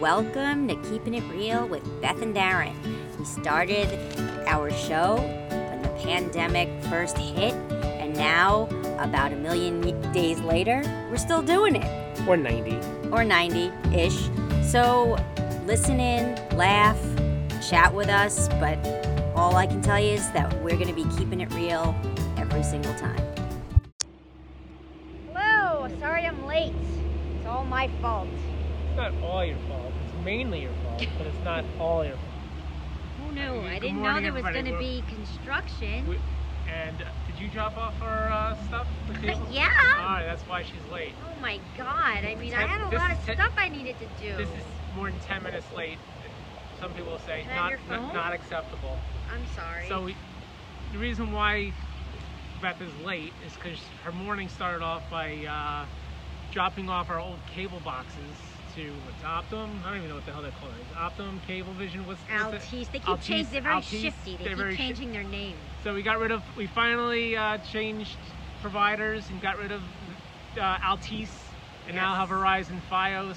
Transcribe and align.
Welcome 0.00 0.68
to 0.68 0.76
Keeping 0.90 1.14
It 1.14 1.24
Real 1.30 1.66
with 1.66 1.82
Beth 2.02 2.20
and 2.20 2.34
Darren. 2.36 2.74
We 3.18 3.24
started 3.24 3.88
our 4.46 4.70
show 4.70 5.16
when 5.48 5.80
the 5.80 5.88
pandemic 6.02 6.68
first 6.90 7.16
hit, 7.16 7.54
and 8.00 8.14
now, 8.14 8.68
about 8.98 9.32
a 9.32 9.36
million 9.36 9.80
days 10.12 10.38
later, 10.40 10.82
we're 11.10 11.16
still 11.16 11.40
doing 11.40 11.76
it, 11.76 12.28
Or 12.28 12.36
90. 12.36 12.78
or 13.10 13.24
90 13.24 13.72
ish. 13.96 14.28
So 14.62 15.16
listen 15.64 15.98
in, 15.98 16.34
laugh, 16.58 17.00
chat 17.66 17.94
with 17.94 18.08
us, 18.10 18.48
but 18.60 18.76
all 19.34 19.56
I 19.56 19.66
can 19.66 19.80
tell 19.80 19.98
you 19.98 20.10
is 20.12 20.30
that 20.32 20.52
we're 20.62 20.76
going 20.76 20.88
to 20.88 20.92
be 20.94 21.06
keeping 21.16 21.40
it 21.40 21.50
real 21.54 21.94
every 22.36 22.62
single 22.62 22.94
time. 22.96 23.22
Hello, 25.32 25.88
sorry 26.00 26.26
I'm 26.26 26.44
late. 26.46 26.74
It's 27.38 27.46
all 27.46 27.64
my 27.64 27.88
fault. 28.02 28.28
It's 28.88 28.96
not 28.96 29.12
all 29.22 29.44
your 29.44 29.56
fault. 29.68 29.85
It's 30.26 30.34
mainly 30.34 30.62
your 30.62 30.72
fault, 30.82 31.06
but 31.18 31.26
it's 31.28 31.44
not 31.44 31.64
all 31.78 32.04
your 32.04 32.16
fault. 32.16 32.24
Who 33.20 33.32
knew? 33.32 33.60
Good 33.60 33.70
I 33.70 33.78
didn't 33.78 33.96
know 33.96 34.02
morning, 34.02 34.22
there 34.24 34.32
was 34.32 34.42
going 34.42 34.64
to 34.64 34.76
be 34.76 35.04
construction. 35.08 36.04
We- 36.08 36.18
And 36.68 37.00
uh, 37.00 37.04
did 37.28 37.40
you 37.40 37.48
drop 37.48 37.76
off 37.76 37.94
our 38.02 38.28
uh, 38.32 38.56
stuff? 38.66 38.88
yeah. 39.52 39.68
Alright, 40.00 40.26
that's 40.26 40.42
why 40.42 40.64
she's 40.64 40.84
late. 40.92 41.12
Oh 41.24 41.40
my 41.40 41.60
god. 41.78 42.24
I 42.24 42.34
mean, 42.34 42.54
I 42.54 42.66
had 42.66 42.80
a 42.80 42.96
lot 42.96 43.12
of 43.12 43.24
ten- 43.24 43.36
stuff 43.36 43.52
I 43.56 43.68
needed 43.68 43.94
to 44.00 44.06
do. 44.20 44.36
This 44.36 44.48
is 44.48 44.64
more 44.96 45.12
than 45.12 45.20
10 45.20 45.44
minutes 45.44 45.66
late. 45.76 45.98
Some 46.80 46.92
people 46.94 47.12
will 47.12 47.20
say 47.20 47.44
Can 47.46 47.54
not, 47.54 47.72
not, 47.88 48.12
not 48.14 48.32
acceptable. 48.32 48.98
I'm 49.32 49.46
sorry. 49.54 49.86
So 49.88 50.02
we, 50.02 50.16
the 50.92 50.98
reason 50.98 51.30
why 51.30 51.72
Beth 52.60 52.82
is 52.82 52.90
late 53.06 53.32
is 53.46 53.52
because 53.54 53.78
her 54.02 54.10
morning 54.10 54.48
started 54.48 54.82
off 54.82 55.08
by 55.08 55.36
uh, 55.46 55.86
dropping 56.50 56.90
off 56.90 57.10
our 57.10 57.20
old 57.20 57.38
cable 57.54 57.80
boxes 57.84 58.45
to 58.76 58.92
what's 59.06 59.24
Optimum. 59.24 59.80
I 59.84 59.88
don't 59.88 59.98
even 59.98 60.08
know 60.10 60.16
what 60.16 60.26
the 60.26 60.32
hell 60.32 60.42
they're 60.42 60.52
calling 60.52 60.74
it. 60.74 60.96
Optimum, 60.96 61.40
Cablevision, 61.48 62.06
what's? 62.06 62.20
Altice. 62.30 62.92
They 62.92 62.98
keep 62.98 63.02
Altice- 63.04 63.22
changing. 63.22 63.52
They're 63.52 63.62
very 63.62 63.76
Altice, 63.76 64.02
shifty. 64.02 64.36
They 64.36 64.54
keep 64.76 64.96
shi- 64.96 65.06
their 65.06 65.24
names. 65.24 65.56
So 65.82 65.94
we 65.94 66.02
got 66.02 66.18
rid 66.18 66.30
of, 66.30 66.42
we 66.56 66.66
finally 66.66 67.36
uh, 67.36 67.58
changed 67.58 68.16
providers 68.60 69.24
and 69.30 69.40
got 69.40 69.58
rid 69.58 69.72
of 69.72 69.82
uh, 70.60 70.76
Altice 70.78 71.28
and 71.86 71.96
now 71.96 72.14
have 72.14 72.28
Verizon 72.28 72.80
Fios. 72.90 73.36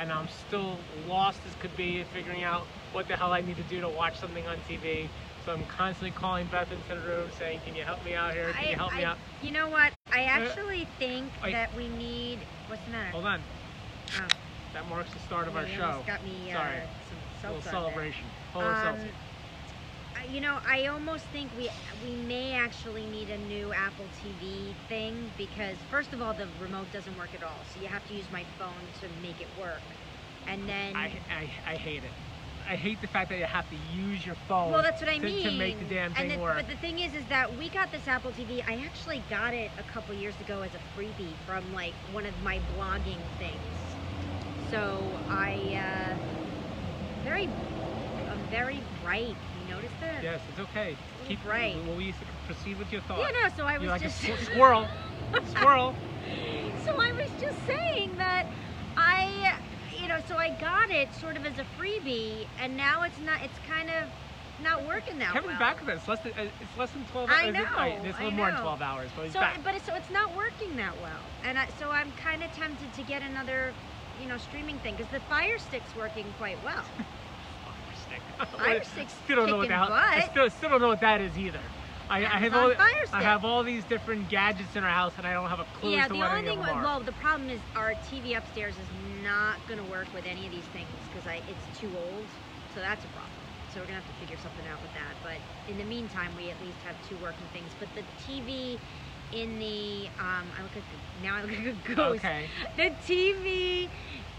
And 0.00 0.12
I'm 0.12 0.28
still 0.46 0.78
lost 1.08 1.40
as 1.46 1.54
could 1.60 1.76
be 1.76 2.04
figuring 2.12 2.42
out 2.42 2.66
what 2.92 3.08
the 3.08 3.16
hell 3.16 3.32
I 3.32 3.40
need 3.40 3.56
to 3.56 3.62
do 3.64 3.80
to 3.80 3.88
watch 3.88 4.18
something 4.18 4.46
on 4.46 4.56
TV. 4.68 5.08
So 5.44 5.52
I'm 5.52 5.64
constantly 5.66 6.10
calling 6.10 6.46
Beth 6.46 6.68
into 6.72 7.00
the 7.00 7.08
room 7.08 7.28
saying, 7.38 7.60
Can 7.66 7.76
you 7.76 7.84
help 7.84 8.04
me 8.04 8.14
out 8.14 8.32
here? 8.32 8.50
Can 8.52 8.64
I, 8.66 8.70
you 8.70 8.76
help 8.76 8.94
I, 8.94 8.98
me 8.98 9.04
out? 9.04 9.18
You 9.42 9.50
know 9.52 9.68
what? 9.68 9.92
I 10.12 10.24
actually 10.24 10.88
think 10.98 11.30
that 11.42 11.74
we 11.76 11.88
need. 11.88 12.38
What's 12.66 12.84
the 12.86 12.92
matter? 12.92 13.10
Hold 13.10 13.26
on. 13.26 13.40
Oh, 14.16 14.26
That 14.74 14.88
marks 14.88 15.12
the 15.12 15.20
start 15.20 15.46
of 15.46 15.54
our 15.54 15.62
almost 15.62 15.76
show. 15.76 16.02
got 16.04 16.24
me 16.24 16.50
uh, 16.50 16.56
Sorry. 16.56 16.82
some 17.40 17.50
A 17.50 17.54
little 17.54 17.70
celebration. 17.70 18.24
Um, 18.56 18.62
seltzer. 18.82 19.08
You 20.32 20.40
know, 20.40 20.58
I 20.66 20.86
almost 20.86 21.24
think 21.26 21.50
we 21.56 21.70
we 22.04 22.16
may 22.22 22.52
actually 22.52 23.06
need 23.06 23.30
a 23.30 23.38
new 23.38 23.72
Apple 23.72 24.06
TV 24.20 24.72
thing 24.88 25.30
because 25.38 25.76
first 25.90 26.12
of 26.12 26.20
all, 26.20 26.34
the 26.34 26.48
remote 26.60 26.86
doesn't 26.92 27.16
work 27.16 27.28
at 27.34 27.44
all, 27.44 27.60
so 27.72 27.80
you 27.80 27.86
have 27.86 28.06
to 28.08 28.14
use 28.14 28.24
my 28.32 28.44
phone 28.58 28.72
to 29.00 29.08
make 29.22 29.40
it 29.40 29.46
work, 29.60 29.82
and 30.48 30.68
then 30.68 30.96
I, 30.96 31.12
I, 31.30 31.72
I 31.72 31.76
hate 31.76 32.02
it. 32.02 32.10
I 32.68 32.76
hate 32.76 33.00
the 33.02 33.06
fact 33.06 33.28
that 33.28 33.38
you 33.38 33.44
have 33.44 33.68
to 33.68 33.76
use 33.94 34.24
your 34.24 34.36
phone 34.48 34.72
well, 34.72 34.82
that's 34.82 35.02
what 35.02 35.10
I 35.10 35.18
to, 35.18 35.24
mean. 35.24 35.44
to 35.44 35.50
make 35.50 35.78
the 35.78 35.94
damn 35.94 36.14
thing 36.14 36.30
and 36.30 36.40
the, 36.40 36.42
work. 36.42 36.56
But 36.56 36.68
the 36.68 36.76
thing 36.76 36.98
is, 36.98 37.14
is 37.14 37.24
that 37.26 37.54
we 37.58 37.68
got 37.68 37.92
this 37.92 38.08
Apple 38.08 38.32
TV. 38.32 38.66
I 38.66 38.82
actually 38.86 39.22
got 39.28 39.52
it 39.52 39.70
a 39.78 39.82
couple 39.82 40.14
years 40.14 40.34
ago 40.40 40.62
as 40.62 40.70
a 40.74 40.98
freebie 40.98 41.34
from 41.46 41.62
like 41.74 41.92
one 42.12 42.24
of 42.24 42.34
my 42.42 42.60
blogging 42.74 43.20
things. 43.38 43.60
So 44.74 45.00
I 45.28 45.54
uh, 45.78 46.14
very, 47.22 47.48
I'm 48.28 48.40
very 48.50 48.80
bright. 49.04 49.28
You 49.28 49.72
notice 49.72 49.92
that? 50.00 50.20
Yes, 50.20 50.40
it's 50.50 50.58
okay. 50.58 50.96
Keep 51.28 51.46
Right. 51.46 51.76
Well, 51.86 51.96
we 51.96 52.06
used 52.06 52.18
to 52.18 52.26
proceed 52.46 52.80
with 52.80 52.90
your 52.90 53.00
thought. 53.02 53.20
Yeah, 53.20 53.30
no. 53.40 53.54
So 53.56 53.66
I 53.66 53.74
was 53.74 53.84
You're 53.84 53.92
like 53.92 54.02
just 54.02 54.24
a 54.24 54.36
squirrel. 54.44 54.88
squirrel. 55.54 55.94
so 56.84 57.00
I 57.00 57.12
was 57.12 57.30
just 57.40 57.56
saying 57.68 58.16
that 58.16 58.46
I, 58.96 59.60
you 59.96 60.08
know, 60.08 60.18
so 60.26 60.38
I 60.38 60.48
got 60.60 60.90
it 60.90 61.14
sort 61.14 61.36
of 61.36 61.46
as 61.46 61.56
a 61.60 61.66
freebie, 61.80 62.48
and 62.60 62.76
now 62.76 63.04
it's 63.04 63.20
not. 63.20 63.42
It's 63.44 63.58
kind 63.68 63.90
of 63.90 64.08
not 64.60 64.84
working 64.88 65.20
that 65.20 65.34
Kevin's 65.34 65.52
well. 65.52 65.58
back 65.60 65.80
with 65.80 65.90
us. 65.90 65.98
It's 65.98 66.08
less 66.08 66.20
than, 66.20 66.32
uh, 66.32 66.50
it's 66.60 66.78
less 66.78 66.90
than 66.90 67.04
12 67.12 67.30
hours. 67.30 67.38
It's, 67.44 67.52
know, 67.54 67.60
it's 67.60 68.18
a 68.18 68.20
I 68.20 68.24
little 68.24 68.30
more 68.32 68.50
than 68.50 68.60
12 68.60 68.82
hours, 68.82 69.10
but 69.14 69.24
he's 69.24 69.32
So, 69.32 69.40
back. 69.40 69.60
but 69.62 69.74
it's, 69.74 69.86
so 69.86 69.94
it's 69.94 70.10
not 70.10 70.34
working 70.36 70.76
that 70.76 70.94
well, 71.00 71.22
and 71.44 71.58
I, 71.58 71.68
so 71.78 71.90
I'm 71.90 72.10
kind 72.12 72.42
of 72.42 72.50
tempted 72.52 72.92
to 72.94 73.02
get 73.02 73.22
another, 73.22 73.72
you 74.22 74.28
know, 74.28 74.38
streaming 74.38 74.78
thing 74.78 74.96
because 74.96 75.10
the 75.12 75.20
Fire 75.20 75.58
Stick's 75.58 75.94
working 75.96 76.26
quite 76.38 76.62
well. 76.64 76.82
Fire 77.64 77.96
stick. 78.06 78.48
Fire 78.58 78.84
Stick's 78.84 79.14
still 79.24 79.36
don't 79.36 79.50
know 79.50 79.58
what 79.58 79.68
the. 79.68 79.74
I 79.74 80.28
still, 80.30 80.48
still 80.50 80.70
don't 80.70 80.80
know 80.80 80.88
what 80.88 81.00
that 81.00 81.20
is 81.20 81.36
either. 81.38 81.60
I, 82.10 82.18
I 82.18 82.38
have 82.38 82.54
all, 82.54 82.74
Fire 82.74 83.04
I 83.12 83.22
have 83.22 83.44
all 83.44 83.62
these 83.62 83.82
different 83.84 84.28
gadgets 84.28 84.76
in 84.76 84.84
our 84.84 84.90
house, 84.90 85.14
and 85.16 85.26
I 85.26 85.32
don't 85.32 85.48
have 85.48 85.60
a 85.60 85.66
clue 85.80 85.92
yeah, 85.92 86.06
the 86.06 86.20
only 86.22 86.42
thing, 86.42 86.60
well, 86.60 87.00
the 87.00 87.12
problem 87.12 87.48
is 87.48 87.60
our 87.74 87.94
TV 88.12 88.36
upstairs 88.36 88.74
is 88.74 89.24
not 89.24 89.56
going 89.66 89.82
to 89.82 89.90
work 89.90 90.06
with 90.12 90.26
any 90.26 90.44
of 90.44 90.52
these 90.52 90.68
things 90.76 90.88
because 91.08 91.26
it's 91.48 91.80
too 91.80 91.88
old, 91.96 92.26
so 92.74 92.80
that's 92.80 93.02
a 93.04 93.08
problem. 93.08 93.32
So 93.72 93.80
we're 93.80 93.86
gonna 93.86 93.98
have 93.98 94.06
to 94.06 94.20
figure 94.20 94.38
something 94.38 94.62
out 94.70 94.80
with 94.82 94.94
that. 94.94 95.18
But 95.26 95.42
in 95.66 95.78
the 95.78 95.84
meantime, 95.84 96.30
we 96.36 96.48
at 96.48 96.60
least 96.62 96.78
have 96.86 96.94
two 97.08 97.18
working 97.18 97.42
things. 97.52 97.66
But 97.80 97.90
the 97.98 98.06
TV 98.22 98.78
in 99.32 99.58
the 99.58 100.08
um, 100.18 100.46
I 100.58 100.62
look 100.62 100.76
at 100.76 100.82
the, 100.90 101.26
now 101.26 101.36
I 101.36 101.42
look 101.42 101.52
at 101.52 101.66
a 101.66 101.94
ghost. 101.94 102.24
Okay. 102.24 102.46
The 102.76 102.90
TV 103.06 103.88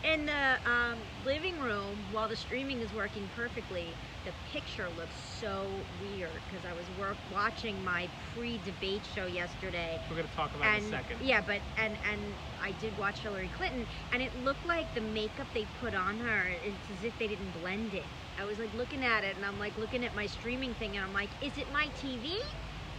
in 0.04 0.26
the 0.26 0.58
um, 0.70 0.98
living 1.26 1.60
room 1.60 1.98
while 2.12 2.28
the 2.28 2.36
streaming 2.36 2.80
is 2.82 2.94
working 2.94 3.28
perfectly, 3.36 3.88
the 4.24 4.32
picture 4.52 4.88
looks 4.98 5.16
so 5.40 5.66
weird 6.02 6.32
because 6.50 6.66
I 6.66 6.74
was 6.74 6.86
work 7.00 7.18
watching 7.34 7.84
my 7.84 8.08
pre-debate 8.36 9.02
show 9.16 9.26
yesterday 9.26 10.00
We're 10.10 10.18
going 10.18 10.28
to 10.28 10.36
talk 10.36 10.54
about 10.56 10.76
it 10.76 10.78
and 10.78 10.88
in 10.88 10.94
a 10.94 10.98
second. 10.98 11.20
yeah, 11.26 11.42
but 11.42 11.60
and 11.78 11.96
and 12.12 12.22
I 12.62 12.72
did 12.74 12.98
watch 12.98 13.20
Hillary 13.20 13.50
Clinton, 13.58 13.86
and 14.14 14.22
it 14.22 14.32
looked 14.44 14.66
like 14.66 14.94
the 14.96 15.02
makeup 15.02 15.48
they 15.54 15.66
put 15.80 15.94
on 15.94 16.20
her. 16.20 16.48
It's 16.64 17.00
as 17.00 17.06
if 17.06 17.18
they 17.20 17.28
didn't 17.28 17.52
blend 17.62 17.94
it. 17.94 18.04
I 18.40 18.46
was 18.46 18.60
like 18.60 18.74
looking 18.76 19.04
at 19.04 19.24
it, 19.24 19.36
and 19.36 19.46
I'm 19.46 19.60
like 19.60 19.78
looking 19.78 20.04
at 20.06 20.16
my 20.16 20.26
streaming 20.26 20.74
thing, 20.76 20.96
and 20.96 21.06
I'm 21.06 21.14
like, 21.14 21.30
is 21.42 21.58
it 21.58 21.72
my 21.72 21.88
TV, 22.02 22.42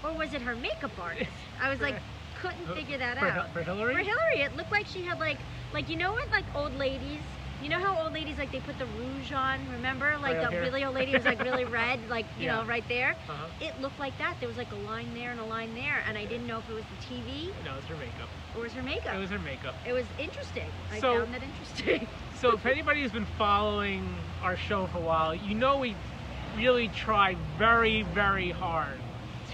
or 0.04 0.12
was 0.12 0.32
it 0.34 0.42
her 0.42 0.56
makeup 0.56 0.92
artist? 1.00 1.30
I 1.60 1.70
was 1.70 1.80
like, 1.80 1.96
couldn't 2.40 2.66
figure 2.74 2.98
that 2.98 3.18
for, 3.18 3.26
out. 3.26 3.50
For 3.52 3.62
Hillary? 3.62 3.94
For 3.94 4.00
Hillary, 4.00 4.40
it 4.42 4.56
looked 4.56 4.70
like 4.72 4.86
she 4.86 5.02
had 5.04 5.18
like 5.18 5.38
like 5.72 5.88
you 5.88 5.96
know 5.96 6.12
what 6.12 6.30
like 6.30 6.44
old 6.54 6.76
ladies. 6.76 7.20
You 7.62 7.70
know 7.70 7.78
how 7.78 7.98
old 8.04 8.12
ladies 8.12 8.36
like 8.36 8.52
they 8.52 8.60
put 8.60 8.78
the 8.78 8.84
rouge 8.84 9.32
on, 9.32 9.58
remember? 9.72 10.14
Like 10.20 10.36
Right 10.36 10.50
the 10.50 10.60
really 10.60 10.84
old 10.84 10.94
lady 10.94 11.12
was 11.14 11.24
like 11.24 11.42
really 11.42 11.64
red, 11.80 11.98
like 12.10 12.26
you 12.38 12.44
Yeah. 12.44 12.56
know, 12.56 12.64
right 12.66 12.84
there. 12.86 13.16
Uh-huh. 13.30 13.46
It 13.62 13.80
looked 13.80 13.98
like 13.98 14.16
that. 14.18 14.36
There 14.40 14.48
was 14.48 14.58
like 14.58 14.70
a 14.72 14.76
line 14.90 15.14
there 15.14 15.30
and 15.30 15.40
a 15.40 15.44
line 15.44 15.74
there, 15.74 16.02
and 16.06 16.18
I 16.18 16.26
didn't 16.26 16.46
know 16.46 16.58
if 16.58 16.68
it 16.68 16.74
was 16.74 16.84
the 16.84 17.14
TV 17.14 17.46
No, 17.64 17.72
it's 17.78 17.86
her 17.86 17.96
makeup. 17.96 18.28
or 18.54 18.60
was 18.62 18.72
her 18.74 18.82
makeup. 18.82 19.14
It 19.14 19.18
was 19.18 19.30
her 19.30 19.38
makeup. 19.38 19.74
It 19.86 19.94
was 19.94 20.04
interesting. 20.18 20.66
I 20.92 21.00
So- 21.00 21.20
found 21.20 21.34
that 21.34 21.42
interesting. 21.42 22.06
So 22.36 22.52
if 22.52 22.66
anybody 22.66 23.00
has 23.00 23.12
been 23.12 23.24
following 23.38 24.06
our 24.42 24.58
show 24.58 24.86
for 24.88 24.98
a 24.98 25.00
while, 25.00 25.34
you 25.34 25.54
know 25.54 25.78
we 25.78 25.96
really 26.54 26.88
try 26.88 27.34
very, 27.56 28.02
very 28.02 28.50
hard 28.50 28.98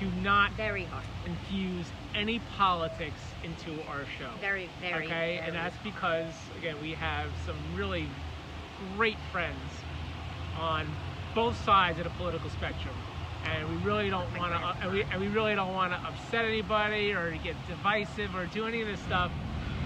to 0.03 0.21
not 0.21 0.53
very 0.53 0.85
hard. 0.85 1.05
infuse 1.27 1.87
any 2.15 2.41
politics 2.57 3.21
into 3.45 3.83
our 3.89 4.05
show. 4.19 4.31
Very, 4.41 4.69
very. 4.81 5.07
okay, 5.07 5.09
very 5.09 5.39
and 5.39 5.55
that's 5.55 5.77
because 5.85 6.33
again 6.59 6.77
we 6.83 6.93
have 6.93 7.31
some 7.47 7.57
really 7.75 8.09
great 8.97 9.19
friends 9.31 9.59
on 10.59 10.87
both 11.35 11.63
sides 11.65 11.99
of 11.99 12.05
the 12.05 12.11
political 12.11 12.51
spectrum, 12.51 12.95
and 13.45 13.69
we 13.69 13.77
really 13.77 14.11
don't 14.11 14.37
want 14.37 14.53
to, 14.53 14.59
uh, 14.59 14.77
and 14.83 14.93
we, 14.93 15.03
and 15.05 15.21
we 15.21 15.29
really 15.29 15.55
don't 15.55 15.73
want 15.73 15.93
to 15.93 15.99
upset 15.99 16.45
anybody 16.45 17.13
or 17.13 17.31
get 17.43 17.57
divisive 17.69 18.35
or 18.35 18.47
do 18.47 18.67
any 18.67 18.83
of 18.83 18.87
this 18.87 19.01
stuff 19.01 19.31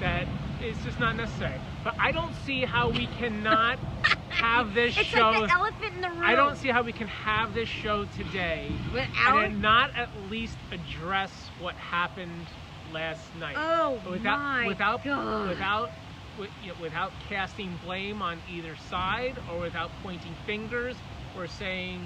that 0.00 0.26
is 0.62 0.76
just 0.84 0.99
not 0.99 1.16
necessary. 1.16 1.60
But 1.84 1.94
I 1.99 2.12
don't 2.12 2.34
see 2.44 2.65
how 2.65 2.91
we 2.91 3.06
cannot 3.19 3.78
have 4.37 4.75
this 4.75 4.97
It's 4.99 5.09
show. 5.09 5.31
like 5.31 5.49
the 5.49 5.55
elephant 5.55 5.94
in 5.94 6.00
the 6.03 6.11
room. 6.11 6.23
I 6.25 6.35
don't 6.35 6.56
see 6.56 6.69
how 6.69 6.83
we 6.83 6.93
can 6.93 7.09
have 7.09 7.55
this 7.55 7.69
show 7.69 8.05
today 8.17 8.71
Without. 8.93 9.44
and 9.44 9.62
not 9.62 9.91
at 9.97 10.09
least 10.31 10.56
address 10.73 11.31
what 11.61 11.75
happened 11.75 12.47
last 12.93 13.23
night. 13.41 13.56
oh 13.59 13.99
without 14.09 14.38
my 14.38 14.67
without 14.67 15.03
God. 15.05 15.49
without 15.49 15.91
wi- 16.37 16.53
you 16.62 16.69
know, 16.69 16.75
without 16.81 17.12
casting 17.29 17.77
blame 17.85 18.23
on 18.23 18.38
either 18.53 18.77
side 18.91 19.37
or 19.53 19.59
without 19.61 19.91
pointing 20.03 20.35
fingers 20.44 20.97
or 21.37 21.47
saying 21.47 22.00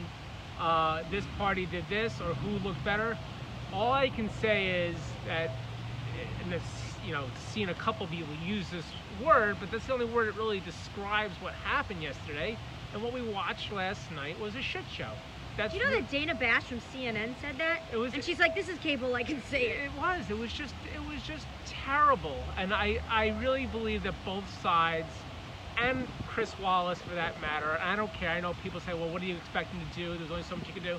uh, 0.58 1.02
this 1.10 1.24
party 1.36 1.66
did 1.66 1.84
this 1.88 2.20
or 2.20 2.34
who 2.34 2.58
looked 2.66 2.82
better. 2.84 3.16
All 3.72 3.92
I 3.92 4.08
can 4.08 4.28
say 4.40 4.88
is 4.88 4.96
that, 5.26 5.50
and 6.42 6.52
this, 6.52 6.62
you 7.06 7.12
know, 7.12 7.24
seen 7.52 7.68
a 7.68 7.74
couple 7.74 8.06
people 8.08 8.34
use 8.44 8.68
this 8.70 8.84
word, 9.24 9.56
but 9.60 9.70
that's 9.70 9.86
the 9.86 9.92
only 9.92 10.06
word 10.06 10.28
that 10.28 10.36
really 10.36 10.60
describes 10.60 11.34
what 11.40 11.54
happened 11.54 12.02
yesterday. 12.02 12.56
And 12.92 13.02
what 13.02 13.12
we 13.12 13.22
watched 13.22 13.72
last 13.72 14.10
night 14.10 14.38
was 14.40 14.54
a 14.56 14.62
shit 14.62 14.84
show. 14.92 15.10
That's 15.56 15.74
you 15.74 15.82
know 15.82 15.90
that 15.90 16.10
Dana 16.10 16.34
Bash 16.34 16.64
from 16.64 16.80
CNN 16.80 17.34
said 17.40 17.58
that? 17.58 17.82
It 17.92 17.96
was- 17.96 18.14
and 18.14 18.24
she's 18.24 18.38
like, 18.38 18.54
"This 18.54 18.68
is 18.68 18.78
cable. 18.78 19.14
I 19.14 19.22
can 19.22 19.42
say 19.44 19.68
it." 19.68 19.84
It 19.84 19.92
was. 19.98 20.30
It 20.30 20.38
was 20.38 20.52
just. 20.52 20.74
It 20.94 21.00
was 21.12 21.22
just 21.22 21.46
terrible. 21.66 22.36
And 22.56 22.72
I, 22.72 23.00
I 23.08 23.28
really 23.40 23.66
believe 23.66 24.02
that 24.04 24.14
both 24.24 24.44
sides, 24.62 25.12
and 25.78 26.06
Chris 26.28 26.52
Wallace 26.58 27.00
for 27.00 27.14
that 27.14 27.40
matter. 27.40 27.78
I 27.82 27.96
don't 27.96 28.12
care. 28.14 28.30
I 28.30 28.40
know 28.40 28.54
people 28.62 28.80
say, 28.80 28.94
well, 28.94 29.08
what 29.08 29.20
do 29.20 29.26
you 29.26 29.36
expect 29.36 29.72
him 29.72 29.80
to 29.80 29.96
do? 29.96 30.16
There's 30.18 30.30
only 30.30 30.42
so 30.42 30.56
much 30.56 30.66
you 30.66 30.74
can 30.74 30.82
do. 30.82 30.98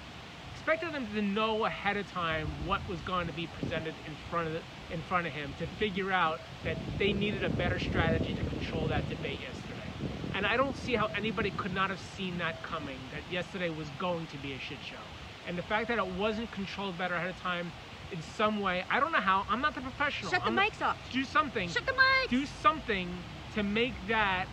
Expected 0.62 0.94
them 0.94 1.08
to 1.16 1.24
know 1.24 1.66
ahead 1.66 1.98
of 1.98 2.10
time 2.12 2.48
what 2.68 2.88
was 2.88 3.00
going 3.02 3.26
to 3.26 3.34
be 3.34 3.48
presented 3.48 3.96
in 4.06 4.14
front 4.30 4.46
of 4.46 4.54
the, 4.54 4.62
in 4.94 5.02
front 5.02 5.26
of 5.26 5.34
him 5.34 5.52
to 5.58 5.66
figure 5.66 6.12
out 6.12 6.40
that 6.64 6.78
they 7.00 7.14
needed 7.14 7.44
a 7.44 7.50
better 7.50 7.80
strategy 7.80 8.36
to 8.36 8.44
control 8.44 8.88
that 8.88 9.10
debate 9.10 9.40
yesterday. 9.42 9.90
And 10.36 10.46
I 10.46 10.58
don't 10.58 10.78
see 10.78 10.94
how 10.94 11.08
anybody 11.18 11.50
could 11.50 11.74
not 11.74 11.90
have 11.90 12.00
seen 12.16 12.38
that 12.38 12.62
coming. 12.62 13.00
That 13.12 13.24
yesterday 13.34 13.72
was 13.72 13.88
going 13.98 14.28
to 14.28 14.38
be 14.38 14.54
a 14.54 14.60
shit 14.60 14.78
show. 14.88 15.02
And 15.48 15.58
the 15.58 15.64
fact 15.64 15.88
that 15.88 15.98
it 15.98 16.06
wasn't 16.06 16.52
controlled 16.52 16.96
better 16.96 17.16
ahead 17.16 17.32
of 17.32 17.40
time 17.40 17.72
in 18.12 18.22
some 18.22 18.62
way, 18.62 18.86
I 18.92 19.00
don't 19.00 19.12
know 19.12 19.18
how. 19.18 19.48
I'm 19.50 19.62
not 19.62 19.74
the 19.74 19.82
professional. 19.82 20.32
Shut 20.32 20.42
the 20.42 20.50
I'm 20.50 20.56
mics 20.56 20.80
off. 20.84 20.96
do 21.12 21.24
something 21.24 21.70
Shut 21.70 21.88
the 21.88 21.94
mics. 21.94 22.30
do 22.30 22.46
something 22.46 23.10
to 23.56 23.64
make 23.64 23.96
that 24.10 24.46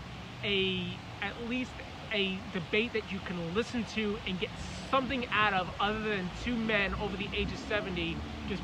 a 0.43 0.87
at 1.21 1.51
least 1.51 1.73
a 2.15 2.39
debate 2.55 2.95
that 2.95 3.13
you 3.13 3.19
can 3.27 3.55
listen 3.55 3.85
to 3.95 4.17
and 4.27 4.41
get 4.41 4.49
something 4.89 5.27
out 5.33 5.53
of 5.55 5.71
other 5.81 6.01
than 6.01 6.31
two 6.43 6.57
men 6.57 6.95
over 7.01 7.17
the 7.17 7.29
age 7.33 7.53
of 7.53 7.59
70 7.59 8.17
just 8.49 8.63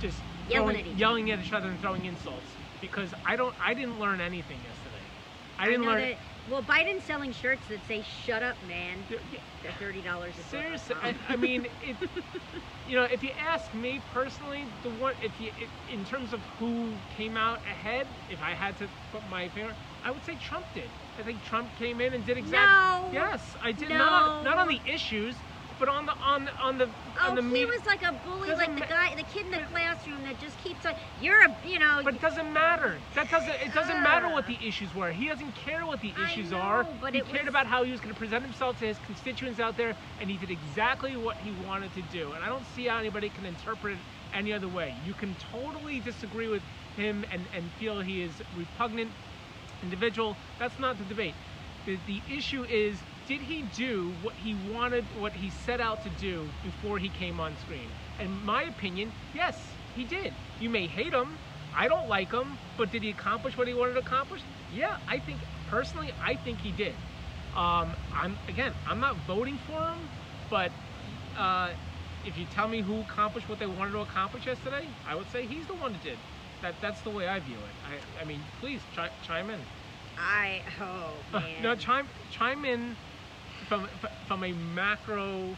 just 0.00 0.22
Yelling 0.48 0.68
throwing- 0.68 0.80
at 0.80 0.86
each 0.86 0.98
yelling 0.98 1.30
at 1.30 1.40
each 1.40 1.52
other 1.52 1.68
and 1.68 1.80
throwing 1.80 2.04
insults 2.04 2.48
because 2.80 3.14
I 3.24 3.36
don't 3.36 3.54
I 3.64 3.74
didn't 3.74 3.98
learn 3.98 4.20
anything 4.20 4.58
yesterday. 4.64 5.02
I 5.58 5.66
didn't 5.66 5.82
know 5.82 5.88
learn 5.88 6.00
that- 6.02 6.18
well, 6.48 6.62
Biden's 6.62 7.02
selling 7.02 7.32
shirts 7.32 7.66
that 7.66 7.84
say 7.88 8.02
"Shut 8.02 8.40
up, 8.40 8.54
man." 8.68 9.04
They're 9.08 9.72
thirty 9.72 10.00
dollars. 10.00 10.36
Seriously, 10.36 10.94
uh-huh. 10.94 11.12
I, 11.28 11.32
I 11.32 11.36
mean, 11.36 11.66
it, 11.82 11.96
you 12.88 12.94
know, 12.94 13.02
if 13.02 13.24
you 13.24 13.30
ask 13.36 13.74
me 13.74 14.00
personally, 14.12 14.64
the 14.84 14.90
one, 14.90 15.14
if 15.20 15.40
you, 15.40 15.50
it, 15.58 15.68
in 15.92 16.04
terms 16.04 16.32
of 16.32 16.40
who 16.60 16.92
came 17.16 17.36
out 17.36 17.58
ahead, 17.68 18.06
if 18.30 18.40
I 18.40 18.54
had 18.54 18.76
to 18.78 18.86
put 19.10 19.28
my 19.28 19.48
finger, 19.48 19.72
I 20.04 20.12
would 20.12 20.22
say 20.24 20.36
Trump 20.36 20.66
did. 20.72 20.84
I 21.18 21.22
think 21.22 21.42
Trump 21.42 21.74
came 21.74 22.00
in 22.00 22.14
and 22.14 22.24
did 22.24 22.36
exactly. 22.38 23.10
No. 23.12 23.26
Yes, 23.26 23.56
I 23.60 23.72
did. 23.72 23.88
Not 23.88 24.12
on, 24.12 24.44
not 24.44 24.58
on 24.58 24.68
the 24.68 24.80
issues, 24.86 25.34
but 25.78 25.88
on 25.88 26.06
the 26.06 26.12
on 26.12 26.44
the 26.44 26.54
on 26.56 26.78
the 26.78 26.88
Oh, 27.18 27.30
on 27.30 27.34
the 27.34 27.40
oh, 27.40 27.54
he 27.54 27.64
was 27.64 27.84
like 27.86 28.02
a 28.02 28.12
bully, 28.26 28.50
like 28.50 28.74
the 28.74 28.84
guy, 28.86 29.14
the 29.14 29.22
kid 29.22 29.46
in 29.46 29.52
the 29.52 29.66
classroom 29.72 30.22
that 30.24 30.38
just 30.38 30.62
keeps 30.62 30.84
like, 30.84 30.96
"You're 31.20 31.44
a, 31.46 31.56
you 31.66 31.78
know." 31.78 32.02
But 32.04 32.14
it 32.14 32.20
doesn't 32.20 32.52
matter. 32.52 32.98
That 33.14 33.30
doesn't. 33.30 33.54
It 33.64 33.72
doesn't 33.72 34.02
matter 34.02 34.28
what 34.28 34.46
the 34.46 34.58
issues 34.62 34.94
were. 34.94 35.10
He 35.12 35.28
doesn't 35.28 35.54
care 35.54 35.86
what 35.86 36.00
the 36.02 36.12
issues 36.24 36.50
know, 36.50 36.58
are. 36.58 36.86
but 37.00 37.14
he 37.14 37.20
cared 37.22 37.46
was- 37.46 37.48
about 37.48 37.66
how 37.66 37.84
he 37.84 37.90
was 37.90 38.00
going 38.00 38.12
to 38.12 38.18
present 38.18 38.44
himself 38.44 38.78
to 38.80 38.86
his 38.86 38.98
constituents 39.06 39.60
out 39.60 39.76
there, 39.76 39.96
and 40.20 40.28
he 40.30 40.36
did 40.36 40.50
exactly 40.50 41.16
what 41.16 41.36
he 41.38 41.52
wanted 41.66 41.92
to 41.94 42.02
do. 42.12 42.32
And 42.32 42.44
I 42.44 42.48
don't 42.48 42.66
see 42.74 42.86
how 42.86 42.98
anybody 42.98 43.30
can 43.30 43.46
interpret 43.46 43.94
it 43.94 43.98
any 44.34 44.52
other 44.52 44.68
way. 44.68 44.94
You 45.06 45.14
can 45.14 45.34
totally 45.52 46.00
disagree 46.00 46.48
with 46.48 46.62
him 46.96 47.24
and, 47.30 47.42
and 47.54 47.70
feel 47.78 48.00
he 48.00 48.22
is 48.22 48.32
repugnant 48.56 49.10
individual. 49.82 50.36
That's 50.58 50.78
not 50.78 50.98
the 50.98 51.04
debate. 51.04 51.34
The, 51.86 51.98
the 52.06 52.20
issue 52.30 52.64
is, 52.64 52.98
did 53.26 53.40
he 53.40 53.62
do 53.74 54.12
what 54.22 54.34
he 54.34 54.54
wanted, 54.72 55.04
what 55.18 55.32
he 55.32 55.50
set 55.50 55.80
out 55.80 56.02
to 56.04 56.10
do 56.20 56.46
before 56.62 56.98
he 56.98 57.08
came 57.08 57.40
on 57.40 57.56
screen? 57.64 57.88
In 58.20 58.44
my 58.44 58.62
opinion, 58.62 59.12
yes, 59.34 59.58
he 59.94 60.04
did. 60.04 60.32
You 60.60 60.70
may 60.70 60.86
hate 60.86 61.12
him. 61.12 61.36
I 61.74 61.88
don't 61.88 62.08
like 62.08 62.32
him, 62.32 62.56
but 62.78 62.90
did 62.90 63.02
he 63.02 63.10
accomplish 63.10 63.56
what 63.58 63.68
he 63.68 63.74
wanted 63.74 63.94
to 63.94 63.98
accomplish? 64.00 64.40
Yeah, 64.74 64.96
I 65.08 65.18
think 65.18 65.38
personally, 65.68 66.12
I 66.22 66.36
think 66.36 66.58
he 66.58 66.72
did. 66.72 66.94
Um, 67.54 67.94
I'm 68.14 68.36
again, 68.48 68.72
I'm 68.86 69.00
not 69.00 69.16
voting 69.26 69.58
for 69.66 69.80
him, 69.80 69.98
but 70.48 70.70
uh, 71.36 71.70
if 72.24 72.38
you 72.38 72.46
tell 72.54 72.68
me 72.68 72.80
who 72.80 73.00
accomplished 73.00 73.48
what 73.48 73.58
they 73.58 73.66
wanted 73.66 73.92
to 73.92 74.00
accomplish 74.00 74.46
yesterday, 74.46 74.86
I 75.06 75.14
would 75.14 75.30
say 75.30 75.46
he's 75.46 75.66
the 75.66 75.74
one 75.74 75.92
that 75.92 76.02
did. 76.02 76.18
That 76.62 76.74
that's 76.80 77.00
the 77.02 77.10
way 77.10 77.28
I 77.28 77.40
view 77.40 77.56
it. 77.56 78.20
I, 78.20 78.22
I 78.22 78.24
mean, 78.24 78.40
please 78.60 78.80
chi- 78.94 79.10
chime 79.26 79.50
in. 79.50 79.60
I 80.18 80.62
oh 80.80 81.10
man. 81.32 81.62
no, 81.62 81.74
chime 81.74 82.06
chime 82.30 82.64
in 82.64 82.96
from 83.68 83.88
from 84.26 84.44
a 84.44 84.52
macro 84.52 85.56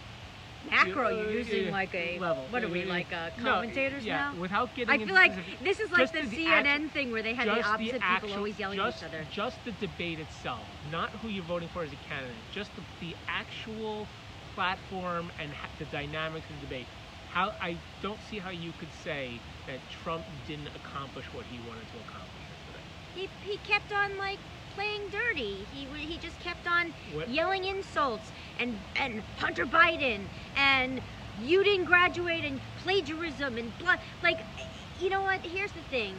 Macro, 0.71 1.07
uh, 1.07 1.11
you're 1.11 1.31
using 1.31 1.67
yeah, 1.67 1.71
like 1.71 1.95
a 1.95 2.19
level. 2.19 2.45
What 2.51 2.65
are 2.65 2.69
we 2.69 2.83
Uh, 2.83 2.89
like 2.89 3.13
uh, 3.13 3.31
no, 3.39 3.45
commentators 3.45 4.05
yeah, 4.05 4.33
now? 4.33 4.41
Without 4.41 4.75
getting 4.75 5.01
I 5.01 5.07
feel 5.07 5.15
like 5.15 5.33
specific- 5.33 5.65
this 5.65 5.81
is 5.81 5.91
like 5.93 6.13
the 6.13 6.23
the 6.23 6.37
CNN 6.37 6.67
act- 6.67 6.93
thing 6.93 7.13
where 7.13 7.23
they 7.23 7.33
had 7.33 7.47
the 7.47 7.65
opposite 7.65 7.93
people 7.93 8.03
actual- 8.03 8.35
always 8.35 8.59
yelling 8.59 8.77
just, 8.77 9.03
at 9.03 9.09
each 9.09 9.15
other. 9.15 9.27
Just 9.31 9.65
the 9.65 9.73
debate 9.73 10.19
itself, 10.19 10.67
not 10.91 11.11
who 11.23 11.29
you're 11.29 11.45
voting 11.45 11.69
for 11.69 11.85
as 11.85 11.93
a 11.93 11.97
candidate. 12.09 12.37
Just 12.53 12.71
the, 12.77 12.83
the 13.01 13.15
actual 13.29 14.07
platform 14.55 15.31
and 15.39 15.53
ha- 15.55 15.69
the 15.79 15.85
dynamics 15.87 16.45
of 16.51 16.61
the 16.61 16.67
debate. 16.67 16.87
How 17.31 17.55
I 17.63 17.77
don't 18.03 18.21
see 18.29 18.39
how 18.39 18.51
you 18.51 18.73
could 18.81 18.93
say 19.05 19.41
that 19.69 19.79
Trump 20.03 20.25
didn't 20.47 20.69
accomplish 20.75 21.25
what 21.33 21.47
he 21.47 21.59
wanted 21.69 21.87
to 21.95 21.99
accomplish 22.09 22.45
yesterday. 22.51 22.85
He, 23.45 23.51
he 23.53 23.57
kept 23.59 23.93
on 23.93 24.19
like 24.19 24.41
playing 24.79 25.11
dirty. 25.11 25.67
He 25.75 25.87
he 26.07 26.19
just 26.19 26.39
kept 26.41 26.67
on 26.69 26.95
What- 27.13 27.29
yelling 27.29 27.65
insults 27.65 28.31
and 28.61 28.79
and 28.97 29.23
Hunter 29.39 29.67
Biden 29.67 30.21
and 30.57 31.01
you 31.43 31.65
didn't 31.65 31.87
graduate 31.87 32.45
and 32.45 32.61
plagiarism 32.83 33.59
and 33.59 33.77
blah. 33.79 33.97
Like, 34.23 34.39
you 35.01 35.11
know 35.11 35.23
what? 35.23 35.41
Here's 35.41 35.73
the 35.73 35.83
thing. 35.91 36.15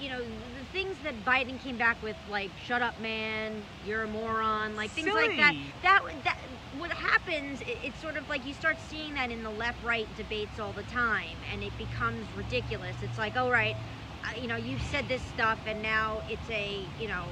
You 0.00 0.10
know 0.10 0.20
the 0.20 0.64
things 0.72 0.96
that 1.04 1.14
Biden 1.24 1.62
came 1.62 1.76
back 1.76 2.02
with, 2.02 2.16
like 2.28 2.50
"shut 2.66 2.82
up, 2.82 2.98
man," 3.00 3.62
"you're 3.86 4.02
a 4.02 4.08
moron," 4.08 4.74
like 4.76 4.90
things 4.90 5.06
like 5.14 5.36
that. 5.36 5.54
That 5.82 6.00
that 6.24 6.38
what 6.78 6.90
happens? 6.90 7.60
It, 7.62 7.78
it's 7.84 8.00
sort 8.00 8.16
of 8.16 8.28
like 8.28 8.44
you 8.44 8.52
start 8.52 8.76
seeing 8.90 9.14
that 9.14 9.30
in 9.30 9.42
the 9.44 9.50
left-right 9.50 10.08
debates 10.16 10.58
all 10.58 10.72
the 10.72 10.82
time, 10.84 11.36
and 11.52 11.62
it 11.62 11.76
becomes 11.78 12.26
ridiculous. 12.36 12.96
It's 13.02 13.18
like, 13.18 13.36
all 13.36 13.50
right, 13.52 13.76
uh, 14.24 14.40
you 14.40 14.48
know, 14.48 14.56
you've 14.56 14.82
said 14.82 15.06
this 15.08 15.22
stuff, 15.22 15.58
and 15.66 15.82
now 15.82 16.22
it's 16.28 16.48
a, 16.50 16.80
you 16.98 17.06
know, 17.06 17.24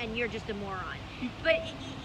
and 0.00 0.16
you're 0.16 0.28
just 0.28 0.48
a 0.50 0.54
moron. 0.54 0.96
But 1.42 1.56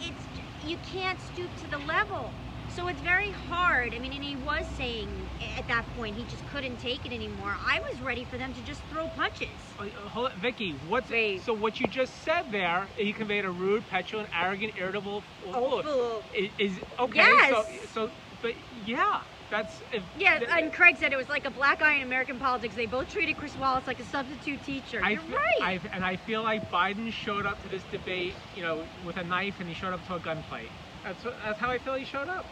it's 0.01 0.67
you 0.67 0.77
can't 0.91 1.19
stoop 1.19 1.49
to 1.61 1.69
the 1.69 1.79
level. 1.85 2.31
So 2.75 2.87
it's 2.87 3.01
very 3.01 3.31
hard. 3.49 3.93
I 3.93 3.99
mean, 3.99 4.13
and 4.13 4.23
he 4.23 4.37
was 4.37 4.65
saying 4.77 5.09
at 5.57 5.67
that 5.67 5.83
point 5.97 6.15
he 6.15 6.23
just 6.23 6.47
couldn't 6.51 6.77
take 6.77 7.05
it 7.05 7.11
anymore. 7.11 7.53
I 7.67 7.81
was 7.81 7.99
ready 8.01 8.23
for 8.23 8.37
them 8.37 8.53
to 8.53 8.61
just 8.61 8.81
throw 8.83 9.07
punches. 9.09 9.49
Uh, 9.77 9.87
hold 10.07 10.31
on, 10.31 10.39
Vicky. 10.39 10.71
What's 10.87 11.09
Wait. 11.09 11.41
so? 11.41 11.53
What 11.53 11.81
you 11.81 11.87
just 11.87 12.23
said 12.23 12.43
there, 12.51 12.87
he 12.95 13.11
conveyed 13.11 13.43
a 13.43 13.49
rude, 13.49 13.87
petulant, 13.89 14.29
arrogant, 14.33 14.73
irritable. 14.77 15.21
Oh, 15.53 15.81
fool. 15.81 16.23
Is, 16.33 16.49
is 16.57 16.79
okay. 16.97 17.19
Yes. 17.19 17.49
So, 17.49 17.65
so, 17.93 18.11
but 18.41 18.53
yeah, 18.85 19.21
that's 19.51 19.81
if, 19.91 20.01
Yeah, 20.17 20.39
th- 20.39 20.49
and 20.49 20.73
Craig 20.73 20.97
said 20.97 21.13
it 21.13 21.17
was 21.17 21.29
like 21.29 21.45
a 21.45 21.51
black 21.51 21.81
eye 21.81 21.97
in 21.97 22.03
American 22.03 22.39
politics. 22.39 22.73
They 22.73 22.87
both 22.87 23.09
treated 23.09 23.37
Chris 23.37 23.55
Wallace 23.57 23.85
like 23.85 23.99
a 23.99 24.05
substitute 24.05 24.63
teacher. 24.63 25.01
I 25.03 25.11
You're 25.11 25.23
right. 25.23 25.61
I, 25.61 25.79
and 25.93 26.03
I 26.03 26.15
feel 26.15 26.41
like 26.41 26.71
Biden 26.71 27.11
showed 27.11 27.45
up 27.45 27.61
to 27.63 27.69
this 27.69 27.83
debate, 27.91 28.33
you 28.55 28.63
know, 28.63 28.83
with 29.05 29.17
a 29.17 29.23
knife, 29.23 29.59
and 29.59 29.67
he 29.67 29.75
showed 29.75 29.93
up 29.93 30.05
to 30.07 30.15
a 30.15 30.19
gunfight. 30.19 30.69
That's 31.03 31.23
what, 31.23 31.35
that's 31.43 31.59
how 31.59 31.69
I 31.69 31.77
feel 31.77 31.95
he 31.95 32.05
showed 32.05 32.29
up. 32.29 32.45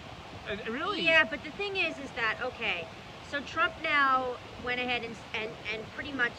Uh, 0.50 0.72
really? 0.72 1.01
Yeah, 1.01 1.24
but 1.24 1.44
the 1.44 1.51
thing 1.51 1.77
is, 1.77 1.98
is 2.00 2.12
that 2.12 2.38
okay? 2.44 2.86
So 3.32 3.39
Trump 3.41 3.74
now 3.84 4.36
went 4.65 4.79
ahead 4.79 5.03
and 5.03 5.15
and 5.39 5.51
and 5.74 5.84
pretty 5.96 6.12
much 6.12 6.34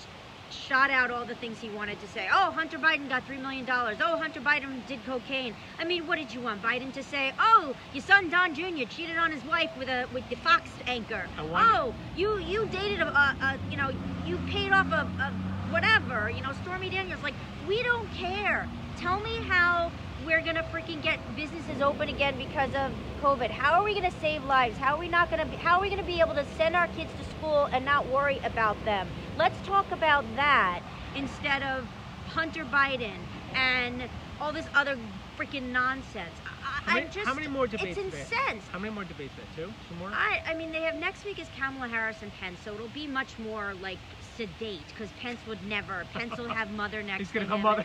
shot 0.53 0.91
out 0.91 1.11
all 1.11 1.25
the 1.25 1.35
things 1.35 1.59
he 1.59 1.69
wanted 1.71 2.01
to 2.01 2.09
say. 2.09 2.29
Oh, 2.33 2.51
Hunter 2.51 2.79
Biden 2.79 3.09
got 3.09 3.25
three 3.27 3.39
million 3.39 3.65
dollars. 3.65 3.99
Oh, 4.01 4.17
Hunter 4.19 4.41
Biden 4.41 4.87
did 4.87 5.05
cocaine. 5.05 5.55
I 5.79 5.85
mean, 5.85 6.07
what 6.07 6.17
did 6.17 6.33
you 6.33 6.41
want 6.41 6.63
Biden 6.63 6.93
to 6.95 7.03
say? 7.03 7.33
Oh, 7.39 7.75
your 7.93 8.03
son 8.03 8.31
Don 8.31 8.55
Jr. 8.55 8.85
cheated 8.89 9.17
on 9.17 9.31
his 9.31 9.45
wife 9.45 9.71
with 9.79 9.89
a 9.89 10.07
with 10.13 10.29
the 10.29 10.37
Fox 10.37 10.71
anchor. 10.87 11.27
Oh, 11.39 11.95
you 12.17 12.39
you 12.41 12.67
dated 12.67 13.01
a, 13.01 13.09
a, 13.09 13.37
a 13.43 13.59
you 13.71 13.77
know 13.77 13.91
you 14.27 14.39
paid 14.49 14.73
off 14.73 14.91
a, 14.93 15.09
a 15.23 15.33
whatever 15.71 16.31
you 16.31 16.43
know 16.43 16.53
Stormy 16.63 16.91
Daniels. 16.91 17.23
Like 17.23 17.35
we 17.67 17.83
don't 17.83 18.11
care. 18.15 18.69
Tell 18.99 19.21
me 19.21 19.37
how 19.49 19.91
we're 20.27 20.43
gonna 20.43 20.63
freaking 20.65 21.03
get 21.03 21.19
businesses 21.35 21.81
open 21.81 22.09
again 22.09 22.37
because 22.37 22.75
of 22.75 22.93
COVID. 23.23 23.51
How 23.51 23.81
are 23.81 23.85
we 23.85 23.95
gonna 23.95 24.11
save 24.21 24.45
lives? 24.45 24.77
How 24.77 24.95
are 24.95 24.99
we 24.99 25.09
not 25.09 25.31
gonna? 25.31 25.47
Be, 25.47 25.57
how 25.57 25.77
are 25.77 25.81
we 25.81 25.89
gonna 25.89 26.03
be 26.03 26.21
able 26.21 26.35
to 26.35 26.45
send 26.57 26.77
our 26.77 26.89
kids 26.89 27.11
to 27.19 27.25
school 27.37 27.69
and 27.73 27.85
not 27.85 28.07
worry 28.09 28.39
about 28.45 28.83
them? 28.85 29.09
Let's 29.37 29.61
talk 29.67 29.91
about 29.93 30.25
that 30.37 30.81
instead 31.15 31.63
of 31.63 31.87
Hunter 32.29 32.65
Biden 32.65 33.17
and 33.55 34.03
all 34.41 34.53
this 34.53 34.67
other 34.75 34.97
freaking 35.39 35.71
nonsense. 35.73 36.31
I, 36.47 36.91
How 36.91 36.95
many, 36.95 37.07
I'm 37.07 37.13
just, 37.13 37.27
how 37.27 37.35
many 37.35 37.47
more 37.49 37.67
debates? 37.67 37.99
It's 37.99 38.11
there? 38.13 38.21
incense. 38.47 38.69
How 38.69 38.79
many 38.79 38.93
more 38.95 39.05
debates 39.05 39.33
there? 39.37 39.67
Two? 39.67 39.73
Two 39.89 39.95
more? 39.99 40.09
I, 40.13 40.41
I 40.47 40.55
mean, 40.55 40.73
they 40.73 40.83
have 40.83 40.95
next 40.97 41.25
week 41.25 41.39
is 41.39 41.49
Kamala 41.59 41.89
Harris 41.89 42.19
and 42.23 42.33
Pence, 42.41 42.59
so 42.65 42.75
it'll 42.75 42.89
be 42.89 43.07
much 43.07 43.39
more 43.39 43.75
like 43.83 43.99
sedate 44.37 44.87
because 44.89 45.11
Pence 45.21 45.41
would 45.47 45.65
never. 45.67 46.07
Pence 46.13 46.37
will 46.39 46.49
have 46.49 46.71
mother 46.73 47.03
next 47.03 47.19
He's 47.19 47.29
to 47.33 47.41
gonna 47.41 47.55
and 47.55 47.63
mother. 47.63 47.85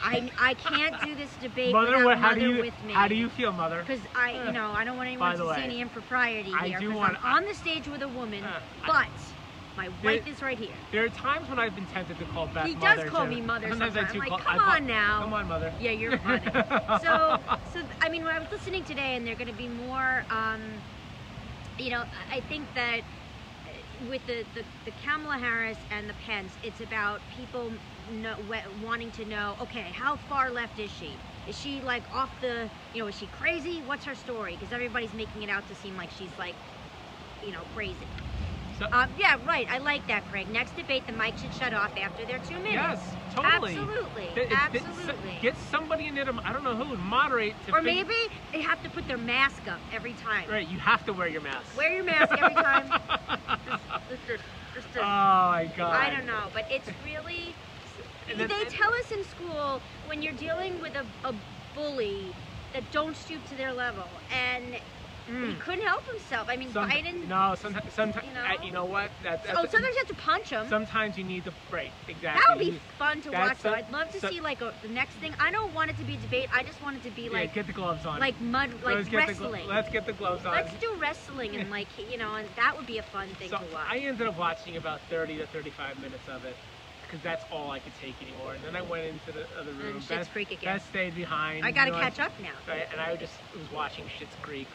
I, 0.00 0.30
I 0.38 0.54
can't 0.54 1.00
do 1.02 1.16
this 1.16 1.30
debate 1.42 1.72
mother, 1.72 1.90
without 1.90 2.04
what, 2.04 2.18
how 2.18 2.28
mother 2.28 2.40
do 2.40 2.50
you 2.54 2.60
with 2.60 2.84
me. 2.84 2.92
how 2.92 3.08
do 3.08 3.16
you 3.16 3.28
feel, 3.28 3.50
mother? 3.52 3.80
Because 3.84 4.00
I, 4.14 4.44
you 4.46 4.52
know, 4.52 4.70
I 4.70 4.84
don't 4.84 4.96
want 4.96 5.08
anyone 5.08 5.32
By 5.32 5.36
to 5.36 5.42
see 5.42 5.48
way, 5.48 5.62
any 5.64 5.80
impropriety 5.80 6.52
I 6.56 6.68
here. 6.68 6.78
do 6.78 6.88
'cause 6.90 6.96
want- 6.98 7.16
I'm 7.24 7.34
on 7.38 7.44
the 7.46 7.54
stage 7.54 7.88
with 7.88 8.02
a 8.02 8.08
woman, 8.08 8.44
Uh, 8.44 8.60
I- 8.84 8.86
but 8.86 9.08
my 9.78 9.88
There- 10.02 10.12
wife 10.12 10.26
is 10.26 10.42
right 10.42 10.58
here. 10.58 10.74
There 10.90 11.04
are 11.04 11.08
times 11.08 11.48
when 11.48 11.58
I've 11.58 11.74
been 11.74 11.86
tempted 11.86 12.18
to 12.18 12.24
call 12.26 12.48
Beth 12.48 12.66
He 12.66 12.74
does 12.74 12.98
mother. 12.98 13.08
call 13.08 13.24
too. 13.24 13.30
me 13.30 13.40
mother 13.40 13.68
Sometimes 13.68 13.96
I 13.96 14.00
do 14.12 14.20
I'm 14.20 14.28
call- 14.28 14.38
like, 14.38 14.44
come 14.46 14.58
call- 14.58 14.70
on 14.74 14.86
now. 14.86 15.20
Come 15.22 15.32
on, 15.34 15.48
mother. 15.48 15.72
Yeah, 15.80 15.92
you're 15.92 16.18
funny. 16.28 16.44
so, 17.00 17.38
so 17.72 17.82
I 18.02 18.08
mean, 18.10 18.24
when 18.24 18.34
I 18.34 18.40
was 18.40 18.50
listening 18.50 18.82
today, 18.84 19.14
and 19.14 19.24
they're 19.26 19.36
going 19.36 19.46
to 19.46 19.54
be 19.56 19.68
more, 19.68 20.24
um, 20.30 20.60
you 21.78 21.90
know, 21.90 22.04
I 22.32 22.36
I 22.38 22.40
think 22.40 22.66
that 22.74 23.00
uh, 23.00 24.06
with 24.10 24.26
the, 24.26 24.44
the 24.54 24.64
the 24.84 24.90
Kamala 25.04 25.38
Harris 25.38 25.78
and 25.92 26.08
the 26.10 26.14
Pence, 26.26 26.52
it's 26.64 26.80
about 26.80 27.20
people 27.36 27.70
know, 28.12 28.34
wanting 28.84 29.12
to 29.12 29.24
know, 29.26 29.54
okay, 29.62 29.82
how 29.92 30.16
far 30.28 30.50
left 30.50 30.78
is 30.80 30.90
she? 30.90 31.10
Is 31.46 31.56
she 31.58 31.80
like 31.82 32.02
off 32.12 32.30
the, 32.40 32.68
you 32.94 33.02
know, 33.02 33.06
is 33.08 33.16
she 33.16 33.26
crazy? 33.38 33.80
What's 33.86 34.04
her 34.06 34.14
story? 34.16 34.56
Because 34.58 34.72
everybody's 34.74 35.14
making 35.14 35.42
it 35.44 35.48
out 35.50 35.66
to 35.68 35.74
seem 35.76 35.96
like 35.96 36.10
she's 36.18 36.36
like, 36.38 36.56
you 37.46 37.52
know, 37.52 37.60
crazy. 37.76 37.94
So, 38.78 38.86
Um, 38.92 39.10
yeah, 39.18 39.36
right. 39.44 39.66
I 39.70 39.78
like 39.78 40.06
that, 40.06 40.24
Craig. 40.30 40.48
Next 40.48 40.76
debate, 40.76 41.04
the 41.06 41.12
mic 41.12 41.36
should 41.36 41.52
shut 41.52 41.72
off 41.74 41.90
after 42.00 42.24
their 42.24 42.38
two 42.38 42.54
minutes. 42.58 42.74
yes, 42.74 43.16
totally. 43.34 43.76
Absolutely. 43.76 44.26
Th- 44.34 44.46
it's- 44.52 44.68
it's- 44.74 44.84
Absolutely. 44.86 45.38
Get 45.42 45.56
somebody 45.56 46.06
in 46.06 46.14
there. 46.14 46.24
To, 46.24 46.40
I 46.44 46.52
don't 46.52 46.62
know 46.62 46.76
who 46.76 46.90
would 46.90 47.00
moderate. 47.00 47.56
To 47.66 47.72
or 47.72 47.82
fig- 47.82 47.84
maybe 47.86 48.14
they 48.52 48.60
have 48.62 48.80
to 48.84 48.90
put 48.90 49.08
their 49.08 49.18
mask 49.18 49.66
up 49.66 49.80
every 49.92 50.12
time. 50.14 50.48
Right, 50.48 50.68
you 50.68 50.78
have 50.78 51.04
to 51.06 51.12
wear 51.12 51.26
your 51.26 51.40
mask. 51.40 51.76
Wear 51.76 51.92
your 51.92 52.04
mask 52.04 52.30
every 52.32 52.54
time. 52.54 52.88
Just 54.08 54.26
to- 54.28 54.38
just 54.74 54.92
to- 54.92 55.00
oh 55.00 55.04
my 55.04 55.70
god. 55.76 55.94
I 55.94 56.10
don't 56.10 56.26
know, 56.26 56.44
but 56.54 56.66
it's 56.70 56.88
really. 57.04 57.54
And 58.30 58.38
then- 58.38 58.48
they 58.48 58.64
tell 58.66 58.92
us 58.94 59.10
in 59.10 59.24
school 59.24 59.80
when 60.06 60.22
you're 60.22 60.34
dealing 60.34 60.80
with 60.80 60.94
a, 60.94 61.04
a 61.28 61.34
bully 61.74 62.32
that 62.74 62.88
don't 62.92 63.16
stoop 63.16 63.46
to 63.48 63.54
their 63.56 63.72
level, 63.72 64.04
and 64.30 64.76
he 65.28 65.34
Mm. 65.34 65.60
couldn't 65.60 65.86
help 65.86 66.04
himself. 66.06 66.48
I 66.48 66.56
mean, 66.56 66.72
Some- 66.72 66.90
Biden. 66.90 67.28
No, 67.28 67.54
sometimes, 67.54 67.92
sometimes 67.92 68.26
you 68.26 68.32
know? 68.34 68.64
you 68.64 68.72
know 68.72 68.84
what? 68.86 69.10
That, 69.22 69.44
that's 69.44 69.58
oh, 69.58 69.66
sometimes 69.66 69.94
you 69.94 69.98
have 69.98 70.08
to 70.08 70.14
punch 70.14 70.48
him. 70.50 70.68
sometimes 70.68 71.18
you 71.18 71.24
need 71.24 71.44
to 71.44 71.52
break. 71.70 71.90
exactly. 72.08 72.42
That 72.46 72.56
would 72.56 72.72
be 72.72 72.80
fun 72.98 73.20
to 73.22 73.30
that's 73.30 73.48
watch. 73.50 73.62
Though 73.62 73.74
I'd 73.74 73.90
love 73.92 74.10
to 74.12 74.20
some- 74.20 74.30
see 74.30 74.40
like 74.40 74.60
a, 74.62 74.72
the 74.82 74.88
next 74.88 75.14
thing. 75.16 75.34
I 75.38 75.50
don't 75.50 75.72
want 75.74 75.90
it 75.90 75.98
to 75.98 76.04
be 76.04 76.14
a 76.14 76.18
debate. 76.18 76.48
I 76.52 76.62
just 76.62 76.82
want 76.82 76.96
it 76.96 77.02
to 77.04 77.10
be 77.10 77.22
yeah, 77.22 77.30
like 77.30 77.54
get 77.54 77.66
the 77.66 77.72
gloves 77.72 78.06
on. 78.06 78.20
like 78.20 78.40
mud, 78.40 78.70
like 78.82 78.96
let's 78.96 79.08
get 79.08 79.26
the 79.26 79.32
wrestling. 79.34 79.66
let's 79.68 79.90
get 79.90 80.06
the 80.06 80.12
gloves 80.14 80.44
on. 80.46 80.52
Let's 80.54 80.72
do 80.80 80.92
wrestling 80.98 81.56
and 81.56 81.70
like 81.70 81.88
you 82.10 82.16
know, 82.18 82.34
and 82.34 82.48
that 82.56 82.76
would 82.76 82.86
be 82.86 82.98
a 82.98 83.02
fun 83.02 83.28
thing 83.38 83.50
so 83.50 83.58
to 83.58 83.64
watch. 83.72 83.86
I 83.90 83.98
ended 83.98 84.26
up 84.26 84.38
watching 84.38 84.76
about 84.76 85.00
30 85.10 85.38
to 85.38 85.46
35 85.48 86.00
minutes 86.00 86.26
of 86.28 86.44
it 86.44 86.56
because 87.02 87.22
that's 87.22 87.44
all 87.50 87.70
I 87.70 87.78
could 87.78 87.92
take 88.02 88.14
anymore. 88.22 88.54
And 88.54 88.62
then 88.64 88.76
I 88.76 88.82
went 88.82 89.06
into 89.06 89.32
the 89.32 89.46
other 89.58 89.72
room. 89.72 89.96
And 89.96 90.00
Schitt's 90.02 90.08
Beth, 90.08 90.30
Creek 90.32 90.50
again. 90.50 90.76
Beth 90.76 90.88
stayed 90.88 91.14
behind. 91.14 91.64
I 91.64 91.70
gotta 91.70 91.90
you 91.90 91.96
know, 91.96 92.02
catch 92.02 92.18
up 92.20 92.32
now. 92.42 92.72
And 92.92 93.00
I 93.00 93.16
just 93.16 93.32
was 93.54 93.70
watching 93.72 94.04
Schitt's 94.06 94.36
Creek, 94.42 94.68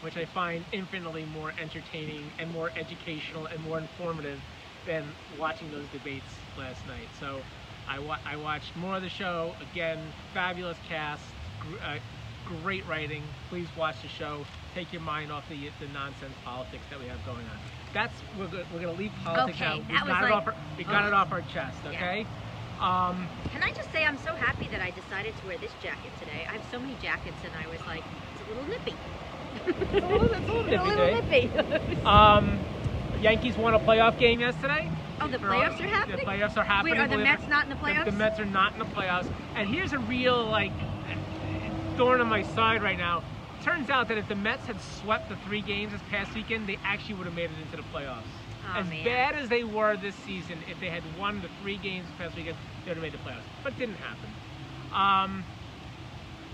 which 0.00 0.16
I 0.16 0.24
find 0.26 0.64
infinitely 0.72 1.24
more 1.26 1.52
entertaining 1.60 2.30
and 2.38 2.50
more 2.52 2.70
educational 2.76 3.46
and 3.46 3.62
more 3.64 3.78
informative 3.78 4.40
than 4.86 5.04
watching 5.38 5.70
those 5.70 5.86
debates 5.92 6.26
last 6.56 6.86
night. 6.86 7.08
So 7.18 7.40
I, 7.88 7.98
wa- 7.98 8.18
I 8.24 8.36
watched 8.36 8.74
more 8.76 8.96
of 8.96 9.02
the 9.02 9.08
show. 9.08 9.54
Again, 9.72 9.98
fabulous 10.32 10.78
cast, 10.88 11.22
gr- 11.60 11.76
uh, 11.84 11.98
great 12.62 12.86
writing. 12.86 13.22
Please 13.48 13.66
watch 13.76 14.00
the 14.02 14.08
show. 14.08 14.44
Take 14.74 14.92
your 14.92 15.02
mind 15.02 15.32
off 15.32 15.48
the, 15.48 15.56
the 15.80 15.92
nonsense 15.92 16.34
politics 16.44 16.84
that 16.90 17.00
we 17.00 17.06
have 17.06 17.18
going 17.26 17.38
on. 17.46 17.58
That's 17.92 18.14
we're 18.38 18.46
go- 18.48 18.64
we're 18.72 18.80
gonna 18.80 18.92
leave 18.92 19.12
politics 19.24 19.56
Okay, 19.60 19.64
out. 19.64 19.80
We 19.88 19.94
got 19.94 20.06
it 20.06 20.10
like- 20.24 20.32
off 20.32 20.46
our, 20.46 20.54
we 20.76 20.84
got 20.84 21.06
it 21.06 21.12
off 21.12 21.32
our 21.32 21.40
chest. 21.52 21.76
Yeah. 21.84 21.90
Okay. 21.90 22.26
Um, 22.80 23.26
Can 23.50 23.62
I 23.64 23.72
just 23.72 23.90
say 23.90 24.04
I'm 24.04 24.18
so 24.18 24.32
happy 24.34 24.68
that 24.68 24.80
I 24.80 24.90
decided 24.90 25.36
to 25.40 25.46
wear 25.48 25.58
this 25.58 25.72
jacket 25.82 26.12
today. 26.20 26.46
I 26.48 26.52
have 26.52 26.64
so 26.70 26.78
many 26.78 26.94
jackets 27.02 27.36
and 27.42 27.52
I 27.58 27.68
was 27.68 27.80
like, 27.88 28.04
it's 28.32 28.46
a 28.46 28.54
little 28.54 28.68
nippy. 28.70 28.94
It's 29.66 29.92
a 29.92 30.06
little, 30.06 30.32
it's 30.32 30.48
a 30.48 30.52
little 30.52 30.86
a 30.86 30.88
little 30.88 31.22
nippy. 31.22 31.50
Um, 32.04 32.58
Yankees 33.20 33.56
won 33.56 33.74
a 33.74 33.78
playoff 33.80 34.18
game 34.18 34.40
yesterday. 34.40 34.90
oh, 35.20 35.28
the 35.28 35.38
playoffs 35.38 35.80
are 35.80 35.86
happening? 35.86 36.16
The 36.16 36.22
playoffs 36.22 36.56
are 36.56 36.64
happening. 36.64 36.94
Wait, 36.94 37.00
are 37.00 37.08
the 37.08 37.18
Mets 37.18 37.48
not 37.48 37.64
in 37.64 37.70
the 37.70 37.76
playoffs? 37.76 38.04
The, 38.04 38.10
the 38.12 38.16
Mets 38.16 38.38
are 38.40 38.44
not 38.44 38.72
in 38.72 38.78
the 38.78 38.84
playoffs. 38.86 39.30
And 39.56 39.68
here's 39.68 39.92
a 39.92 39.98
real 39.98 40.44
like 40.46 40.72
thorn 41.96 42.20
on 42.20 42.28
my 42.28 42.42
side 42.42 42.82
right 42.82 42.96
now. 42.98 43.24
Turns 43.62 43.90
out 43.90 44.06
that 44.08 44.18
if 44.18 44.28
the 44.28 44.36
Mets 44.36 44.64
had 44.66 44.80
swept 44.80 45.28
the 45.28 45.36
three 45.46 45.60
games 45.60 45.92
this 45.92 46.00
past 46.10 46.32
weekend, 46.34 46.68
they 46.68 46.78
actually 46.84 47.14
would 47.16 47.26
have 47.26 47.34
made 47.34 47.50
it 47.50 47.58
into 47.60 47.76
the 47.76 47.82
playoffs. 47.94 48.22
Oh, 48.68 48.80
as 48.80 48.88
man. 48.88 49.04
bad 49.04 49.34
as 49.34 49.48
they 49.48 49.64
were 49.64 49.96
this 49.96 50.14
season, 50.26 50.58
if 50.70 50.78
they 50.78 50.90
had 50.90 51.02
won 51.18 51.42
the 51.42 51.48
three 51.60 51.76
games 51.78 52.06
this 52.06 52.16
past 52.18 52.36
weekend, 52.36 52.56
they 52.84 52.90
would 52.90 52.98
have 52.98 53.02
made 53.02 53.12
the 53.12 53.18
playoffs. 53.18 53.42
But 53.64 53.72
it 53.72 53.78
didn't 53.80 53.96
happen. 53.96 54.30
Um, 54.94 55.44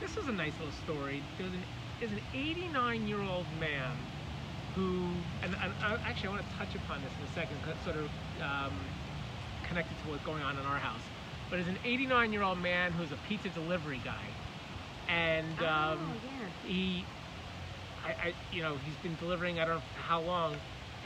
this 0.01 0.17
is 0.17 0.29
a 0.29 0.33
nice 0.33 0.53
little 0.59 0.75
story. 0.85 1.23
There's 1.39 1.53
an 1.53 1.63
there's 2.05 2.19
an 2.19 2.25
89 2.35 3.09
year 3.09 3.23
old 3.23 3.47
man 3.59 3.91
who, 4.75 5.07
and, 5.43 5.55
and 5.63 5.73
uh, 5.83 5.97
actually 6.05 6.29
I 6.29 6.33
want 6.33 6.43
to 6.51 6.57
touch 6.57 6.75
upon 6.75 7.01
this 7.01 7.11
in 7.19 7.27
a 7.27 7.33
second, 7.33 7.57
sort 7.83 7.97
of 7.97 8.11
um, 8.43 8.73
connected 9.67 9.95
to 10.05 10.11
what's 10.11 10.25
going 10.25 10.43
on 10.43 10.59
in 10.59 10.67
our 10.67 10.77
house. 10.77 11.01
But 11.49 11.61
is 11.61 11.69
an 11.69 11.79
89 11.83 12.33
year 12.33 12.43
old 12.43 12.61
man 12.61 12.93
who's 12.93 13.11
a 13.13 13.19
pizza 13.27 13.49
delivery 13.49 14.03
guy, 14.05 14.25
and 15.09 15.59
um, 15.61 15.99
oh, 15.99 16.15
yeah. 16.67 16.71
he, 16.71 17.05
I, 18.05 18.29
I, 18.29 18.35
you 18.53 18.61
know, 18.61 18.77
he's 18.85 18.97
been 18.97 19.17
delivering 19.17 19.59
I 19.59 19.65
don't 19.65 19.77
know 19.77 19.83
how 20.07 20.21
long, 20.21 20.57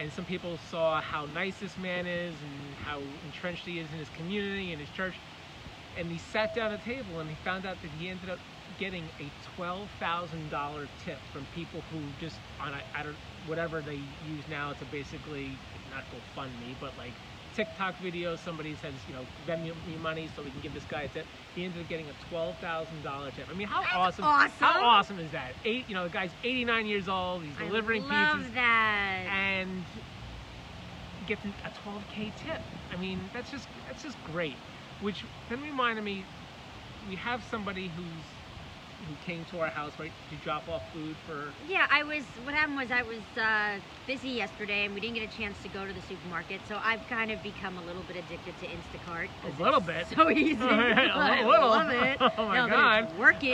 and 0.01 0.13
some 0.13 0.25
people 0.25 0.59
saw 0.69 1.01
how 1.01 1.27
nice 1.27 1.59
this 1.59 1.77
man 1.79 2.07
is 2.07 2.35
and 2.35 2.85
how 2.85 3.01
entrenched 3.25 3.67
he 3.67 3.79
is 3.79 3.87
in 3.93 3.99
his 3.99 4.09
community 4.17 4.73
and 4.73 4.81
his 4.81 4.91
church, 4.91 5.15
and 5.97 6.11
he 6.11 6.19
sat 6.19 6.57
down 6.57 6.73
at 6.73 6.81
a 6.81 6.85
table 6.85 7.21
and 7.21 7.29
he 7.29 7.37
found 7.45 7.67
out 7.67 7.77
that 7.83 7.91
he 8.01 8.09
ended 8.09 8.31
up 8.31 8.39
getting 8.79 9.05
a 9.21 9.31
twelve 9.57 9.89
thousand 9.99 10.51
dollar 10.51 10.89
tip 11.05 11.19
from 11.33 11.47
people 11.55 11.81
who 11.93 12.01
just 12.21 12.37
on 12.61 12.73
a, 12.73 12.81
I 12.95 13.03
don't 13.03 13.17
whatever 13.47 13.81
they 13.81 13.95
use 13.95 14.45
now 14.51 14.73
to 14.73 14.85
basically 14.87 15.51
not 15.91 16.05
GoFundMe, 16.37 16.75
but 16.81 16.93
like 16.99 17.13
TikTok 17.55 17.97
videos. 17.99 18.39
Somebody 18.39 18.75
says, 18.77 18.95
you 19.09 19.15
know, 19.15 19.23
lend 19.47 19.65
me 19.65 19.73
me 19.87 19.97
money 20.01 20.29
so 20.37 20.43
we 20.43 20.51
can 20.51 20.61
give 20.61 20.75
this 20.75 20.85
guy 20.85 21.03
a 21.03 21.09
tip. 21.09 21.27
He 21.55 21.65
ended 21.65 21.83
up 21.83 21.89
getting 21.89 22.07
a 22.07 22.29
twelve 22.29 22.57
thousand 22.59 23.03
dollar 23.03 23.31
tip. 23.33 23.47
I 23.51 23.55
mean, 23.55 23.69
how 23.69 23.83
That's 23.83 23.95
awesome! 23.95 24.25
awesome. 24.25 24.51
How 24.59 24.85
awesome 24.85 25.19
is 25.19 25.31
that? 25.33 25.53
Eight, 25.65 25.85
you 25.89 25.95
know, 25.95 26.05
the 26.05 26.11
guy's 26.11 26.31
eighty 26.45 26.65
nine 26.65 26.87
years 26.87 27.09
old. 27.09 27.43
He's 27.43 27.57
delivering 27.57 28.05
I 28.05 28.31
love 28.33 28.41
pizzas 28.41 28.55
that. 28.55 29.27
and 29.31 29.85
gets 31.27 31.45
a 31.45 31.69
12k 31.87 32.33
tip. 32.37 32.61
I 32.91 32.97
mean, 32.97 33.21
that's 33.35 33.51
just 33.51 33.69
that's 33.87 34.03
just 34.03 34.17
great. 34.25 34.57
Which 35.01 35.25
then 35.49 35.61
reminded 35.63 36.03
me, 36.03 36.25
we 37.09 37.17
have 37.17 37.45
somebody 37.51 37.89
who's 37.89 38.25
who 39.07 39.15
came 39.25 39.45
to 39.47 39.61
our 39.61 39.69
house 39.69 39.93
right 39.99 40.11
to 40.31 40.37
drop 40.37 40.69
off 40.69 40.83
food 40.93 41.15
for. 41.27 41.53
Yeah, 41.69 41.87
I 41.91 42.03
was. 42.03 42.25
What 42.45 42.55
happened 42.55 42.77
was 42.79 42.91
I 42.91 43.03
was 43.03 43.21
uh, 43.41 43.79
busy 44.07 44.31
yesterday, 44.31 44.85
and 44.87 44.95
we 44.95 45.01
didn't 45.01 45.15
get 45.15 45.33
a 45.33 45.37
chance 45.37 45.57
to 45.63 45.69
go 45.69 45.87
to 45.87 45.93
the 45.93 46.01
supermarket. 46.03 46.61
So 46.67 46.79
I've 46.83 47.07
kind 47.09 47.31
of 47.31 47.41
become 47.43 47.79
a 47.79 47.83
little 47.83 48.03
bit 48.03 48.17
addicted 48.17 48.55
to 48.61 48.67
Instacart. 48.67 49.29
A 49.59 49.63
little 49.63 49.81
bit. 49.81 50.07
So 50.19 50.31
easy. 50.31 50.55
A 50.61 50.67
I 51.15 51.45
little. 51.45 51.69
love 51.69 51.91
it. 51.91 52.17
Oh 52.21 52.49
my 52.49 52.55
now 52.57 52.67
God. 52.69 53.05
It's 53.05 53.19
working. 53.19 53.51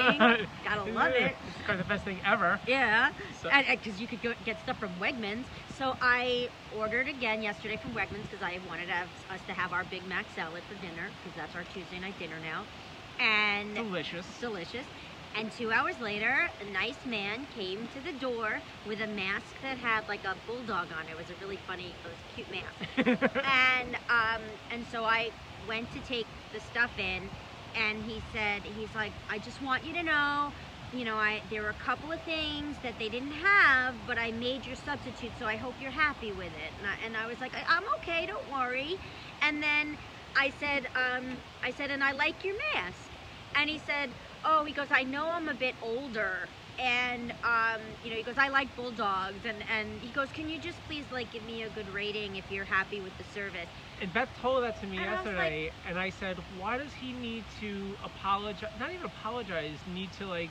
Gotta 0.65 0.91
love 0.93 1.13
it. 1.13 1.37
It's 1.49 1.67
kind 1.67 1.79
of 1.79 1.87
the 1.87 1.93
best 1.93 2.05
thing 2.05 2.19
ever. 2.25 2.59
Yeah, 2.67 3.11
So- 3.43 3.51
because 3.71 4.01
you 4.01 4.07
could 4.07 4.23
go, 4.23 4.33
get 4.47 4.59
stuff 4.63 4.79
from 4.79 4.91
Wegmans. 5.01 5.45
So 5.77 5.97
I 6.01 6.49
ordered 6.79 7.09
again 7.09 7.43
yesterday 7.43 7.77
from 7.77 7.93
Wegmans 7.93 8.23
because 8.31 8.43
I 8.43 8.61
wanted 8.69 8.87
to 8.87 8.93
have, 8.93 9.09
us 9.31 9.41
to 9.49 9.53
have 9.53 9.73
our 9.73 9.85
Big 9.85 10.07
Mac 10.07 10.25
salad 10.35 10.63
for 10.69 10.75
dinner 10.81 11.09
because 11.23 11.37
that's 11.37 11.55
our 11.55 11.65
Tuesday 11.75 11.99
night 12.01 12.19
dinner 12.19 12.37
now, 12.41 12.63
and 13.23 13.75
Delicious. 13.75 14.27
delicious. 14.41 14.85
And 15.37 15.51
two 15.51 15.73
hours 15.73 15.99
later, 16.01 16.49
a 16.61 16.73
nice 16.73 17.05
man 17.05 17.47
came 17.57 17.89
to 17.89 18.01
the 18.01 18.13
door 18.13 18.61
with 18.87 19.01
a 19.01 19.07
mask 19.09 19.61
that 19.63 19.79
had 19.79 20.09
like 20.09 20.25
a 20.25 20.37
bulldog 20.47 20.87
on 20.97 21.09
it. 21.09 21.13
It 21.13 21.17
was 21.17 21.27
a 21.29 21.35
really 21.41 21.57
funny, 21.67 21.87
it 21.87 22.09
was 22.09 22.15
a 22.15 22.35
cute 22.35 22.51
mask. 22.53 23.35
and 23.45 23.97
um, 24.09 24.43
and 24.71 24.87
so 24.93 25.05
I 25.05 25.31
went 25.67 25.93
to 25.93 25.99
take 26.01 26.27
the 26.53 26.61
stuff 26.61 26.91
in, 26.99 27.29
and 27.75 28.03
he 28.05 28.23
said, 28.33 28.63
he's 28.79 28.95
like, 28.95 29.13
I 29.29 29.39
just 29.39 29.61
want 29.61 29.85
you 29.85 29.93
to 29.95 30.05
know, 30.05 30.53
you 30.95 31.05
know, 31.05 31.17
I 31.17 31.41
there 31.51 31.63
were 31.63 31.71
a 31.71 31.83
couple 31.85 32.13
of 32.13 32.21
things 32.23 32.77
that 32.85 32.97
they 33.01 33.09
didn't 33.09 33.33
have, 33.33 33.95
but 34.07 34.19
I 34.19 34.31
made 34.31 34.65
your 34.65 34.77
substitute, 34.77 35.33
so 35.41 35.47
I 35.47 35.57
hope 35.57 35.75
you're 35.81 35.91
happy 35.91 36.31
with 36.31 36.47
it. 36.47 36.73
And 36.79 36.87
I, 36.87 37.07
and 37.07 37.17
I 37.17 37.27
was 37.27 37.41
like, 37.41 37.53
I, 37.55 37.65
I'm 37.69 37.85
okay, 37.99 38.27
don't 38.27 38.53
worry. 38.53 38.97
And 39.43 39.61
then 39.61 39.99
I 40.37 40.53
said, 40.61 40.87
um, 40.95 41.37
I 41.65 41.73
said, 41.73 41.91
and 41.91 42.05
I 42.05 42.13
like 42.13 42.45
your 42.45 42.55
mask. 42.75 42.99
And 43.57 43.71
he 43.71 43.79
said, 43.79 44.11
oh, 44.45 44.65
he 44.65 44.73
goes, 44.73 44.89
I 44.91 45.03
know 45.05 45.31
I'm 45.31 45.49
a 45.49 45.55
bit 45.55 45.75
older. 45.83 46.49
And, 46.79 47.33
um, 47.45 47.81
you 48.03 48.11
know, 48.11 48.17
he 48.17 48.23
goes, 48.23 48.37
I 48.37 48.49
like 48.49 48.75
bulldogs. 48.75 49.45
And, 49.45 49.63
and 49.69 50.01
he 50.01 50.11
goes, 50.11 50.33
can 50.33 50.49
you 50.49 50.59
just 50.59 50.83
please, 50.85 51.05
like, 51.13 51.31
give 51.31 51.45
me 51.45 51.63
a 51.63 51.71
good 51.71 51.89
rating 51.89 52.37
if 52.37 52.51
you're 52.51 52.65
happy 52.65 53.01
with 53.01 53.17
the 53.17 53.25
service? 53.25 53.69
And 54.01 54.13
Beth 54.13 54.29
told 54.41 54.65
that 54.65 54.81
to 54.81 54.87
me 54.87 54.99
And 54.99 55.07
I 55.09 55.23
was 55.23 55.25
yesterday, 55.25 55.73
and 55.87 55.99
I 55.99 56.11
said, 56.11 56.37
why 56.59 56.79
does 56.79 56.93
he 56.93 57.13
need 57.13 57.45
to 57.61 57.97
apologize? 58.03 58.71
Not 58.79 58.91
even 58.91 59.07
apologize, 59.07 59.79
need 59.87 60.13
to 60.15 60.27
like 60.27 60.51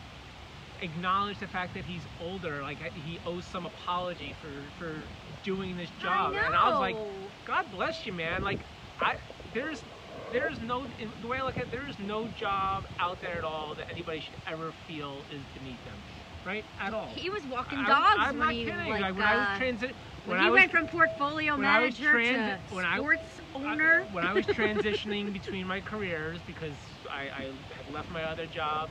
acknowledge 0.82 1.40
the 1.40 1.48
fact 1.48 1.74
that 1.74 1.86
he's 1.86 2.08
older, 2.20 2.62
like 2.62 2.80
he 2.94 3.20
owes 3.26 3.46
some 3.46 3.66
apology 3.66 4.34
for 4.42 4.72
for 4.78 5.04
doing 5.44 5.78
this 5.78 5.92
job. 5.92 6.34
I 6.34 6.36
know. 6.36 6.46
And 6.48 6.56
I 6.56 6.70
was 6.70 6.80
like, 6.80 6.98
God 7.46 7.70
bless 7.72 8.06
you, 8.06 8.14
man. 8.14 8.44
Like, 8.44 8.66
I 9.00 9.18
there's 9.54 9.84
there's 10.32 10.60
no 10.62 10.88
the 11.22 11.28
way 11.28 11.38
I 11.40 11.44
look 11.44 11.58
at 11.58 11.64
it, 11.64 11.72
there 11.72 11.88
is 11.88 12.00
no 12.00 12.28
job 12.28 12.86
out 13.00 13.22
there 13.22 13.38
at 13.38 13.44
all 13.44 13.76
that 13.76 13.90
anybody 13.90 14.20
should 14.20 14.36
ever 14.48 14.72
feel 14.88 15.26
is 15.30 15.46
beneath 15.54 15.84
them, 15.84 16.04
right? 16.44 16.66
At 16.80 16.94
all. 16.94 17.08
He 17.08 17.30
was 17.30 17.46
walking 17.46 17.84
dogs 17.84 18.18
I'm 18.20 18.38
when 18.38 18.48
not 18.48 18.54
he, 18.54 18.66
kidding. 18.66 18.90
like, 18.90 19.02
Like, 19.02 19.16
when 19.16 19.26
I 19.26 19.36
was 19.38 19.48
uh, 19.48 19.60
transi- 19.64 19.82
when, 20.26 20.38
when 20.38 20.40
he 20.40 20.46
I 20.46 20.50
was 20.50 20.60
went 20.60 20.72
from 20.72 20.88
portfolio 20.88 21.56
when 21.58 21.66
I 21.66 21.80
was 21.80 22.00
manager 22.00 22.18
transi- 22.20 22.70
to 22.70 22.76
when 22.76 22.86
I- 22.86 22.98
sports 22.98 23.42
I- 23.56 23.58
owner. 23.60 24.06
when 24.12 24.24
I 24.26 24.34
was 24.34 24.46
transitioning 24.60 25.32
between 25.34 25.68
my 25.68 25.82
careers 25.82 26.40
because 26.48 26.76
I, 27.12 27.22
I 27.24 27.42
had 27.76 27.94
left 27.94 28.10
my 28.12 28.24
other 28.24 28.46
job 28.48 28.90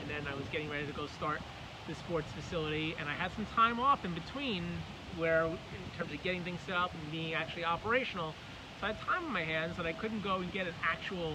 and 0.00 0.08
then 0.10 0.26
I 0.30 0.34
was 0.34 0.46
getting 0.48 0.68
ready 0.68 0.86
to 0.86 0.92
go 0.92 1.06
start 1.06 1.40
the 1.88 1.94
sports 1.94 2.32
facility 2.32 2.94
and 2.98 3.08
I 3.08 3.12
had 3.14 3.30
some 3.32 3.46
time 3.46 3.78
off 3.78 4.04
in 4.04 4.14
between 4.14 4.62
where 5.18 5.44
in 5.46 5.58
terms 5.96 6.12
of 6.12 6.22
getting 6.22 6.42
things 6.42 6.60
set 6.66 6.74
up 6.76 6.92
and 6.94 7.10
being 7.12 7.34
actually 7.34 7.64
operational. 7.64 8.34
I 8.84 8.88
had 8.88 9.00
time 9.00 9.24
on 9.24 9.32
my 9.32 9.42
hands 9.42 9.78
and 9.78 9.86
I 9.88 9.92
couldn't 9.92 10.22
go 10.22 10.36
and 10.36 10.52
get 10.52 10.66
an 10.66 10.74
actual 10.82 11.32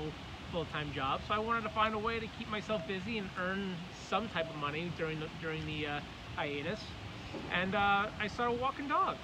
full-time 0.51 0.91
job. 0.94 1.22
So 1.27 1.34
I 1.34 1.39
wanted 1.39 1.63
to 1.63 1.70
find 1.70 1.96
a 1.96 2.00
way 2.00 2.20
to 2.20 2.27
keep 2.38 2.48
myself 2.50 2.88
busy 2.88 3.18
and 3.18 3.27
earn 3.39 3.75
some 4.08 4.29
type 4.29 4.50
of 4.50 4.56
money 4.58 4.91
during 4.98 5.20
the 5.20 5.27
during 5.41 5.65
the 5.65 5.88
uh, 5.88 6.00
hiatus. 6.36 6.79
And 7.51 7.75
uh, 7.75 8.08
I 8.20 8.27
started 8.27 8.60
walking 8.62 8.88
dogs. 8.88 9.18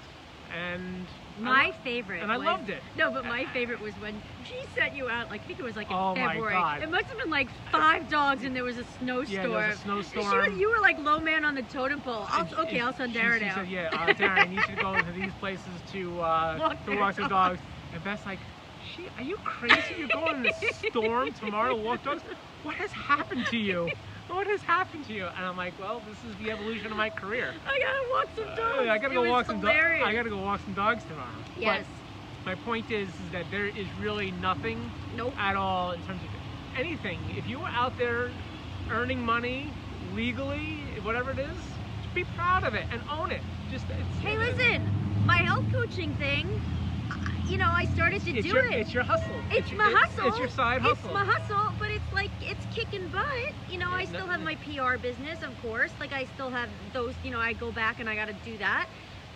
And 0.54 1.06
My 1.40 1.66
lo- 1.66 1.72
favorite. 1.82 2.22
and 2.22 2.30
I 2.30 2.36
was- 2.38 2.46
loved 2.46 2.70
it. 2.70 2.80
No, 2.96 3.10
but 3.10 3.24
my 3.24 3.46
favorite 3.46 3.80
was 3.80 3.92
when 3.94 4.20
she 4.44 4.54
sent 4.76 4.94
you 4.94 5.08
out. 5.08 5.28
Like 5.30 5.42
I 5.42 5.46
think 5.46 5.58
it 5.58 5.64
was 5.64 5.74
like 5.76 5.90
in 5.90 5.96
Oh 5.96 6.14
my 6.14 6.28
February. 6.34 6.52
God. 6.54 6.82
It 6.82 6.90
must 6.90 7.06
have 7.06 7.18
been 7.18 7.30
like 7.30 7.48
five 7.72 8.08
dogs, 8.08 8.44
and 8.44 8.54
there 8.54 8.62
was 8.64 8.78
a 8.78 8.84
snowstorm. 8.98 9.28
Yeah, 9.28 9.42
there 9.42 9.50
was 9.50 9.74
a 9.74 9.76
She 9.78 9.82
snowstorm. 9.84 10.50
was, 10.52 10.58
you 10.60 10.70
were 10.70 10.80
like 10.80 10.98
low 11.00 11.18
man 11.20 11.44
on 11.44 11.54
the 11.56 11.62
totem 11.62 12.00
pole. 12.00 12.26
I'll, 12.28 12.46
okay, 12.60 12.78
I'll 12.80 12.92
send 12.92 13.12
she- 13.12 13.18
Darren 13.18 13.38
she 13.40 13.44
out. 13.46 13.54
said, 13.56 13.68
yeah, 13.68 13.88
uh, 13.92 14.06
Darren, 14.14 14.52
you 14.54 14.62
should 14.62 14.78
go 14.78 14.96
to 15.00 15.12
these 15.12 15.32
places 15.40 15.66
to 15.92 16.20
uh, 16.20 16.56
Walk 16.60 16.86
to 16.86 16.96
walk 16.96 17.14
the 17.16 17.28
dogs. 17.28 17.60
And 17.96 18.04
Beth's 18.04 18.26
like, 18.26 18.40
she, 18.78 19.08
are 19.16 19.22
you 19.22 19.38
crazy? 19.38 19.94
You're 19.96 20.08
going 20.08 20.36
in 20.36 20.42
the 20.42 20.52
storm 20.90 21.32
tomorrow 21.32 21.74
to 21.74 21.82
walk 21.82 22.02
dogs? 22.02 22.22
What 22.62 22.74
has 22.74 22.92
happened 22.92 23.46
to 23.46 23.56
you? 23.56 23.88
What 24.28 24.46
has 24.48 24.60
happened 24.60 25.06
to 25.06 25.14
you? 25.14 25.24
And 25.24 25.46
I'm 25.46 25.56
like, 25.56 25.78
well, 25.80 26.02
this 26.06 26.22
is 26.22 26.36
the 26.36 26.50
evolution 26.50 26.90
of 26.90 26.96
my 26.98 27.08
career. 27.08 27.54
I 27.64 27.78
gotta 27.78 28.10
walk 28.12 28.28
some 28.36 28.54
dogs. 28.54 28.86
Uh, 28.86 28.90
I 28.92 28.98
gotta 28.98 29.12
It 29.12 29.14
go 29.14 29.30
walk 29.30 29.46
some 29.46 29.60
dogs. 29.62 30.02
I 30.04 30.12
gotta 30.12 30.28
go 30.28 30.36
walk 30.36 30.60
some 30.62 30.74
dogs 30.74 31.04
tomorrow. 31.04 31.30
Yes. 31.58 31.86
But 32.44 32.58
my 32.58 32.64
point 32.64 32.90
is, 32.90 33.08
is 33.08 33.30
that 33.32 33.46
there 33.50 33.64
is 33.66 33.86
really 33.98 34.30
nothing 34.32 34.90
Nope. 35.16 35.32
at 35.38 35.56
all 35.56 35.92
in 35.92 36.02
terms 36.02 36.20
of 36.22 36.78
anything. 36.78 37.18
If 37.34 37.48
you 37.48 37.60
were 37.60 37.68
out 37.68 37.96
there 37.96 38.30
earning 38.90 39.24
money 39.24 39.70
legally, 40.14 40.80
whatever 41.02 41.30
it 41.30 41.38
is, 41.38 41.56
just 42.02 42.14
be 42.14 42.24
proud 42.24 42.62
of 42.64 42.74
it 42.74 42.84
and 42.92 43.00
own 43.10 43.30
it. 43.32 43.40
Just 43.72 43.86
it's, 43.88 44.18
Hey, 44.22 44.36
listen, 44.36 44.86
my 45.24 45.38
health 45.38 45.64
coaching 45.72 46.14
thing. 46.16 46.60
You 47.48 47.58
know, 47.58 47.70
I 47.70 47.84
started 47.84 48.22
to 48.24 48.30
it's 48.36 48.42
do 48.46 48.54
your, 48.54 48.64
it. 48.64 48.72
It's 48.72 48.92
your 48.92 49.04
hustle. 49.04 49.36
It's 49.50 49.70
your- 49.70 49.78
my 49.78 49.88
it's- 49.90 50.02
hustle. 50.14 50.28
It's 50.28 50.38
your 50.38 50.48
side 50.48 50.82
hustle. 50.82 51.10
It's 51.10 51.14
my 51.14 51.24
hustle, 51.24 51.72
but 51.78 51.90
it's 51.90 52.12
like 52.12 52.30
it's 52.40 52.66
kicking 52.74 53.08
butt. 53.08 53.24
You 53.70 53.78
know, 53.78 53.90
I 53.92 54.04
still 54.04 54.26
have 54.26 54.40
my 54.40 54.56
PR 54.56 54.98
business, 54.98 55.42
of 55.42 55.60
course. 55.62 55.92
Like 56.00 56.12
I 56.12 56.24
still 56.24 56.50
have 56.50 56.68
those. 56.92 57.14
You 57.22 57.30
know, 57.30 57.40
I 57.40 57.52
go 57.52 57.70
back 57.70 58.00
and 58.00 58.08
I 58.08 58.16
got 58.16 58.26
to 58.28 58.34
do 58.44 58.58
that. 58.58 58.88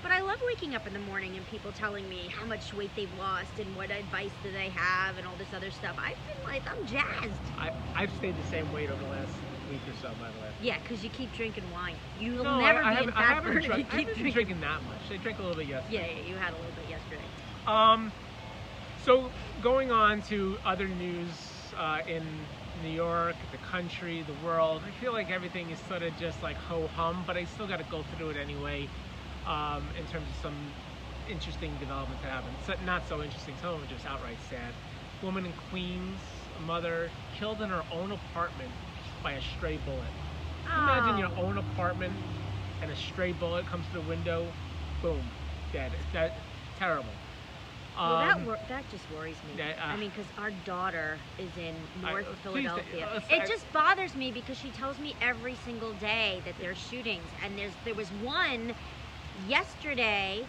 But 0.02 0.12
I 0.12 0.22
love 0.22 0.40
waking 0.46 0.74
up 0.74 0.86
in 0.86 0.94
the 0.94 0.98
morning 1.00 1.36
and 1.36 1.46
people 1.48 1.72
telling 1.72 2.08
me 2.08 2.28
how 2.34 2.46
much 2.46 2.72
weight 2.72 2.90
they've 2.96 3.18
lost 3.18 3.58
and 3.58 3.76
what 3.76 3.90
advice 3.90 4.30
do 4.42 4.50
they 4.50 4.70
have 4.70 5.18
and 5.18 5.26
all 5.26 5.34
this 5.36 5.52
other 5.54 5.70
stuff. 5.70 5.94
I've 5.98 6.16
been 6.26 6.42
like, 6.50 6.62
I'm 6.70 6.86
jazzed. 6.86 7.36
I, 7.58 7.70
I've 7.94 8.10
stayed 8.16 8.34
the 8.34 8.50
same 8.50 8.72
weight 8.72 8.90
over 8.90 9.02
the 9.04 9.10
last 9.10 9.34
week 9.70 9.80
or 9.86 9.94
so, 10.00 10.08
by 10.18 10.30
the 10.30 10.40
way. 10.40 10.48
Yeah, 10.62 10.78
because 10.82 11.04
you 11.04 11.10
keep 11.10 11.34
drinking 11.34 11.70
wine. 11.70 11.96
You'll 12.18 12.44
no, 12.44 12.60
never 12.60 12.82
I, 12.82 12.96
I 12.96 13.02
be 13.04 13.08
I 13.08 13.12
fat 13.12 13.42
burn 13.44 13.58
if 13.58 13.64
you 13.64 13.84
keep 13.84 13.90
drinking. 13.90 14.32
drinking 14.32 14.60
that 14.62 14.82
much. 14.84 15.04
I 15.12 15.18
drank 15.18 15.38
a 15.38 15.42
little 15.42 15.56
bit 15.56 15.68
yesterday. 15.68 15.94
Yeah, 15.94 16.22
yeah, 16.22 16.28
you 16.30 16.36
had 16.36 16.54
a 16.54 16.56
little 16.56 16.72
bit 16.80 16.88
yesterday. 16.88 17.28
Um, 17.66 18.12
so 19.04 19.30
going 19.62 19.90
on 19.92 20.22
to 20.22 20.58
other 20.64 20.88
news 20.88 21.28
uh, 21.76 22.00
in 22.06 22.22
New 22.82 22.90
York, 22.90 23.36
the 23.52 23.58
country, 23.58 24.22
the 24.26 24.46
world, 24.46 24.82
I 24.86 24.90
feel 25.00 25.12
like 25.12 25.30
everything 25.30 25.70
is 25.70 25.78
sort 25.80 26.02
of 26.02 26.16
just 26.18 26.42
like 26.42 26.56
ho 26.56 26.86
hum, 26.88 27.24
but 27.26 27.36
I 27.36 27.44
still 27.44 27.66
got 27.66 27.78
to 27.78 27.84
go 27.90 28.02
through 28.16 28.30
it 28.30 28.36
anyway. 28.36 28.88
Um, 29.46 29.88
in 29.98 30.04
terms 30.06 30.28
of 30.28 30.36
some 30.42 30.54
interesting 31.28 31.74
developments 31.78 32.22
that 32.22 32.30
happened, 32.30 32.54
so, 32.66 32.74
not 32.84 33.08
so 33.08 33.22
interesting. 33.22 33.54
Some 33.60 33.70
of 33.70 33.80
them 33.80 33.88
are 33.88 33.92
just 33.92 34.06
outright 34.06 34.36
sad. 34.50 34.72
Woman 35.22 35.46
in 35.46 35.52
Queens, 35.70 36.18
a 36.58 36.62
mother 36.62 37.10
killed 37.38 37.62
in 37.62 37.70
her 37.70 37.82
own 37.90 38.12
apartment 38.12 38.70
by 39.22 39.32
a 39.32 39.40
stray 39.56 39.78
bullet. 39.78 40.12
Imagine 40.66 41.18
your 41.18 41.30
Oh. 41.36 41.46
own 41.46 41.58
apartment 41.58 42.12
and 42.82 42.90
a 42.90 42.96
stray 42.96 43.32
bullet 43.32 43.66
comes 43.66 43.86
to 43.88 43.94
the 43.94 44.00
window, 44.02 44.46
boom, 45.02 45.22
dead. 45.72 45.92
That 46.12 46.36
terrible. 46.78 47.12
Well, 47.96 48.18
that 48.20 48.36
Um, 48.36 48.46
wor- 48.46 48.58
that 48.68 48.88
just 48.88 49.10
worries 49.10 49.36
me. 49.44 49.60
uh, 49.60 49.74
I 49.80 49.96
mean, 49.96 50.10
because 50.10 50.30
our 50.38 50.50
daughter 50.50 51.18
is 51.38 51.54
in 51.56 51.74
I- 52.02 52.10
North 52.10 52.26
uh, 52.26 52.30
please, 52.30 52.40
Philadelphia. 52.68 53.06
uh, 53.08 53.20
it 53.28 53.42
I- 53.42 53.46
just 53.46 53.70
bothers 53.72 54.14
me 54.14 54.30
because 54.30 54.56
she 54.58 54.70
tells 54.70 54.98
me 54.98 55.14
every 55.20 55.56
single 55.56 55.92
day 55.94 56.40
that 56.44 56.56
there's 56.58 56.78
shootings, 56.78 57.28
and 57.42 57.58
there's 57.58 57.72
there 57.84 57.94
was 57.94 58.10
one 58.12 58.74
yesterday, 59.48 60.46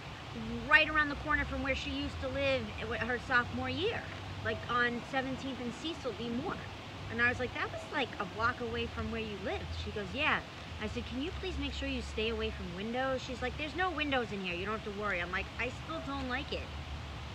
right 0.67 0.87
around 0.89 1.09
the 1.09 1.15
corner 1.15 1.43
from 1.45 1.63
where 1.63 1.75
she 1.75 1.89
used 1.89 2.19
to 2.21 2.27
live 2.29 2.65
i- 2.81 3.05
her 3.05 3.19
sophomore 3.19 3.69
year, 3.69 4.01
like 4.45 4.57
on 4.69 5.01
17th 5.11 5.59
and 5.59 5.73
Cecil 5.73 6.13
B. 6.17 6.29
Moore. 6.29 6.55
And 7.11 7.21
I 7.21 7.27
was 7.27 7.39
like, 7.39 7.53
that 7.55 7.69
was 7.71 7.81
like 7.91 8.07
a 8.19 8.25
block 8.25 8.61
away 8.61 8.85
from 8.85 9.11
where 9.11 9.19
you 9.19 9.37
lived. 9.43 9.65
She 9.83 9.91
goes, 9.91 10.07
yeah. 10.13 10.39
I 10.81 10.87
said, 10.87 11.05
can 11.07 11.21
you 11.21 11.29
please 11.41 11.57
make 11.59 11.73
sure 11.73 11.87
you 11.89 12.01
stay 12.01 12.29
away 12.29 12.49
from 12.51 12.73
windows? 12.75 13.21
She's 13.21 13.41
like, 13.41 13.55
there's 13.57 13.75
no 13.75 13.91
windows 13.91 14.31
in 14.31 14.39
here. 14.45 14.55
You 14.55 14.65
don't 14.65 14.79
have 14.81 14.93
to 14.95 14.99
worry. 14.99 15.21
I'm 15.21 15.31
like, 15.31 15.45
I 15.59 15.69
still 15.83 15.99
don't 16.07 16.29
like 16.29 16.51
it. 16.53 16.63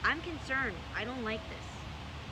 I'm 0.06 0.20
concerned. 0.20 0.76
I 0.96 1.04
don't 1.04 1.24
like 1.24 1.40
this. 1.48 1.66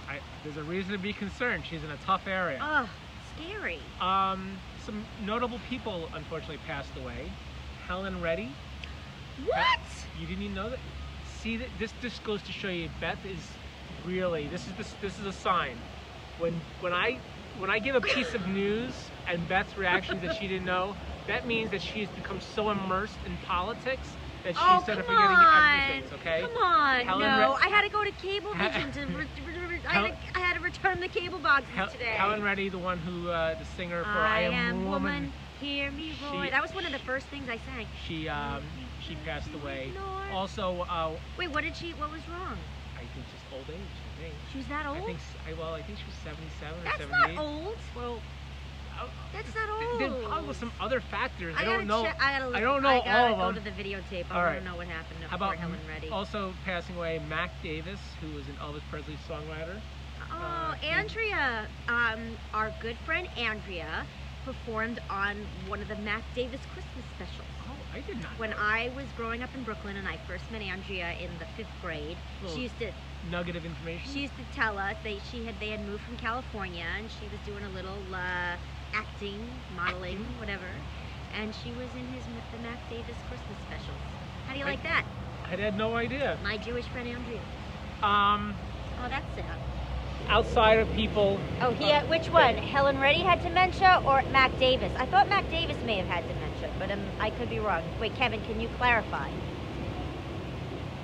I, 0.09 0.21
there's 0.45 0.57
a 0.57 0.63
reason 0.63 0.93
to 0.93 0.99
be 0.99 1.13
concerned. 1.13 1.65
She's 1.69 1.83
in 1.83 1.91
a 1.91 1.97
tough 2.07 2.29
area. 2.29 2.61
Ugh, 2.63 2.89
scary. 3.37 3.81
Um, 4.01 4.57
some 4.85 5.05
notable 5.25 5.59
people 5.69 6.09
unfortunately 6.15 6.61
passed 6.69 6.97
away. 7.03 7.33
Helen 7.89 8.23
Reddy. 8.23 8.53
What? 9.45 9.81
You 10.21 10.27
didn't 10.29 10.45
even 10.45 10.55
know 10.55 10.71
that. 10.71 10.79
See 11.41 11.57
that 11.57 11.69
this 11.79 11.93
this 12.01 12.19
goes 12.21 12.43
to 12.45 12.53
show 12.53 12.69
you 12.69 12.89
Beth 13.01 13.19
is 13.27 13.41
really 14.07 14.47
this 14.47 14.67
is 14.67 14.73
this 14.79 14.95
this 15.03 15.19
is 15.19 15.27
a 15.27 15.33
sign. 15.33 15.77
When 16.39 16.59
when 16.81 16.93
I 16.93 17.19
when 17.59 17.71
I 17.71 17.81
give 17.81 17.97
a 17.97 18.01
piece 18.01 18.35
of 18.35 18.47
news 18.47 18.95
and 19.27 19.47
Beth's 19.49 19.77
reaction 19.77 20.21
that 20.23 20.37
she 20.37 20.47
didn't 20.47 20.65
know, 20.65 20.95
that 21.27 21.47
means 21.47 21.73
that 21.73 21.83
she 21.83 22.01
has 22.05 22.09
become 22.11 22.41
so 22.41 22.71
immersed 22.71 23.19
in 23.27 23.37
politics 23.39 24.09
that 24.45 24.55
oh, 24.59 24.79
of 24.79 24.87
come 24.87 24.97
forgetting 24.97 25.15
on. 25.15 25.81
everything. 25.81 26.19
Okay. 26.21 26.41
Come 26.43 26.63
on. 26.63 27.07
Helen 27.07 27.21
no, 27.21 27.59
I 27.61 27.69
had 27.69 27.83
to 27.83 27.89
go 27.89 28.05
to 28.05 28.13
Cablevision 28.13 28.93
to. 28.95 29.07
Re- 29.07 29.27
re- 29.47 29.67
re- 29.67 29.81
I, 29.89 29.93
had 29.93 30.07
to, 30.09 30.39
I 30.39 30.41
had 30.41 30.55
to 30.55 30.61
return 30.61 31.01
the 31.01 31.09
cable 31.09 31.39
boxes 31.39 31.75
Hel- 31.75 31.89
today. 31.89 32.15
Helen 32.17 32.43
Reddy, 32.43 32.69
the 32.69 32.79
one 32.79 32.99
who 32.99 33.31
uh, 33.31 33.59
the 33.59 33.65
singer 33.65 34.03
for 34.05 34.11
I, 34.11 34.43
Am, 34.43 34.89
woman. 34.89 35.33
Hear 35.61 35.91
me 35.91 36.13
roar. 36.23 36.45
She- 36.45 36.51
that 36.51 36.63
was 36.63 36.75
one 36.75 36.85
of 36.85 36.93
the 36.93 36.99
first 36.99 37.27
things 37.27 37.49
I 37.49 37.57
sang. 37.59 37.87
She 38.07 38.29
um, 38.29 38.63
she 39.01 39.17
passed 39.25 39.49
away. 39.55 39.93
Also, 40.33 40.87
uh, 40.91 41.11
Wait, 41.39 41.51
what 41.51 41.63
did 41.63 41.77
she? 41.77 41.93
What 41.93 42.11
was 42.11 42.21
wrong? 42.29 42.59
I 42.97 43.01
think 43.15 43.25
just 43.33 43.45
old 43.53 43.65
age. 43.71 43.81
I 43.81 44.23
think. 44.23 44.35
She 44.53 44.59
was 44.59 44.67
that 44.67 44.87
old? 44.87 44.99
I 44.99 45.07
think. 45.07 45.19
I, 45.49 45.53
well, 45.55 45.75
I 45.75 45.83
think 45.83 45.99
she 45.99 46.05
was 46.05 46.15
77 46.25 46.81
or 46.81 46.85
That's 46.85 46.99
78. 46.99 47.35
not 47.37 47.45
old. 47.45 47.77
Well, 47.97 48.19
That's 49.33 49.55
not 49.55 49.69
all. 49.69 50.03
Old. 50.03 50.25
probably 50.25 50.55
some 50.55 50.73
other 50.81 51.01
factors. 51.01 51.55
I, 51.59 51.63
I, 51.63 51.65
don't 51.65 51.87
know. 51.87 52.03
Check, 52.05 52.17
I 52.21 52.39
gotta. 52.39 52.47
Look, 52.47 52.57
I 52.57 52.61
don't 52.61 52.83
know 52.83 52.89
I 52.89 52.99
gotta 53.05 53.35
all 53.35 53.49
of 53.49 53.55
go 53.57 53.61
them. 53.61 53.65
to 53.65 53.83
the 53.83 53.83
videotape. 53.83 54.27
I 54.31 54.35
All 54.35 54.37
want 54.43 54.47
right. 54.55 54.59
to 54.61 54.65
know 54.65 54.77
what 54.77 54.87
happened 54.87 55.19
How 55.29 55.37
about 55.37 55.57
Helen 55.57 55.79
Reddy. 55.89 56.09
also 56.09 56.53
passing 56.65 56.97
away 56.97 57.21
Mac 57.29 57.51
Davis, 57.63 57.99
who 58.21 58.35
was 58.37 58.47
an 58.49 58.55
Elvis 58.63 58.83
Presley 58.91 59.17
songwriter. 59.29 59.81
Oh, 60.31 60.37
Uh, 60.37 60.75
Andrea, 60.85 61.67
um, 61.89 62.37
our 62.53 62.73
good 62.81 62.97
friend 63.05 63.29
Andrea, 63.37 64.05
performed 64.45 65.01
on 65.11 65.37
one 65.69 65.81
of 65.81 65.89
the 65.89 65.97
Mac 65.97 66.23
Davis 66.35 66.61
Christmas 66.73 67.05
specials. 67.17 67.49
Oh, 67.69 67.77
I 67.95 68.01
did 68.01 68.21
not. 68.23 68.39
When. 68.39 68.53
I 68.53 68.91
was 68.97 69.07
growing 69.17 69.43
up 69.43 69.51
in 69.55 69.63
Brooklyn 69.65 69.97
and 69.97 70.07
I 70.09 70.19
first 70.29 70.51
met 70.53 70.61
Andrea 70.63 71.13
in 71.21 71.31
the 71.39 71.47
fifth 71.57 71.73
grade, 71.83 72.17
she 72.53 72.63
used 72.63 72.79
to 72.81 72.93
nugget 73.31 73.57
of 73.57 73.65
information. 73.65 74.13
she 74.13 74.21
used 74.21 74.35
to 74.37 74.45
tell 74.55 74.77
us 74.79 74.97
they 75.03 75.19
she 75.31 75.47
had 75.47 75.59
they 75.59 75.69
had 75.71 75.81
moved 75.87 76.03
from 76.05 76.15
California 76.19 76.85
and 76.99 77.09
she 77.11 77.25
was 77.31 77.41
doing 77.47 77.65
a 77.65 77.71
little 77.71 77.97
uh, 78.13 78.55
acting, 78.95 79.41
modeling, 79.77 80.25
whatever, 80.39 80.71
and 81.39 81.55
she 81.55 81.71
was 81.73 81.91
in 81.95 82.07
his 82.15 82.25
the 82.53 82.59
Mac 82.59 82.79
Davis 82.89 83.17
Christmas 83.29 83.59
specials. 83.67 83.99
How 84.47 84.53
do 84.55 84.59
you 84.61 84.65
I- 84.65 84.71
like 84.71 84.83
that? 84.85 85.05
I 85.45 85.57
had 85.57 85.77
no 85.77 85.97
idea. 85.97 86.39
My 86.43 86.57
Jewish 86.57 86.87
friend 86.87 87.07
Andrea. 87.09 87.41
Um, 88.03 88.55
Oh, 89.03 89.09
that's 89.09 89.27
sad. 89.37 89.45
outside 90.29 90.79
of 90.79 90.91
people. 90.95 91.39
Oh, 91.61 91.71
he 91.73 91.91
had, 91.91 92.09
which 92.09 92.31
one? 92.31 92.57
Helen 92.57 92.99
Reddy 92.99 93.21
had 93.21 93.43
dementia 93.43 94.03
or 94.07 94.23
Mac 94.33 94.59
Davis? 94.59 94.91
I 94.99 95.05
thought 95.07 95.29
Mac 95.29 95.49
Davis 95.51 95.77
may 95.85 95.97
have 95.97 96.07
had 96.07 96.27
dementia, 96.27 96.71
but 96.79 96.91
um, 96.91 97.01
I 97.21 97.31
could 97.31 97.51
be 97.51 97.59
wrong. 97.59 97.83
Wait, 98.01 98.15
Kevin, 98.15 98.41
can 98.43 98.61
you 98.61 98.69
clarify? 98.79 99.29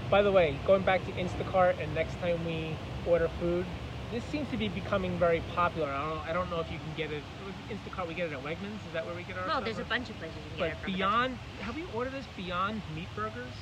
By 0.08 0.22
the 0.22 0.32
way, 0.32 0.58
going 0.66 0.82
back 0.82 1.04
to 1.06 1.12
Instacart 1.12 1.80
and 1.82 1.94
next 1.94 2.18
time 2.20 2.44
we 2.46 2.74
order 3.06 3.28
food, 3.38 3.66
this 4.10 4.24
seems 4.24 4.48
to 4.50 4.56
be 4.56 4.68
becoming 4.68 5.18
very 5.18 5.40
popular. 5.54 5.88
I 5.88 6.08
don't, 6.08 6.28
I 6.30 6.32
don't 6.32 6.50
know 6.50 6.60
if 6.60 6.70
you 6.72 6.78
can 6.78 6.94
get 6.96 7.12
it. 7.12 7.22
Instacart, 7.70 8.08
we 8.08 8.14
get 8.14 8.30
it 8.30 8.32
at 8.32 8.42
Wegmans. 8.42 8.84
Is 8.86 8.92
that 8.92 9.06
where 9.06 9.14
we 9.14 9.22
get 9.22 9.36
our? 9.38 9.46
Well, 9.46 9.56
stuff 9.56 9.64
there's 9.64 9.78
a 9.78 9.84
bunch 9.84 10.10
of 10.10 10.18
places 10.18 10.36
you 10.36 10.50
can 10.50 10.58
get 10.58 10.66
it 10.68 10.74
But 10.74 10.82
from. 10.84 10.92
Beyond, 10.94 11.38
have 11.60 11.76
we 11.76 11.84
ordered 11.94 12.12
this 12.12 12.26
Beyond 12.36 12.82
Meat 12.94 13.08
Burgers? 13.14 13.54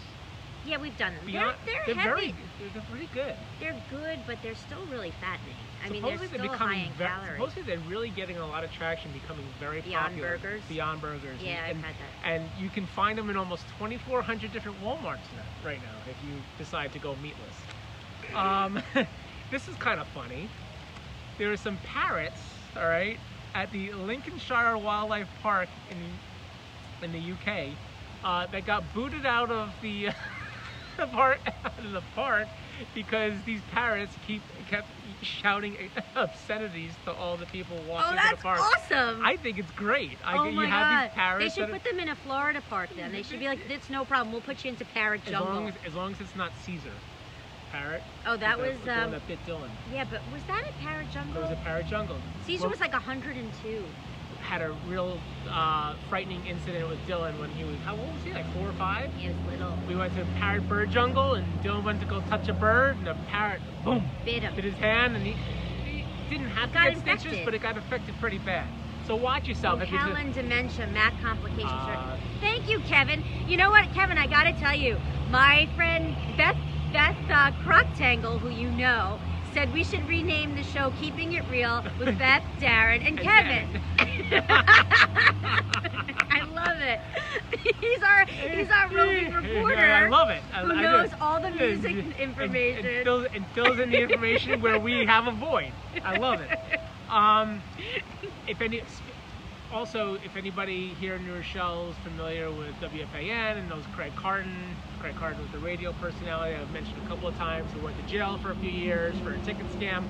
Yeah, 0.67 0.77
we've 0.79 0.97
done 0.99 1.15
them. 1.15 1.25
Beyond, 1.25 1.57
they're 1.65 1.83
they're, 1.87 1.95
very, 1.95 2.27
heavy. 2.27 2.35
they're, 2.59 2.69
they're 2.75 2.91
pretty 2.91 3.09
good. 3.15 3.35
They're 3.61 3.81
good, 3.91 4.21
but 4.27 4.39
they're 4.43 4.55
still 4.55 4.85
really 4.91 5.13
fattening. 5.21 5.55
I 5.85 5.89
mean, 5.89 6.03
they're 6.03 6.17
supposedly 6.17 6.39
still 6.39 6.49
high 6.49 6.55
becoming 6.55 6.87
in 6.87 6.93
ve- 6.93 7.05
calories. 7.05 7.33
supposedly 7.39 7.63
they're 7.63 7.89
really 7.89 8.11
getting 8.11 8.37
a 8.37 8.47
lot 8.47 8.65
of 8.65 8.73
traction, 8.73 9.11
becoming 9.13 9.47
very 9.61 9.81
Beyond 9.81 10.07
popular. 10.09 10.39
Burgers? 10.39 10.63
Beyond 10.69 11.01
Burgers. 11.01 11.41
Yeah, 11.41 11.63
I've 11.65 11.77
and, 11.77 11.85
had 11.85 11.95
that. 11.95 12.29
and 12.29 12.45
you 12.59 12.69
can 12.69 12.87
find 12.87 13.17
them 13.17 13.31
in 13.31 13.37
almost 13.37 13.63
2,400 13.79 14.53
different 14.53 14.83
WalMarts 14.83 15.05
now, 15.37 15.65
right 15.65 15.79
now 15.79 16.11
if 16.11 16.17
you 16.27 16.35
decide 16.59 16.93
to 16.93 16.99
go 16.99 17.15
meatless. 17.23 17.57
Um, 18.35 18.83
this 19.51 19.69
is 19.69 19.77
kind 19.77 20.01
of 20.01 20.07
funny. 20.09 20.49
There 21.39 21.53
are 21.53 21.57
some 21.57 21.77
parrots, 21.79 22.41
all 22.77 22.89
right, 22.89 23.19
at 23.55 23.71
the 23.73 23.93
Lincolnshire 23.93 24.77
Wildlife 24.79 25.29
Park 25.43 25.69
in 25.91 25.97
in 27.01 27.13
the 27.13 27.33
UK 27.33 27.69
uh, 28.25 28.47
that 28.49 28.67
got 28.67 28.83
booted 28.93 29.25
out 29.25 29.51
of 29.51 29.71
the 29.83 30.07
the 30.97 31.07
park 31.07 31.41
out 31.65 31.79
of 31.79 31.93
the 31.93 32.03
park 32.15 32.49
because 32.95 33.35
these 33.47 33.61
parrots 33.73 34.13
keep 34.27 34.43
kept 34.69 34.89
shouting 35.23 35.77
obscenities 36.17 36.93
to 37.05 37.13
all 37.13 37.37
the 37.37 37.47
people 37.47 37.77
walking 37.89 38.07
Oh, 38.07 38.11
to 38.11 38.17
that's 38.17 38.31
the 38.37 38.43
park. 38.43 38.59
That's 38.61 38.93
awesome. 38.93 39.25
I 39.25 39.37
think 39.37 39.59
it's 39.59 39.71
great. 39.73 40.19
I, 40.25 40.39
oh 40.39 40.45
you 40.45 40.53
my 40.53 40.67
have 40.67 40.83
god! 40.91 41.05
these 41.11 41.15
parrots 41.15 41.55
they 41.55 41.61
should 41.63 41.71
put 41.73 41.85
them 41.85 41.99
in 42.01 42.09
a 42.09 42.17
Florida 42.17 42.63
park. 42.69 42.91
Then 42.95 43.13
they 43.13 43.23
should 43.23 43.41
be 43.41 43.47
like, 43.47 43.61
"It's 43.69 43.89
no 43.91 44.05
problem. 44.05 44.33
We'll 44.33 44.41
put 44.43 44.65
you 44.65 44.71
into 44.71 44.85
parrot 44.85 45.23
as 45.27 45.31
jungle." 45.33 45.55
long 45.55 45.69
as, 45.69 45.75
as 45.87 45.95
long 45.95 46.13
as 46.13 46.21
it's 46.21 46.37
not 46.37 46.53
Caesar. 46.65 46.93
Parrot. 47.71 48.03
oh, 48.27 48.37
that 48.37 48.59
was 48.59 48.73
the 48.85 49.05
um, 49.05 49.11
that 49.13 49.27
bit 49.27 49.39
Dylan. 49.47 49.69
yeah, 49.93 50.05
but 50.11 50.21
was 50.33 50.43
that 50.49 50.65
a 50.69 50.73
parrot 50.83 51.11
jungle? 51.13 51.37
It 51.37 51.43
was 51.43 51.51
a 51.53 51.57
parrot 51.63 51.87
jungle. 51.87 52.17
Caesar 52.47 52.63
Well, 52.63 52.71
was 52.71 52.81
like 52.81 52.93
102. 52.93 53.85
had 54.41 54.63
a 54.63 54.71
real 54.89 55.19
uh, 55.51 55.95
frightening 56.09 56.45
incident 56.47 56.89
with 56.89 56.99
Dylan 57.07 57.39
when 57.39 57.51
he 57.51 57.65
was 57.65 57.77
how 57.85 57.97
old 57.97 58.15
was 58.15 58.23
he? 58.25 58.33
Like 58.33 58.51
four 58.55 58.69
or 58.69 58.73
five. 58.73 59.13
He 59.15 59.29
was 59.29 59.37
little. 59.51 59.75
We 59.87 59.97
went 59.97 60.15
to 60.17 60.25
parrot 60.39 60.67
bird 60.69 60.91
jungle 60.91 61.35
and 61.35 61.45
Dylan 61.63 61.85
went 61.85 62.01
to 62.01 62.07
go 62.07 62.21
touch 62.23 62.49
a 62.49 62.55
bird 62.55 62.97
and 62.97 63.07
the 63.07 63.15
parrot 63.29 63.61
boom 63.85 64.09
Bit 64.25 64.43
him. 64.43 64.55
hit 64.55 64.65
his 64.65 64.75
hand 64.75 65.17
and 65.17 65.27
he, 65.27 65.33
he 65.85 66.05
didn't 66.31 66.49
have 66.51 66.69
to 66.71 66.75
Got 66.75 66.85
get 66.85 66.93
infected. 66.97 67.21
stitches, 67.21 67.45
but 67.45 67.55
it 67.55 67.61
got 67.61 67.77
affected 67.77 68.15
pretty 68.21 68.39
bad. 68.39 68.67
So 69.07 69.17
watch 69.17 69.47
yourself. 69.49 69.81
a- 69.81 69.87
Helen 69.87 70.33
dementia, 70.33 70.87
Mac 70.89 71.15
complications. 71.23 71.71
Uh, 71.73 72.17
Thank 72.41 72.69
you, 72.69 72.79
Kevin. 72.81 73.25
You 73.47 73.57
know 73.57 73.71
what, 73.71 73.91
Kevin? 73.95 74.19
I 74.19 74.27
gotta 74.27 74.53
tell 74.53 74.75
you, 74.75 74.99
my 75.31 75.67
friend 75.77 76.15
Beth 76.37 76.57
Beth 76.93 77.17
uh, 77.31 77.51
Croctangle, 77.65 78.39
who 78.41 78.49
you 78.51 78.71
know, 78.71 79.19
said 79.53 79.73
we 79.73 79.85
should 79.85 80.07
rename 80.09 80.55
the 80.55 80.63
show 80.63 80.91
"Keeping 81.01 81.33
It 81.33 81.45
Real" 81.51 81.85
with 81.99 82.19
Beth, 82.19 82.43
Darren, 82.61 83.07
and 83.07 83.19
And 83.19 83.21
Kevin. 83.21 83.83
I 86.31 86.43
love 86.55 86.79
it. 86.81 87.01
He's 87.81 88.03
our 88.03 88.25
he's 88.27 88.71
our 88.71 88.89
roving 88.89 89.33
reporter. 89.35 89.77
I 89.79 90.09
love 90.09 90.31
it. 90.31 90.43
I, 90.53 90.63
who 90.65 90.73
I 90.73 90.83
knows 90.83 91.11
all 91.21 91.41
the 91.41 91.51
music 91.51 91.93
and- 91.93 92.13
information. 92.15 92.87
And, 92.87 93.05
fills, 93.05 93.27
and 93.35 93.47
fills 93.49 93.79
in 93.79 93.91
the 93.91 94.01
information 94.03 94.61
where 94.61 94.79
we 94.79 95.05
have 95.07 95.27
a 95.27 95.33
void. 95.33 95.73
I 96.05 96.17
love 96.19 96.41
it. 96.41 96.59
Um, 97.11 97.63
if 98.47 98.61
any, 98.61 98.83
also, 99.73 100.15
if 100.25 100.37
anybody 100.37 100.89
here 101.01 101.17
in 101.17 101.27
New 101.27 101.35
Rochelle 101.35 101.91
is 101.91 101.97
familiar 101.99 102.51
with 102.51 102.75
WFAN 102.81 103.59
and 103.59 103.69
knows 103.69 103.85
Craig 103.95 104.13
Carton, 104.17 104.57
Craig 104.99 105.15
Carton 105.17 105.41
was 105.43 105.51
the 105.51 105.59
radio 105.59 105.93
personality 105.95 106.55
I've 106.55 106.71
mentioned 106.73 106.97
a 107.05 107.09
couple 107.09 107.29
of 107.29 107.37
times 107.37 107.71
who 107.73 107.81
went 107.81 107.97
to 107.99 108.07
jail 108.11 108.39
for 108.39 108.53
a 108.53 108.57
few 108.57 108.71
years 108.71 109.15
for 109.23 109.33
a 109.33 109.39
ticket 109.41 109.67
scam. 109.79 110.05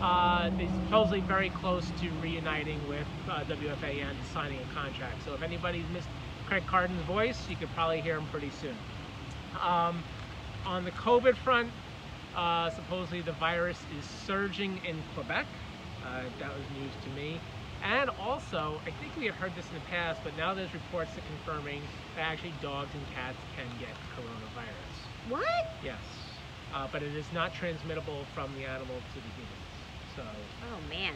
Uh, 0.00 0.50
he's 0.52 0.70
supposedly 0.84 1.20
very 1.20 1.50
close 1.50 1.86
to 2.00 2.10
reuniting 2.22 2.80
with 2.88 3.06
uh, 3.28 3.44
WFAN 3.44 4.10
and 4.10 4.18
signing 4.32 4.58
a 4.58 4.74
contract. 4.74 5.22
So 5.24 5.34
if 5.34 5.42
anybody's 5.42 5.88
missed 5.92 6.08
Craig 6.46 6.64
Carton's 6.66 7.02
voice, 7.02 7.48
you 7.48 7.56
could 7.56 7.70
probably 7.74 8.00
hear 8.00 8.16
him 8.16 8.26
pretty 8.32 8.50
soon. 8.60 8.76
Um, 9.60 10.02
on 10.64 10.84
the 10.84 10.90
COVID 10.92 11.36
front, 11.36 11.70
uh, 12.34 12.70
supposedly 12.70 13.20
the 13.20 13.32
virus 13.32 13.78
is 13.98 14.06
surging 14.26 14.80
in 14.86 14.96
Quebec. 15.14 15.46
Uh, 16.04 16.22
that 16.40 16.48
was 16.48 16.64
news 16.80 16.92
to 17.04 17.10
me. 17.10 17.38
And 17.82 18.10
also, 18.20 18.80
I 18.86 18.90
think 18.90 19.16
we 19.16 19.26
had 19.26 19.34
heard 19.34 19.54
this 19.56 19.66
in 19.68 19.74
the 19.74 19.80
past, 19.90 20.20
but 20.22 20.36
now 20.36 20.54
there's 20.54 20.72
reports 20.72 21.14
that 21.14 21.24
confirming 21.26 21.82
that 22.14 22.22
actually 22.22 22.52
dogs 22.62 22.90
and 22.94 23.02
cats 23.14 23.36
can 23.56 23.66
get 23.80 23.90
coronavirus. 24.16 25.28
what? 25.28 25.74
Yes. 25.84 25.98
Uh, 26.74 26.86
but 26.90 27.02
it 27.02 27.14
is 27.14 27.26
not 27.34 27.52
transmittable 27.52 28.24
from 28.34 28.54
the 28.56 28.64
animal 28.64 28.94
to 28.96 29.14
the 29.14 29.28
humans. 29.34 29.58
So, 30.16 30.22
Oh 30.72 30.88
man. 30.88 31.12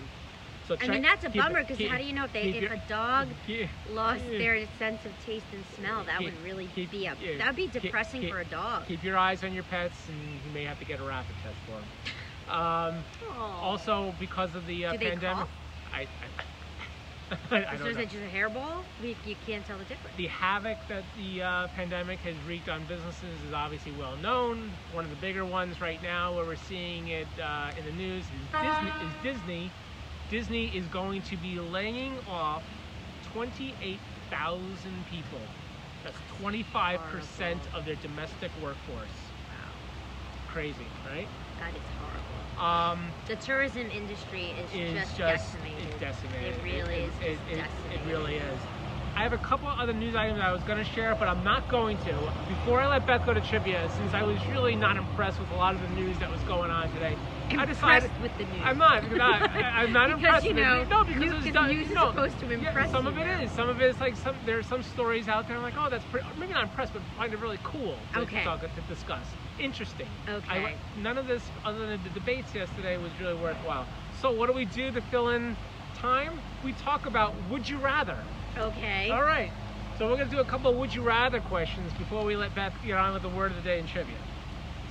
so 0.66 0.76
I 0.80 0.88
mean, 0.88 1.02
that's 1.02 1.24
a 1.24 1.30
keep- 1.30 1.40
bummer 1.40 1.62
because 1.64 1.78
how 1.88 1.96
do 1.98 2.04
you 2.04 2.12
know 2.12 2.24
if 2.24 2.32
they 2.32 2.42
if 2.42 2.62
your- 2.62 2.72
a 2.74 2.82
dog 2.88 3.28
keep- 3.46 3.68
lost 3.90 4.22
Yeah. 4.30 4.38
their 4.38 4.66
sense 4.78 5.04
of 5.06 5.12
taste 5.24 5.46
and 5.52 5.64
smell? 5.76 6.02
That 6.04 6.18
Keep- 6.18 6.34
would 6.34 6.42
really 6.44 6.66
keep- 6.74 6.90
be 6.90 7.06
a 7.06 7.14
that 7.38 7.46
would 7.46 7.56
be 7.56 7.68
depressing 7.68 8.22
keep- 8.22 8.30
for 8.32 8.40
a 8.40 8.44
dog. 8.44 8.86
Keep 8.86 9.02
your 9.04 9.16
eyes 9.16 9.44
on 9.44 9.54
your 9.54 9.62
pets, 9.64 9.96
and 10.08 10.18
you 10.44 10.50
may 10.52 10.64
have 10.64 10.78
to 10.80 10.84
get 10.84 10.98
a 11.00 11.04
rapid 11.04 11.34
test 11.42 11.56
for 11.64 11.72
them. 11.72 12.54
Um, 12.58 13.04
also, 13.60 14.14
because 14.18 14.54
of 14.54 14.66
the 14.66 14.86
uh, 14.86 14.92
Do 14.92 14.98
they 14.98 15.10
pandemic, 15.10 15.36
cough? 15.38 15.48
I, 15.92 16.00
I, 16.02 16.06
I 17.50 17.76
so 17.76 17.86
is 17.86 17.96
it 17.96 18.08
just 18.08 18.22
a 18.22 18.28
hairball? 18.28 18.82
We, 19.02 19.16
you 19.24 19.34
can't 19.46 19.66
tell 19.66 19.78
the 19.78 19.84
difference. 19.84 20.16
The 20.16 20.28
havoc 20.28 20.78
that 20.88 21.02
the 21.16 21.42
uh, 21.42 21.68
pandemic 21.68 22.20
has 22.20 22.36
wreaked 22.46 22.68
on 22.68 22.84
businesses 22.86 23.42
is 23.46 23.52
obviously 23.52 23.92
well 23.98 24.16
known. 24.16 24.70
One 24.92 25.04
of 25.04 25.10
the 25.10 25.16
bigger 25.16 25.44
ones 25.44 25.80
right 25.80 26.00
now, 26.02 26.34
where 26.36 26.44
we're 26.44 26.56
seeing 26.56 27.08
it 27.08 27.26
uh, 27.42 27.72
in 27.76 27.84
the 27.84 27.92
news, 27.92 28.24
is 28.24 28.60
Disney. 28.62 28.88
Is 28.88 29.12
Disney? 29.22 29.70
Disney 30.30 30.66
is 30.68 30.86
going 30.86 31.22
to 31.22 31.36
be 31.36 31.58
laying 31.58 32.16
off 32.28 32.62
28,000 33.32 34.66
people. 35.10 35.40
That's 36.04 36.16
25% 36.40 37.58
of 37.74 37.84
their 37.84 37.96
domestic 37.96 38.50
workforce. 38.62 39.08
Wow, 39.48 39.72
Crazy, 40.48 40.86
right? 41.10 41.28
that 41.58 41.74
is 41.74 41.82
horrible. 41.98 42.35
Um, 42.58 43.08
The 43.26 43.36
tourism 43.36 43.90
industry 43.90 44.54
is, 44.72 44.74
is 44.74 44.94
just, 44.94 45.16
just 45.16 45.52
decimated. 45.52 45.88
it's 45.88 46.00
decimated. 46.00 46.54
It 46.54 46.62
really 46.64 46.94
it, 46.94 47.10
is 47.22 47.38
It, 47.50 47.58
it, 47.58 47.64
it 47.92 48.00
really 48.08 48.36
is. 48.36 48.58
I 49.14 49.22
have 49.22 49.32
a 49.32 49.38
couple 49.38 49.68
other 49.68 49.94
news 49.94 50.14
items 50.14 50.40
I 50.40 50.52
was 50.52 50.62
going 50.64 50.78
to 50.78 50.84
share, 50.84 51.14
but 51.14 51.26
I'm 51.26 51.42
not 51.42 51.68
going 51.68 51.96
to. 51.98 52.32
Before 52.48 52.80
I 52.80 52.86
let 52.86 53.06
Beth 53.06 53.24
go 53.24 53.32
to 53.32 53.40
trivia, 53.40 53.88
since 53.96 54.12
I 54.12 54.22
was 54.22 54.38
really 54.48 54.76
not 54.76 54.96
impressed 54.98 55.40
with 55.40 55.50
a 55.52 55.56
lot 55.56 55.74
of 55.74 55.80
the 55.80 55.88
news 55.88 56.18
that 56.18 56.30
was 56.30 56.40
going 56.42 56.70
on 56.70 56.92
today, 56.92 57.16
I 57.50 57.64
decided 57.64 58.10
Impressed 58.10 58.20
with 58.22 58.36
the 58.38 58.44
news. 58.44 58.62
I'm 58.64 58.78
not. 58.78 59.04
I'm 59.04 59.16
not, 59.16 59.42
I'm 59.56 59.92
not 59.92 60.08
Because, 60.08 60.22
impressed 60.24 60.46
you 60.46 60.54
with 60.54 60.64
know, 60.64 60.80
it. 60.82 60.88
No, 60.88 61.04
because 61.04 61.20
news- 61.20 61.30
it 61.30 61.34
was 61.36 61.44
'cause 61.44 61.52
done. 61.54 61.68
news 61.70 61.88
is 61.88 61.94
no, 61.94 62.10
supposed 62.10 62.38
to 62.40 62.46
yeah, 62.46 62.52
impress 62.54 62.90
some 62.90 63.06
of 63.06 63.16
it 63.18 63.24
now. 63.26 63.40
is. 63.40 63.50
Some 63.52 63.68
of 63.68 63.80
it 63.80 63.84
is 63.90 64.00
like 64.00 64.16
some. 64.16 64.36
There 64.44 64.58
are 64.58 64.62
some 64.62 64.82
stories 64.82 65.28
out 65.28 65.46
there. 65.46 65.56
I'm 65.56 65.62
like, 65.62 65.74
oh, 65.78 65.88
that's 65.88 66.04
pretty. 66.06 66.26
Maybe 66.38 66.52
not 66.52 66.64
impressed, 66.64 66.92
but 66.92 67.02
find 67.16 67.32
it 67.32 67.38
really 67.38 67.58
cool 67.62 67.96
to, 68.14 68.20
Okay. 68.20 68.42
talk 68.42 68.60
to 68.62 68.68
discuss. 68.88 69.26
Interesting. 69.58 70.08
Okay. 70.28 70.64
li- 70.66 70.74
none 71.02 71.18
of 71.18 71.26
this, 71.26 71.42
other 71.64 71.86
than 71.86 72.02
the 72.02 72.10
debates 72.10 72.54
yesterday, 72.54 72.96
was 72.96 73.12
really 73.20 73.34
worthwhile. 73.34 73.86
So 74.20 74.30
what 74.32 74.46
do 74.48 74.52
we 74.52 74.64
do 74.64 74.90
to 74.90 75.00
fill 75.02 75.28
in 75.30 75.56
time? 75.96 76.32
We 76.64 76.72
talk 76.72 77.06
about 77.06 77.34
would 77.50 77.68
you 77.68 77.78
rather. 77.78 78.18
Okay. 78.58 79.10
All 79.10 79.22
right. 79.22 79.50
So 79.98 80.08
we're 80.08 80.16
going 80.16 80.28
to 80.28 80.34
do 80.34 80.40
a 80.42 80.44
couple 80.44 80.70
of 80.70 80.76
would 80.76 80.94
you 80.94 81.02
rather 81.02 81.40
questions 81.40 81.90
before 81.94 82.22
we 82.24 82.36
let 82.36 82.54
Beth 82.54 82.74
get 82.84 82.96
on 82.98 83.14
with 83.14 83.22
the 83.22 83.28
word 83.30 83.50
of 83.50 83.56
the 83.56 83.62
day 83.62 83.78
in 83.78 83.86
trivia. 83.86 84.16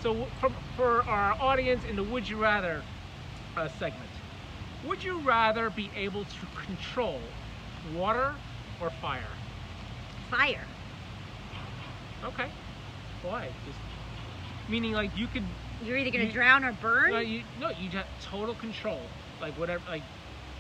So 0.06 0.14
for, 0.40 0.52
for 0.76 1.02
our 1.10 1.36
audience 1.40 1.84
in 1.90 1.96
the 1.96 2.04
would 2.04 2.30
you 2.30 2.38
rather 2.38 2.84
uh, 3.58 3.68
segment, 3.80 4.12
would 4.88 5.04
you 5.04 5.20
rather 5.22 5.72
be 5.72 5.90
able 5.96 6.26
to 6.26 6.46
control 6.64 7.20
water 7.96 8.36
or 8.80 8.92
fire? 8.92 9.24
Fire. 10.30 10.64
Okay. 12.24 12.46
Why? 13.24 13.50
Just 13.66 13.80
meaning 14.70 14.94
like 14.94 15.10
you 15.18 15.26
could 15.26 15.42
You're 15.84 15.98
either 15.98 16.12
gonna 16.12 16.26
You- 16.26 16.32
drown 16.34 16.64
or 16.66 16.74
burn. 16.74 17.10
no 17.10 17.18
you 17.18 17.42
no 17.60 17.70
you 17.72 17.90
have 17.90 18.06
total 18.24 18.54
control 18.54 19.02
like 19.42 19.56
whatever 19.58 19.84
like 19.90 20.04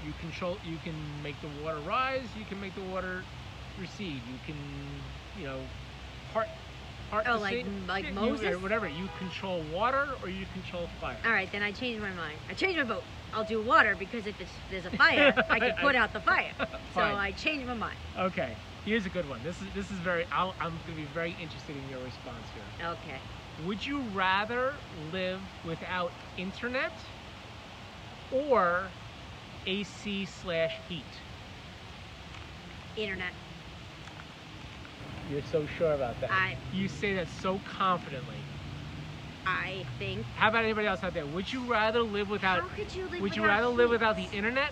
you 0.03 0.11
control 0.21 0.57
you 0.65 0.77
can 0.83 0.95
make 1.21 1.39
the 1.41 1.49
water 1.63 1.79
rise 1.81 2.25
you 2.35 2.45
can 2.45 2.59
make 2.59 2.73
the 2.73 2.81
water 2.81 3.23
recede 3.79 4.21
you 4.27 4.39
can 4.47 4.55
you 5.39 5.45
know 5.45 5.59
part 6.33 6.47
part 7.23 7.27
Oh, 7.27 7.39
like- 7.39 7.65
like 7.87 8.05
you- 8.07 8.13
Moses? 8.13 8.45
or 8.51 8.59
whatever 8.59 8.87
you 8.89 9.07
control 9.17 9.61
water 9.71 10.07
or 10.21 10.29
you 10.29 10.45
control 10.53 10.87
fire 10.99 11.17
All 11.25 11.31
right, 11.31 11.49
then 11.51 11.63
I 11.63 11.71
changed 11.71 12.01
my 12.01 12.11
mind. 12.11 12.37
I 12.49 12.53
changed 12.53 12.77
my 12.77 12.83
vote. 12.83 13.03
I'll 13.33 13.43
do 13.45 13.61
water 13.61 13.95
because 13.95 14.27
if 14.27 14.39
it's, 14.39 14.51
there's 14.69 14.85
a 14.85 14.91
fire, 14.91 15.33
I 15.49 15.59
can 15.59 15.75
put 15.81 15.95
out 15.95 16.11
the 16.13 16.19
fire. 16.31 16.51
So 16.93 17.01
I 17.01 17.31
changed 17.31 17.65
my 17.67 17.73
mind. 17.73 17.97
okay 18.17 18.55
here's 18.85 19.07
a 19.07 19.09
good 19.09 19.27
one 19.27 19.39
this 19.43 19.59
is 19.63 19.67
this 19.73 19.89
is 19.89 19.97
very 19.97 20.27
I'll, 20.31 20.53
i'm 20.59 20.69
going 20.69 20.79
to 20.89 20.91
be 20.91 21.05
very 21.05 21.35
interested 21.41 21.75
in 21.75 21.89
your 21.89 21.97
response 22.03 22.45
here 22.53 22.87
Okay. 22.91 23.17
Would 23.65 23.83
you 23.83 24.01
rather 24.13 24.73
live 25.11 25.41
without 25.65 26.11
internet 26.37 26.91
or 28.31 28.83
AC 29.65 30.25
slash 30.25 30.75
heat? 30.87 31.03
Internet. 32.95 33.31
You're 35.31 35.41
so 35.51 35.65
sure 35.77 35.93
about 35.93 36.19
that. 36.21 36.31
I- 36.31 36.55
you 36.71 36.87
say 36.87 37.15
that 37.15 37.27
so 37.27 37.59
confidently. 37.77 38.37
I 39.47 39.85
think. 39.99 40.25
How 40.35 40.49
about 40.49 40.63
anybody 40.63 40.87
else 40.87 41.03
out 41.03 41.13
there? 41.13 41.25
Would 41.25 41.51
you 41.51 41.65
rather 41.65 42.01
live 42.01 42.29
without? 42.29 42.61
How 42.61 42.67
could 42.69 42.93
you 42.95 43.07
live 43.09 43.21
would 43.21 43.35
you 43.35 43.43
without 43.43 43.55
rather 43.61 43.67
live 43.67 43.89
without 43.91 44.15
the 44.15 44.27
internet, 44.35 44.71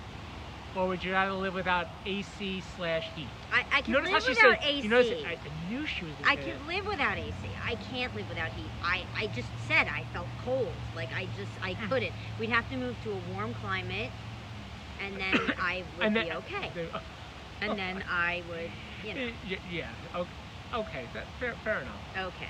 or 0.75 0.87
would 0.87 1.03
you 1.03 1.11
rather 1.11 1.33
live 1.33 1.53
without 1.53 1.87
AC 2.07 2.61
slash 2.75 3.07
heat? 3.15 3.27
I, 3.51 3.63
I 3.71 3.81
can 3.81 3.93
Notice 3.93 4.09
how 4.09 4.15
live 4.15 4.23
she 4.23 4.29
without 4.31 4.61
said. 4.61 4.69
AC. 4.69 4.81
You 4.81 4.89
notice? 4.89 5.25
I, 5.25 5.37
knew 5.69 5.85
she 5.85 6.05
was. 6.05 6.13
I 6.25 6.35
can 6.35 6.67
live 6.67 6.87
without 6.87 7.17
AC. 7.19 7.33
I 7.67 7.75
can't 7.75 8.15
live 8.15 8.27
without 8.29 8.49
heat. 8.49 8.65
I, 8.83 9.03
I 9.15 9.27
just 9.27 9.49
said 9.67 9.87
I 9.87 10.03
felt 10.11 10.27
cold. 10.43 10.73
Like 10.95 11.09
I 11.15 11.25
just 11.37 11.51
I 11.61 11.73
Hmm. 11.73 11.87
couldn't. 11.89 12.13
We'd 12.39 12.49
have 12.49 12.67
to 12.71 12.75
move 12.75 12.95
to 13.03 13.11
a 13.11 13.17
warm 13.31 13.53
climate, 13.53 14.09
and 14.99 15.19
then 15.19 15.35
I 15.61 15.83
would 15.97 16.05
And 16.07 16.15
be 16.15 16.21
then- 16.21 16.37
okay. 16.37 16.71
the- 16.73 17.01
And 17.61 17.79
then 17.79 18.03
I 18.11 18.43
would, 18.49 18.71
you 19.03 19.13
know, 19.13 19.21
eh, 19.21 19.31
Y- 19.49 19.57
yeah. 19.71 19.89
Okay. 20.15 20.29
Okay. 20.73 21.05
That, 21.13 21.25
fair, 21.39 21.53
fair 21.63 21.81
enough. 21.81 22.01
okay. 22.17 22.49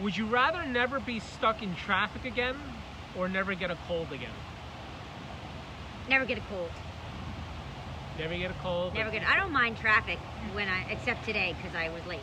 Would 0.00 0.16
you 0.16 0.26
rather 0.26 0.64
never 0.64 1.00
be 1.00 1.18
stuck 1.18 1.62
in 1.62 1.74
traffic 1.74 2.24
again, 2.24 2.56
or 3.16 3.28
never 3.28 3.54
get 3.54 3.70
a 3.70 3.78
cold 3.88 4.12
again? 4.12 4.30
Never 6.08 6.24
get 6.24 6.38
a 6.38 6.42
cold. 6.42 6.70
Never 8.18 8.36
get 8.36 8.50
a 8.50 8.54
cold. 8.54 8.94
Never 8.94 9.10
get. 9.10 9.26
I 9.26 9.36
don't 9.36 9.52
mind 9.52 9.76
traffic 9.76 10.18
when 10.52 10.68
I, 10.68 10.84
except 10.90 11.24
today 11.24 11.54
because 11.56 11.76
I 11.76 11.88
was 11.88 12.04
late. 12.06 12.20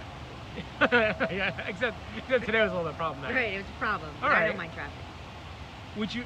yeah, 0.81 1.53
except, 1.67 1.97
except 2.17 2.45
today 2.45 2.61
was 2.61 2.71
a 2.71 2.75
little 2.75 2.89
bit 2.89 2.97
problematic. 2.97 3.35
Right, 3.35 3.53
it 3.53 3.57
was 3.57 3.65
a 3.67 3.79
problem. 3.79 4.09
All 4.21 4.29
but 4.29 4.37
I 4.37 4.47
don't 4.47 4.57
mind 4.57 4.73
traffic. 4.73 4.93
Would 5.97 6.13
you 6.13 6.23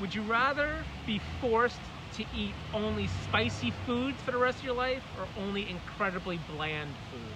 would 0.00 0.14
you 0.14 0.22
rather 0.22 0.70
be 1.06 1.20
forced 1.40 1.80
to 2.14 2.24
eat 2.36 2.54
only 2.74 3.06
spicy 3.06 3.70
foods 3.70 4.20
for 4.22 4.30
the 4.32 4.38
rest 4.38 4.58
of 4.58 4.64
your 4.64 4.74
life 4.74 5.02
or 5.18 5.26
only 5.42 5.68
incredibly 5.68 6.38
bland 6.50 6.90
food? 7.10 7.34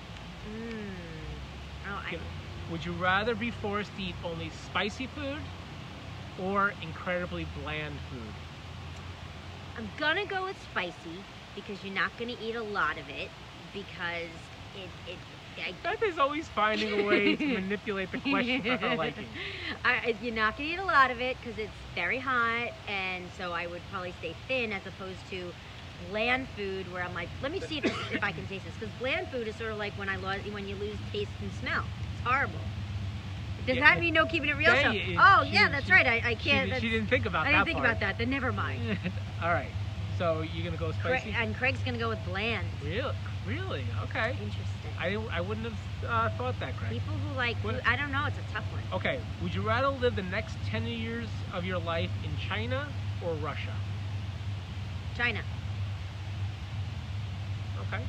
Mm. 0.48 1.40
Oh, 1.88 2.00
I, 2.04 2.18
Would 2.70 2.84
you 2.84 2.92
rather 2.92 3.34
be 3.34 3.50
forced 3.50 3.94
to 3.96 4.02
eat 4.02 4.14
only 4.24 4.50
spicy 4.50 5.06
food 5.06 5.40
or 6.42 6.74
incredibly 6.82 7.46
bland 7.62 7.94
food? 8.10 8.32
I'm 9.76 9.90
gonna 9.98 10.26
go 10.26 10.44
with 10.44 10.56
spicy 10.62 11.22
because 11.54 11.82
you're 11.84 11.94
not 11.94 12.16
gonna 12.18 12.36
eat 12.40 12.54
a 12.56 12.62
lot 12.62 12.98
of 12.98 13.08
it 13.08 13.30
because 13.72 14.30
it 14.74 14.90
it. 15.06 15.18
Beth 15.82 16.02
is 16.02 16.18
always 16.18 16.48
finding 16.48 16.92
a 17.00 17.04
way 17.04 17.36
to 17.36 17.46
manipulate 17.54 18.10
the 18.12 18.18
question 18.20 18.62
for 18.62 18.76
her 18.76 18.96
liking. 18.96 19.28
I, 19.84 20.14
you're 20.22 20.34
not 20.34 20.56
gonna 20.56 20.68
eat 20.70 20.78
a 20.78 20.84
lot 20.84 21.10
of 21.10 21.20
it 21.20 21.36
because 21.42 21.58
it's 21.58 21.72
very 21.94 22.18
hot, 22.18 22.68
and 22.88 23.24
so 23.36 23.52
I 23.52 23.66
would 23.66 23.82
probably 23.90 24.12
stay 24.18 24.34
thin 24.48 24.72
as 24.72 24.86
opposed 24.86 25.20
to 25.30 25.52
bland 26.10 26.46
food 26.50 26.92
where 26.92 27.02
I'm 27.02 27.14
like, 27.14 27.28
let 27.42 27.50
me 27.52 27.60
see 27.60 27.78
if, 27.78 27.84
this, 27.84 27.96
if 28.12 28.22
I 28.22 28.32
can 28.32 28.46
taste 28.46 28.64
this 28.64 28.74
because 28.78 28.94
bland 29.00 29.28
food 29.28 29.48
is 29.48 29.56
sort 29.56 29.72
of 29.72 29.78
like 29.78 29.92
when 29.98 30.08
I 30.08 30.16
lost 30.16 30.40
when 30.52 30.68
you 30.68 30.76
lose 30.76 30.96
taste 31.12 31.30
and 31.40 31.50
smell. 31.52 31.84
It's 32.12 32.22
horrible. 32.26 32.58
Does 33.66 33.76
Yeah, 33.76 33.82
that 33.82 34.00
mean 34.00 34.14
no 34.14 34.26
keeping 34.26 34.50
it 34.50 34.56
real? 34.56 34.74
yeah, 34.74 34.82
So, 34.82 34.92
yeah, 34.92 35.38
oh 35.40 35.44
she- 35.44 35.54
yeah, 35.54 35.68
that's 35.70 35.86
she- 35.86 35.92
right. 35.92 36.06
I, 36.06 36.22
I 36.24 36.34
can't. 36.34 36.68
that's- 36.68 36.80
she 36.82 36.90
didn't 36.90 37.08
think 37.08 37.26
about 37.26 37.46
I 37.46 37.52
that 37.52 37.54
I 37.54 37.64
didn't 37.64 37.66
think 37.66 37.78
part. 37.78 37.88
about 37.88 38.00
that. 38.00 38.18
Then 38.18 38.30
never 38.30 38.52
mind. 38.52 38.98
All 39.42 39.52
right. 39.52 39.72
So 40.18 40.40
you're 40.42 40.64
gonna 40.64 40.76
go 40.78 40.92
spicy? 40.92 41.34
and 41.36 41.54
Craig's 41.54 41.80
gonna 41.82 41.98
go 41.98 42.08
with 42.08 42.24
bland. 42.24 42.66
Really? 42.82 43.12
Really? 43.46 43.84
Okay. 44.04 44.30
Interesting. 44.30 44.92
I 44.98 45.14
I 45.30 45.40
wouldn't 45.40 45.66
have 45.66 45.78
uh, 46.08 46.28
thought 46.38 46.58
that, 46.60 46.76
Craig. 46.76 46.90
People 46.90 47.14
who 47.18 47.36
like, 47.36 47.56
food- 47.58 47.82
I 47.86 47.96
don't 47.96 48.10
know. 48.12 48.24
It's 48.26 48.38
a 48.38 48.52
tough 48.52 48.64
one. 48.72 48.82
Okay. 48.94 49.20
Would 49.42 49.54
you 49.54 49.62
rather 49.62 49.88
live 49.88 50.16
the 50.16 50.22
next 50.22 50.56
10 50.70 50.86
years 50.86 51.28
of 51.52 51.64
your 51.64 51.78
life 51.78 52.10
in 52.24 52.30
China 52.48 52.88
or 53.24 53.34
Russia? 53.34 53.72
China, 55.16 55.40
Okay. 57.88 58.02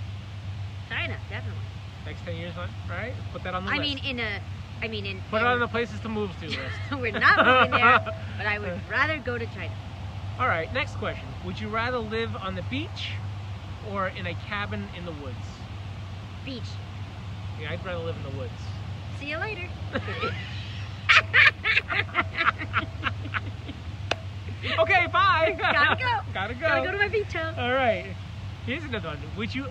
China, 0.89 1.17
definitely. 1.29 1.61
Next 2.05 2.23
10 2.25 2.35
years, 2.35 2.53
on, 2.57 2.69
right? 2.89 3.13
Put 3.31 3.43
that 3.43 3.53
on 3.53 3.65
the 3.65 3.71
I 3.71 3.77
list. 3.77 3.81
mean, 3.87 3.97
in 3.99 4.19
a, 4.19 4.39
I 4.81 4.87
mean, 4.87 5.05
in. 5.05 5.21
Put 5.29 5.37
it 5.37 5.45
in- 5.45 5.47
on 5.47 5.59
the 5.59 5.67
places 5.67 5.99
to 6.01 6.09
move 6.09 6.31
to 6.39 6.47
list. 6.47 6.59
We're 6.91 7.17
not 7.17 7.45
moving 7.45 7.71
there, 7.71 7.99
but 8.37 8.45
I 8.45 8.59
would 8.59 8.81
rather 8.89 9.19
go 9.19 9.37
to 9.37 9.45
China. 9.47 9.71
All 10.39 10.47
right. 10.47 10.71
Next 10.73 10.95
question. 10.95 11.27
Would 11.43 11.59
you 11.59 11.69
rather 11.69 11.97
live 11.97 12.35
on 12.41 12.55
the 12.55 12.61
beach 12.63 13.15
or 13.91 14.07
in 14.09 14.27
a 14.27 14.33
cabin 14.35 14.89
in 14.95 15.05
the 15.05 15.11
woods? 15.11 15.35
Beach. 16.45 16.69
Yeah, 17.59 17.71
I'd 17.71 17.83
rather 17.83 18.03
live 18.03 18.15
in 18.17 18.23
the 18.23 18.37
woods. 18.37 18.51
See 19.19 19.29
you 19.29 19.39
later. 19.39 19.67
Okay, 24.79 25.07
bye. 25.11 25.55
Gotta 25.59 25.95
go. 25.95 26.31
Gotta 26.33 26.53
go. 26.55 26.59
Gotta 26.67 26.85
go 26.85 26.91
to 26.91 26.97
my 26.97 27.07
beach 27.09 27.33
house. 27.33 27.55
All 27.57 27.73
right. 27.73 28.15
Here's 28.65 28.83
another 28.83 29.09
one. 29.09 29.19
Would 29.37 29.53
you? 29.53 29.67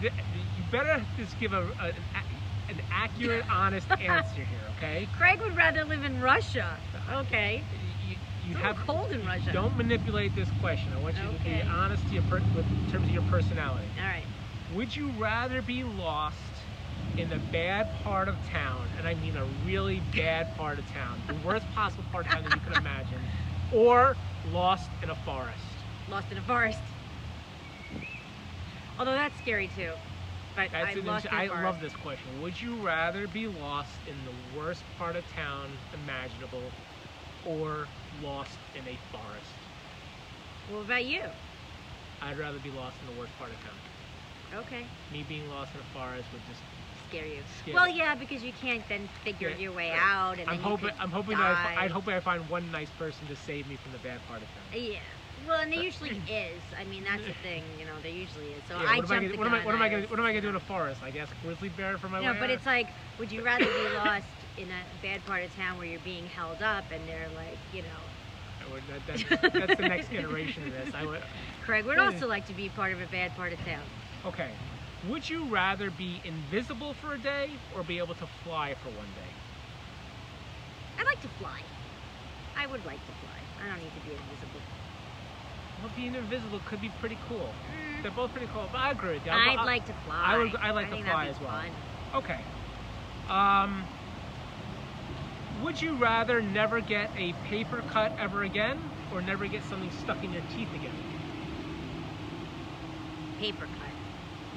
You 0.00 0.10
better 0.70 1.04
just 1.16 1.38
give 1.40 1.52
a, 1.52 1.62
a- 1.62 1.86
an, 1.86 1.94
a- 2.14 2.70
an 2.72 2.80
accurate, 2.92 3.44
honest 3.50 3.90
answer 3.90 4.44
here, 4.44 4.60
okay? 4.76 5.08
Craig 5.16 5.38
would 5.40 5.56
rather 5.56 5.84
live 5.84 6.04
in 6.04 6.20
Russia. 6.20 6.76
Okay. 7.10 7.62
You, 8.48 8.54
have 8.54 8.76
cold 8.76 9.10
in 9.12 9.26
Russia. 9.26 9.52
Don't 9.52 9.76
manipulate 9.76 10.34
this 10.34 10.48
question. 10.60 10.90
I 10.94 11.02
want 11.02 11.16
you 11.16 11.38
to 11.38 11.44
be 11.44 11.62
honest 11.70 12.06
to 12.08 12.14
your 12.14 12.22
per, 12.24 12.40
with 12.56 12.64
in 12.64 12.90
terms 12.90 13.06
of 13.06 13.12
your 13.12 13.22
personality. 13.24 13.86
All 14.00 14.06
right. 14.06 14.24
Would 14.74 14.96
you 14.96 15.10
rather 15.12 15.60
be 15.60 15.84
lost 15.84 16.36
in 17.18 17.28
the 17.28 17.38
bad 17.52 17.86
part 18.04 18.28
of 18.28 18.36
town, 18.50 18.86
and 18.96 19.06
I 19.06 19.14
mean 19.14 19.36
a 19.36 19.44
really 19.66 20.00
bad 20.16 20.56
part 20.56 20.78
of 20.78 20.90
town, 20.92 21.20
the 21.28 21.46
worst 21.46 21.66
possible 21.74 22.04
part 22.10 22.26
of 22.26 22.32
town 22.32 22.44
that 22.44 22.54
you 22.54 22.60
can 22.60 22.72
imagine, 22.72 23.20
or 23.72 24.16
lost 24.50 24.88
in 25.02 25.10
a 25.10 25.14
forest? 25.14 25.62
Lost 26.08 26.32
in 26.32 26.38
a 26.38 26.42
forest. 26.42 26.80
Although 28.98 29.12
that's 29.12 29.36
scary 29.38 29.68
too. 29.76 29.92
But 30.56 30.70
That's 30.72 30.96
I 30.96 31.00
lost 31.00 31.26
int- 31.26 31.34
in 31.34 31.38
a 31.38 31.42
I 31.42 31.48
forest. 31.48 31.64
love 31.64 31.80
this 31.80 31.94
question. 31.96 32.42
Would 32.42 32.60
you 32.60 32.74
rather 32.76 33.26
be 33.28 33.46
lost 33.46 33.94
in 34.08 34.16
the 34.24 34.58
worst 34.58 34.82
part 34.98 35.16
of 35.16 35.24
town 35.34 35.70
imaginable, 35.94 36.62
or 37.46 37.86
lost 38.22 38.58
in 38.74 38.82
a 38.82 38.96
forest? 39.12 39.52
What 40.70 40.80
about 40.84 41.04
you? 41.04 41.22
I'd 42.20 42.38
rather 42.38 42.58
be 42.58 42.70
lost 42.70 42.96
in 43.00 43.14
the 43.14 43.20
worst 43.20 43.32
part 43.38 43.50
of 43.50 43.56
town. 43.62 44.60
Okay. 44.66 44.84
Me 45.12 45.24
being 45.28 45.48
lost 45.50 45.70
in 45.74 45.80
a 45.80 45.84
forest 45.94 46.26
would 46.32 46.42
just. 46.48 46.60
Scare 47.08 47.26
you. 47.26 47.40
Scare 47.62 47.74
Well, 47.74 47.88
yeah, 47.88 48.14
because 48.14 48.42
you 48.42 48.52
can't 48.60 48.86
then 48.88 49.08
figure 49.24 49.48
Yeah, 49.50 49.56
your 49.56 49.72
way 49.72 49.90
right. 49.90 49.98
out, 50.00 50.38
and 50.38 50.48
I'm 50.48 50.56
then 50.56 50.64
hoping. 50.64 50.90
I'm 50.98 51.10
hoping 51.10 51.38
that 51.38 51.56
I, 51.56 51.84
I'd 51.84 51.90
hoping 51.90 52.14
I 52.14 52.20
find 52.20 52.48
one 52.50 52.70
nice 52.70 52.90
person 52.98 53.26
to 53.28 53.36
save 53.36 53.66
me 53.68 53.76
from 53.76 53.92
the 53.92 53.98
bad 53.98 54.20
part 54.28 54.42
of 54.42 54.48
town. 54.48 54.64
Yeah. 54.82 54.98
Well, 55.46 55.60
and 55.62 55.72
there 55.72 55.82
usually 55.82 56.10
is. 56.28 56.60
I 56.78 56.84
mean, 56.84 57.04
that's 57.04 57.24
the 57.24 57.32
thing. 57.42 57.62
You 57.78 57.86
know, 57.86 57.92
there 58.02 58.10
usually 58.12 58.46
is. 58.48 58.62
So 58.68 58.74
Yeah, 58.76 58.80
I 58.80 58.82
what, 58.82 58.90
am 58.90 58.90
I 58.92 58.96
jumped 58.96 59.10
gonna, 59.10 59.28
the 59.28 59.38
what 59.38 59.46
am 59.46 59.54
I? 59.54 59.64
What 59.64 59.74
am 59.74 59.82
I 59.82 59.88
gonna? 59.88 60.06
What 60.08 60.18
am 60.18 60.26
I 60.26 60.30
gonna 60.32 60.40
do 60.42 60.48
in 60.50 60.56
a 60.56 60.60
forest? 60.60 61.02
I 61.02 61.10
guess 61.10 61.28
grizzly 61.42 61.70
bear 61.70 61.96
for 61.96 62.08
my 62.08 62.20
No, 62.20 62.34
but 62.34 62.44
out? 62.44 62.50
it's 62.50 62.66
like, 62.66 62.88
would 63.18 63.32
you 63.32 63.42
rather 63.42 63.64
be 63.64 63.88
lost 63.96 64.26
in 64.58 64.68
a 64.70 64.82
bad 65.02 65.24
part 65.24 65.44
of 65.44 65.54
town 65.54 65.78
where 65.78 65.86
you're 65.86 66.00
being 66.00 66.26
held 66.26 66.62
up 66.62 66.84
and 66.92 67.06
they're 67.08 67.28
like, 67.36 67.58
you 67.72 67.82
know, 67.82 67.88
I 68.60 68.72
would- 68.72 68.82
that- 68.88 69.06
that's, 69.06 69.52
that's 69.52 69.76
the 69.80 69.88
next 69.88 70.12
iteration 70.12 70.64
of 70.64 70.72
this. 70.72 70.94
I 70.94 71.04
would. 71.06 71.22
Craig 71.64 71.84
would 71.86 71.98
also 71.98 72.26
like 72.26 72.46
to 72.46 72.52
be 72.54 72.68
part 72.68 72.92
of 72.92 73.00
a 73.00 73.06
bad 73.06 73.34
part 73.36 73.52
of 73.52 73.58
town. 73.64 73.82
Okay. 74.26 74.50
Would 75.08 75.28
you 75.30 75.46
rather 75.48 75.90
be 75.90 76.20
invisible 76.24 76.92
for 76.94 77.14
a 77.14 77.18
day 77.18 77.50
or 77.76 77.84
be 77.84 77.98
able 77.98 78.14
to 78.16 78.26
fly 78.44 78.74
for 78.82 78.88
one 78.90 79.06
day? 79.06 79.32
I'd 80.98 81.06
like 81.06 81.20
to 81.22 81.28
fly. 81.40 81.60
I 82.56 82.66
would 82.66 82.84
like 82.84 82.98
to 83.06 83.12
fly. 83.12 83.38
I 83.64 83.68
don't 83.68 83.78
need 83.78 83.92
to 83.94 84.00
be 84.08 84.10
invisible. 84.10 84.60
Well, 85.80 85.92
being 85.96 86.14
invisible 86.16 86.60
could 86.66 86.80
be 86.80 86.88
pretty 87.00 87.16
cool. 87.28 87.48
Mm, 87.70 88.02
They're 88.02 88.10
both 88.10 88.32
pretty 88.32 88.48
cool, 88.52 88.68
but 88.72 88.78
I 88.78 88.90
agree 88.90 89.14
with 89.14 89.24
you. 89.26 89.30
I'd 89.30 89.58
I- 89.58 89.64
like 89.64 89.86
to 89.86 89.92
fly. 90.04 90.24
I 90.24 90.38
would- 90.38 90.56
I'd 90.56 90.72
like 90.72 90.90
to 90.90 90.96
fly 91.04 91.26
as 91.28 91.40
well. 91.40 91.50
fun. 91.50 91.70
Okay. 92.16 92.40
Um, 93.28 93.84
would 95.62 95.80
you 95.80 95.96
rather 95.96 96.40
never 96.40 96.80
get 96.80 97.10
a 97.16 97.32
paper 97.48 97.82
cut 97.82 98.12
ever 98.18 98.42
again 98.42 98.78
or 99.12 99.20
never 99.22 99.46
get 99.46 99.62
something 99.64 99.90
stuck 99.90 100.22
in 100.24 100.32
your 100.32 100.42
teeth 100.54 100.68
again? 100.74 100.92
Paper 103.40 103.66
cut. 103.66 103.92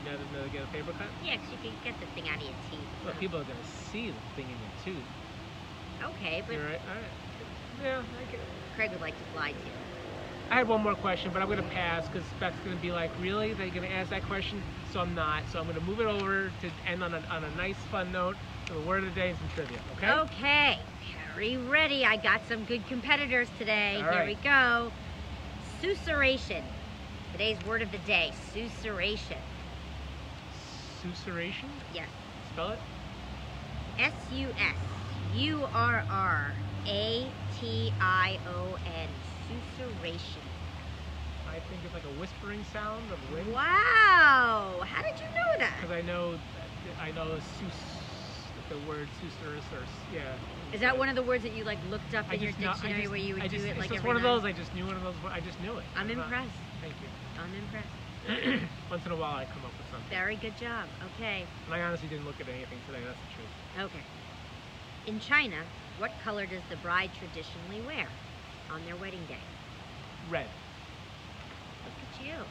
You 0.03 0.11
never, 0.11 0.23
never 0.33 0.49
get 0.49 0.63
a 0.63 0.67
paper 0.67 0.91
cut? 0.93 1.07
Yeah, 1.23 1.33
you 1.33 1.57
can 1.61 1.71
get 1.83 1.99
the 1.99 2.05
thing 2.07 2.29
out 2.29 2.37
of 2.37 2.43
your 2.43 2.55
teeth. 2.69 2.79
Well, 3.05 3.13
people 3.19 3.39
are 3.39 3.43
going 3.43 3.57
to 3.57 3.69
see 3.91 4.07
the 4.07 4.19
thing 4.35 4.45
in 4.45 4.57
your 4.57 4.95
tooth. 4.95 5.05
Okay, 6.03 6.41
but 6.45 6.55
You're 6.55 6.65
right. 6.65 6.81
All 6.89 6.95
right. 6.95 7.83
Yeah, 7.83 7.99
I 7.99 8.31
get 8.31 8.39
it. 8.39 8.45
Craig 8.75 8.91
would 8.91 9.01
like 9.01 9.17
to 9.17 9.23
fly 9.33 9.51
too. 9.51 9.57
I 10.49 10.55
had 10.55 10.67
one 10.67 10.81
more 10.81 10.95
question, 10.95 11.31
but 11.31 11.41
I'm 11.41 11.47
going 11.47 11.63
to 11.63 11.69
pass 11.69 12.07
because 12.07 12.23
Beth's 12.39 12.57
going 12.65 12.75
to 12.75 12.81
be 12.81 12.91
like, 12.91 13.09
really? 13.21 13.53
They're 13.53 13.69
going 13.69 13.83
to 13.87 13.91
ask 13.91 14.09
that 14.09 14.23
question? 14.23 14.61
So 14.91 14.99
I'm 14.99 15.15
not. 15.15 15.43
So 15.51 15.59
I'm 15.59 15.65
going 15.65 15.79
to 15.79 15.85
move 15.85 16.01
it 16.01 16.07
over 16.07 16.51
to 16.61 16.71
end 16.85 17.03
on 17.03 17.13
a, 17.13 17.23
on 17.29 17.43
a 17.45 17.55
nice, 17.55 17.77
fun 17.89 18.11
note. 18.11 18.35
So 18.71 18.79
the 18.79 18.87
word 18.87 19.03
of 19.03 19.13
the 19.13 19.19
day 19.19 19.31
and 19.31 19.37
some 19.37 19.49
trivia, 19.49 19.79
okay? 19.97 20.11
Okay, 20.11 20.79
Harry, 21.33 21.57
ready. 21.57 22.05
I 22.05 22.15
got 22.15 22.39
some 22.47 22.63
good 22.63 22.87
competitors 22.87 23.49
today. 23.57 23.95
All 23.97 24.03
Here 24.03 24.11
right. 24.11 24.27
we 24.27 24.35
go. 24.35 24.93
Susurration. 25.81 26.63
Today's 27.33 27.57
word 27.65 27.81
of 27.81 27.91
the 27.91 27.97
day, 27.99 28.31
susurration. 28.53 29.39
Susurration? 31.03 31.67
Yes. 31.93 32.07
Spell 32.53 32.69
it? 32.69 32.79
S 33.99 34.13
U 34.33 34.47
S 34.57 34.75
U 35.35 35.67
R 35.73 36.05
R 36.09 36.53
A 36.87 37.27
T 37.59 37.93
I 37.99 38.39
O 38.47 38.77
N. 38.85 39.09
Susurration. 39.49 40.45
I 41.49 41.59
think 41.59 41.81
it's 41.83 41.93
like 41.93 42.05
a 42.05 42.19
whispering 42.21 42.63
sound 42.71 43.03
of 43.11 43.33
wind. 43.33 43.51
Wow! 43.53 44.79
How 44.85 45.01
did 45.01 45.19
you 45.19 45.25
know 45.25 45.57
that? 45.57 45.73
Because 45.81 45.91
I 45.91 46.01
know, 46.03 46.35
I 47.01 47.11
know 47.11 47.37
sus, 47.59 48.00
the 48.71 48.79
word 48.87 49.07
susurrus 49.19 49.67
or 49.75 49.83
yeah. 50.15 50.21
Is 50.73 50.79
that 50.79 50.97
one 50.97 51.09
of 51.09 51.15
the 51.15 51.23
words 51.23 51.43
that 51.43 51.51
you 51.53 51.63
like 51.65 51.77
looked 51.89 52.15
up 52.15 52.25
I 52.29 52.35
in 52.35 52.41
your 52.41 52.51
know- 52.53 52.71
dictionary 52.71 53.01
just- 53.01 53.09
where 53.11 53.19
you 53.19 53.33
would 53.35 53.43
just, 53.43 53.55
do 53.55 53.69
it 53.69 53.77
like 53.77 53.89
just 53.89 53.99
every 53.99 54.07
one 54.07 54.15
of 54.15 54.23
those. 54.23 54.45
I 54.45 54.53
just 54.53 54.73
knew 54.73 54.85
one 54.85 54.95
of 54.95 55.03
those. 55.03 55.15
I 55.29 55.41
just 55.41 55.59
knew 55.61 55.77
it. 55.77 55.83
I'm 55.95 56.07
not- 56.07 56.23
impressed. 56.23 56.55
Thank 56.81 56.95
you. 57.01 57.09
I'm 57.37 57.53
impressed. 57.53 58.67
Once 58.89 59.05
in 59.05 59.11
a 59.11 59.15
while, 59.15 59.35
I 59.35 59.45
come 59.45 59.65
up 59.65 59.73
with 59.77 59.87
something. 59.91 60.09
Very 60.09 60.35
good 60.37 60.57
job. 60.57 60.87
Okay. 61.15 61.45
And 61.65 61.73
I 61.73 61.81
honestly 61.81 62.07
didn't 62.07 62.25
look 62.25 62.39
at 62.39 62.47
anything 62.47 62.77
today. 62.87 62.99
That's 63.03 63.17
the 63.17 63.35
truth. 63.35 63.91
Okay. 63.91 64.05
In 65.07 65.19
China, 65.19 65.57
what 65.97 66.11
color 66.23 66.45
does 66.45 66.61
the 66.69 66.77
bride 66.77 67.09
traditionally 67.17 67.81
wear 67.85 68.07
on 68.71 68.85
their 68.85 68.95
wedding 68.95 69.25
day? 69.27 69.41
Red. 70.29 70.47
Look 71.83 71.93
at 72.13 72.25
you. 72.25 72.45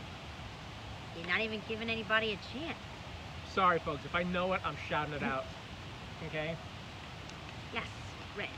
You're 1.16 1.28
not 1.28 1.40
even 1.40 1.62
giving 1.68 1.88
anybody 1.88 2.33
a 2.33 2.59
chance. 2.59 2.78
Sorry, 3.54 3.78
folks. 3.78 4.04
If 4.04 4.14
I 4.14 4.22
know 4.24 4.52
it, 4.52 4.61
I'm 4.64 4.76
shouting 4.88 5.14
it 5.14 5.22
out. 5.22 5.44
Okay. 6.26 6.56
Yes, 7.72 7.87
red. 8.37 8.48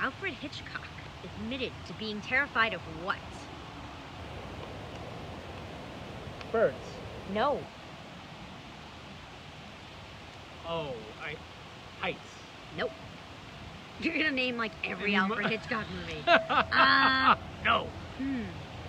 Alfred 0.00 0.34
Hitchcock 0.34 0.86
admitted 1.24 1.72
to 1.86 1.92
being 1.94 2.20
terrified 2.20 2.72
of 2.74 2.80
what? 3.02 3.16
Birds. 6.52 6.76
No. 7.32 7.60
Oh, 10.66 10.94
I. 11.22 11.36
Heights. 12.00 12.18
Nope. 12.76 12.92
You're 14.00 14.16
gonna 14.16 14.30
name 14.30 14.56
like 14.56 14.72
every 14.84 15.14
Alfred 15.14 15.46
Hitchcock 15.50 15.86
movie. 15.90 16.22
Uh, 16.26 17.36
no. 17.64 17.86
Hmm. 18.18 18.44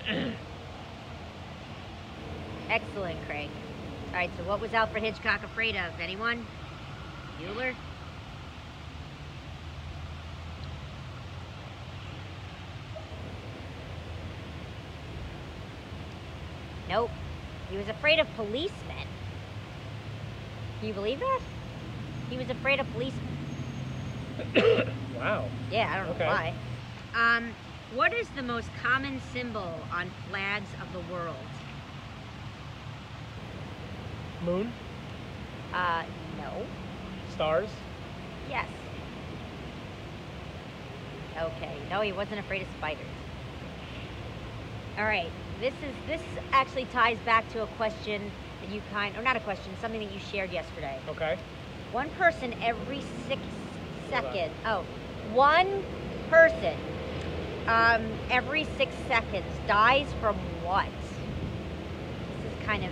Excellent, 2.70 3.18
Craig. 3.26 3.50
All 4.12 4.20
right, 4.20 4.30
so 4.38 4.44
what 4.44 4.62
was 4.62 4.74
Alfred 4.74 5.04
Hitchcock 5.04 5.44
afraid 5.44 5.76
of? 5.76 6.00
Anyone? 6.00 6.46
Bueller? 7.40 7.74
Nope. 16.90 17.12
He 17.72 17.78
was 17.78 17.88
afraid 17.88 18.20
of 18.20 18.28
policemen. 18.36 19.08
Can 20.80 20.88
you 20.88 20.94
believe 20.94 21.20
that? 21.20 21.42
He 22.30 22.38
was 22.38 22.50
afraid 22.50 22.80
of 22.80 22.88
policemen. 22.94 23.24
wow. 25.18 25.46
Yeah, 25.72 25.92
I 25.94 25.98
don't 25.98 26.10
Okay. 26.10 26.26
know 26.26 26.32
why. 26.32 26.54
Um, 27.16 27.52
what 27.96 28.14
is 28.14 28.28
the 28.30 28.44
most 28.44 28.70
common 28.82 29.22
symbol 29.34 29.74
on 29.92 30.10
flags 30.30 30.70
of 30.82 30.92
the 30.94 31.14
world? 31.14 31.36
Moon, 34.46 34.72
Uh, 35.74 36.04
no. 36.38 36.66
Stars. 37.40 37.70
Yes. 38.50 38.68
Okay. 41.38 41.78
No, 41.90 42.02
he 42.02 42.12
wasn't 42.12 42.42
afraid 42.42 42.64
of 42.64 42.68
spiders. 42.78 43.06
All 44.98 45.06
right. 45.06 45.32
This 45.62 45.74
is 45.76 45.96
this 46.06 46.22
actually 46.52 46.84
ties 46.86 47.18
back 47.20 47.50
to 47.54 47.64
a 47.64 47.68
question 47.78 48.30
that 48.62 48.76
you 48.76 48.82
kind 48.92 49.16
or 49.16 49.22
not 49.22 49.38
a 49.38 49.40
question, 49.40 49.72
something 49.80 50.02
that 50.02 50.14
you 50.14 50.20
shared 50.20 50.52
yesterday. 50.52 51.00
Okay. 51.08 51.38
One 51.94 52.10
person 52.12 52.54
every 52.62 53.02
six 53.30 53.42
seconds. 54.10 54.54
Oh, 54.66 54.84
one 55.32 55.82
person 56.30 56.76
um, 57.68 58.06
every 58.30 58.66
six 58.76 58.94
seconds 59.08 59.48
dies 59.66 60.08
from 60.20 60.36
what? 60.66 60.90
This 62.44 62.52
is 62.52 62.66
kind 62.66 62.84
of 62.84 62.92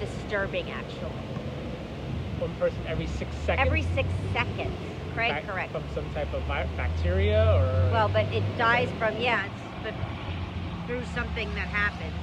disturbing, 0.00 0.70
actually. 0.70 1.35
One 2.38 2.54
person 2.54 2.84
every 2.86 3.06
six 3.06 3.34
seconds. 3.36 3.66
Every 3.66 3.82
six 3.82 4.12
seconds. 4.32 4.78
Craig, 5.14 5.32
Bac- 5.32 5.46
correct. 5.46 5.72
From 5.72 5.88
some 5.94 6.10
type 6.10 6.32
of 6.34 6.46
bacteria 6.76 7.52
or. 7.54 7.90
Well, 7.92 8.08
but 8.08 8.26
it 8.32 8.56
dies 8.56 8.90
from 8.98 9.16
yeah, 9.16 9.46
it's 9.46 9.62
but 9.82 9.94
through 10.86 11.04
something 11.06 11.54
that 11.54 11.68
happens. 11.68 12.14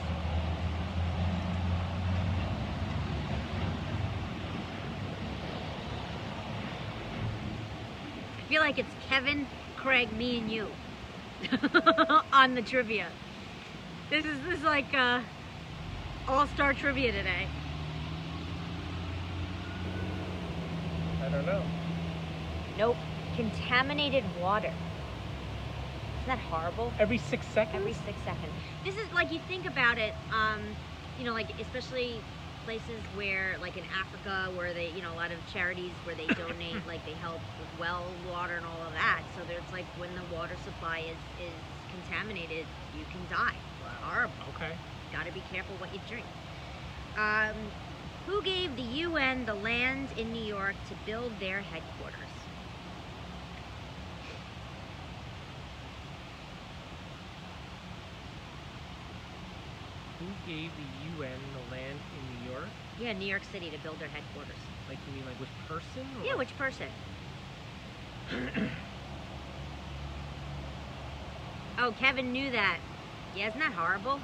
I 8.40 8.44
feel 8.44 8.62
like 8.62 8.78
it's 8.78 8.94
Kevin, 9.10 9.48
Craig, 9.76 10.12
me, 10.12 10.38
and 10.40 10.52
you 10.52 10.76
on 12.34 12.54
the 12.54 12.62
trivia. 12.62 13.08
This 14.12 14.26
is 14.26 14.42
this 14.42 14.60
is 14.60 14.64
like 14.64 14.94
uh, 14.94 15.22
all 16.28 16.46
star 16.48 16.74
trivia 16.74 17.12
today. 17.12 17.63
Don't 21.34 21.46
know. 21.46 21.64
Nope, 22.78 22.98
contaminated 23.36 24.24
water. 24.42 24.74
Isn't 26.24 26.28
that 26.28 26.40
horrible? 26.40 26.92
Every 27.00 27.18
six 27.18 27.46
seconds. 27.48 27.76
every 27.76 27.94
six 27.94 28.18
seconds. 28.24 28.54
This 28.84 28.96
is 28.96 29.12
like 29.14 29.32
you 29.32 29.40
think 29.48 29.66
about 29.66 29.98
it, 29.98 30.14
um, 30.32 30.62
you 31.20 31.26
know, 31.26 31.34
like 31.34 31.50
especially 31.60 32.16
places 32.66 33.00
where, 33.16 33.58
like 33.62 33.76
in 33.76 33.84
Africa, 34.00 34.50
where 34.56 34.74
they, 34.74 34.90
you 34.96 35.02
know, 35.02 35.12
a 35.14 35.20
lot 35.20 35.32
of 35.32 35.38
charities 35.52 35.92
where 36.06 36.16
they 36.16 36.28
donate, 36.28 36.80
like 36.88 37.06
they 37.06 37.14
help 37.20 37.42
with 37.60 37.80
well 37.80 38.04
water 38.32 38.56
and 38.56 38.66
all 38.66 38.88
of 38.88 38.94
that. 38.94 39.22
So 39.36 39.44
there's 39.48 39.68
like 39.74 39.86
when 40.00 40.10
the 40.16 40.24
water 40.36 40.56
supply 40.64 41.00
is 41.00 41.20
is 41.44 41.54
contaminated, 41.92 42.66
you 42.98 43.06
can 43.12 43.22
die. 43.30 43.56
Wow. 43.84 44.12
Horrible. 44.12 44.34
Okay. 44.56 44.72
Got 45.12 45.26
to 45.28 45.32
be 45.32 45.44
careful 45.52 45.76
what 45.78 45.94
you 45.94 46.00
drink. 46.08 46.26
Um, 47.18 47.54
who 48.26 48.42
gave 48.44 48.76
the 48.76 48.84
UN 48.84 49.46
the 49.46 49.56
land 49.56 50.12
in 50.12 50.32
New 50.32 50.44
York 50.44 50.78
to 50.86 50.96
build 50.96 51.40
their 51.40 51.62
headquarters? 51.62 52.50
Who 60.20 60.38
gave 60.46 60.76
the 60.76 60.84
UN 60.84 61.54
the 61.54 61.62
land 61.62 62.02
in 62.12 62.28
New 62.28 62.38
York? 62.38 62.74
Yeah, 62.98 63.14
New 63.14 63.28
York 63.28 63.44
City 63.44 63.70
to 63.72 63.78
build 63.78 64.00
their 64.00 64.10
headquarters. 64.10 64.60
Like 64.88 65.00
you 65.06 65.14
mean 65.14 65.26
like 65.26 65.40
which 65.40 65.52
person? 65.68 66.16
Or 66.18 66.24
Yeah, 66.24 66.36
which 66.38 66.56
person? 66.58 66.90
oh, 71.78 71.92
Kevin 71.94 72.32
knew 72.32 72.52
that. 72.52 72.80
Yeah, 73.34 73.48
isn't 73.48 73.60
that 73.60 73.74
horrible? 73.74 74.22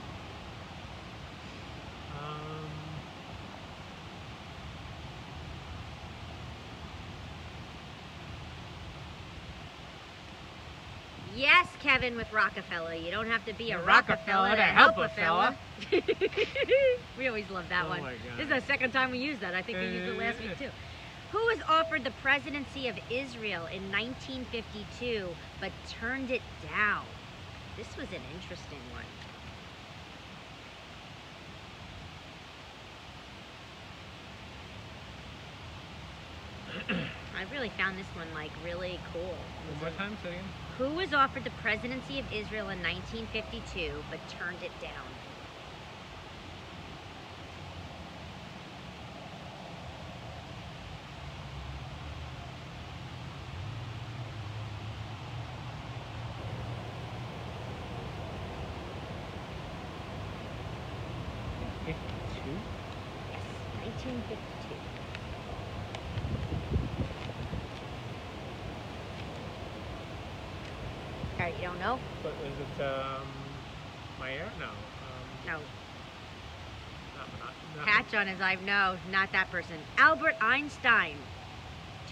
Um. 2.15 2.69
Yes, 11.35 11.68
Kevin 11.79 12.15
with 12.15 12.31
Rockefeller. 12.31 12.93
You 12.93 13.11
don't 13.11 13.27
have 13.27 13.45
to 13.45 13.53
be 13.53 13.71
a 13.71 13.77
The 13.77 13.83
Rockefeller, 13.83 14.49
Rockefeller 14.49 14.55
to 14.55 14.61
help 14.63 14.95
help 14.95 14.97
a 14.97 15.01
a 15.01 15.09
fella. 15.09 15.57
we 17.17 17.27
always 17.27 17.49
love 17.49 17.69
that 17.69 17.85
Oh 17.85 17.89
one. 17.89 18.03
This 18.37 18.43
is 18.43 18.49
the 18.49 18.61
second 18.61 18.91
time 18.91 19.11
we 19.11 19.19
used 19.19 19.41
that. 19.41 19.53
I 19.55 19.61
think 19.61 19.77
we 19.77 19.85
used 19.85 20.13
it 20.13 20.17
last 20.17 20.39
week 20.41 20.57
too. 20.57 20.69
Who 21.31 21.37
was 21.37 21.59
offered 21.67 22.03
the 22.03 22.11
presidency 22.23 22.87
of 22.87 22.97
Israel 23.09 23.67
in 23.67 23.91
1952 23.91 25.29
but 25.59 25.71
turned 25.87 26.31
it 26.31 26.41
down? 26.69 27.05
This 27.77 27.95
was 27.95 28.07
an 28.09 28.21
interesting 28.33 28.79
one. 28.91 29.05
Really 37.51 37.69
found 37.69 37.97
this 37.97 38.05
one 38.15 38.27
like 38.35 38.51
really 38.63 38.99
cool. 39.11 39.21
One 39.23 39.79
more 39.81 39.89
time, 39.97 40.17
say. 40.23 40.35
Who 40.77 40.91
was 40.93 41.13
offered 41.13 41.43
the 41.43 41.49
presidency 41.61 42.19
of 42.19 42.25
Israel 42.31 42.69
in 42.69 42.81
1952 42.83 44.03
but 44.09 44.19
turned 44.29 44.61
it 44.63 44.71
down? 44.79 44.93
Fifty-two. 61.85 62.51
Yes, 63.31 63.41
1952. 63.81 64.75
All 71.39 71.45
right, 71.45 71.55
you 71.55 71.63
don't 71.63 71.79
was 72.41 72.53
it 72.59 72.83
um, 72.83 73.27
Meir? 74.19 74.45
No. 74.59 74.65
Um, 74.67 74.73
No. 75.45 75.53
not, 77.17 77.27
not, 77.39 77.53
not 77.77 77.85
Patch 77.85 78.13
on 78.13 78.27
his 78.27 78.39
eye. 78.41 78.57
No, 78.65 78.97
not 79.11 79.31
that 79.31 79.49
person. 79.51 79.75
Albert 79.97 80.35
Einstein 80.41 81.15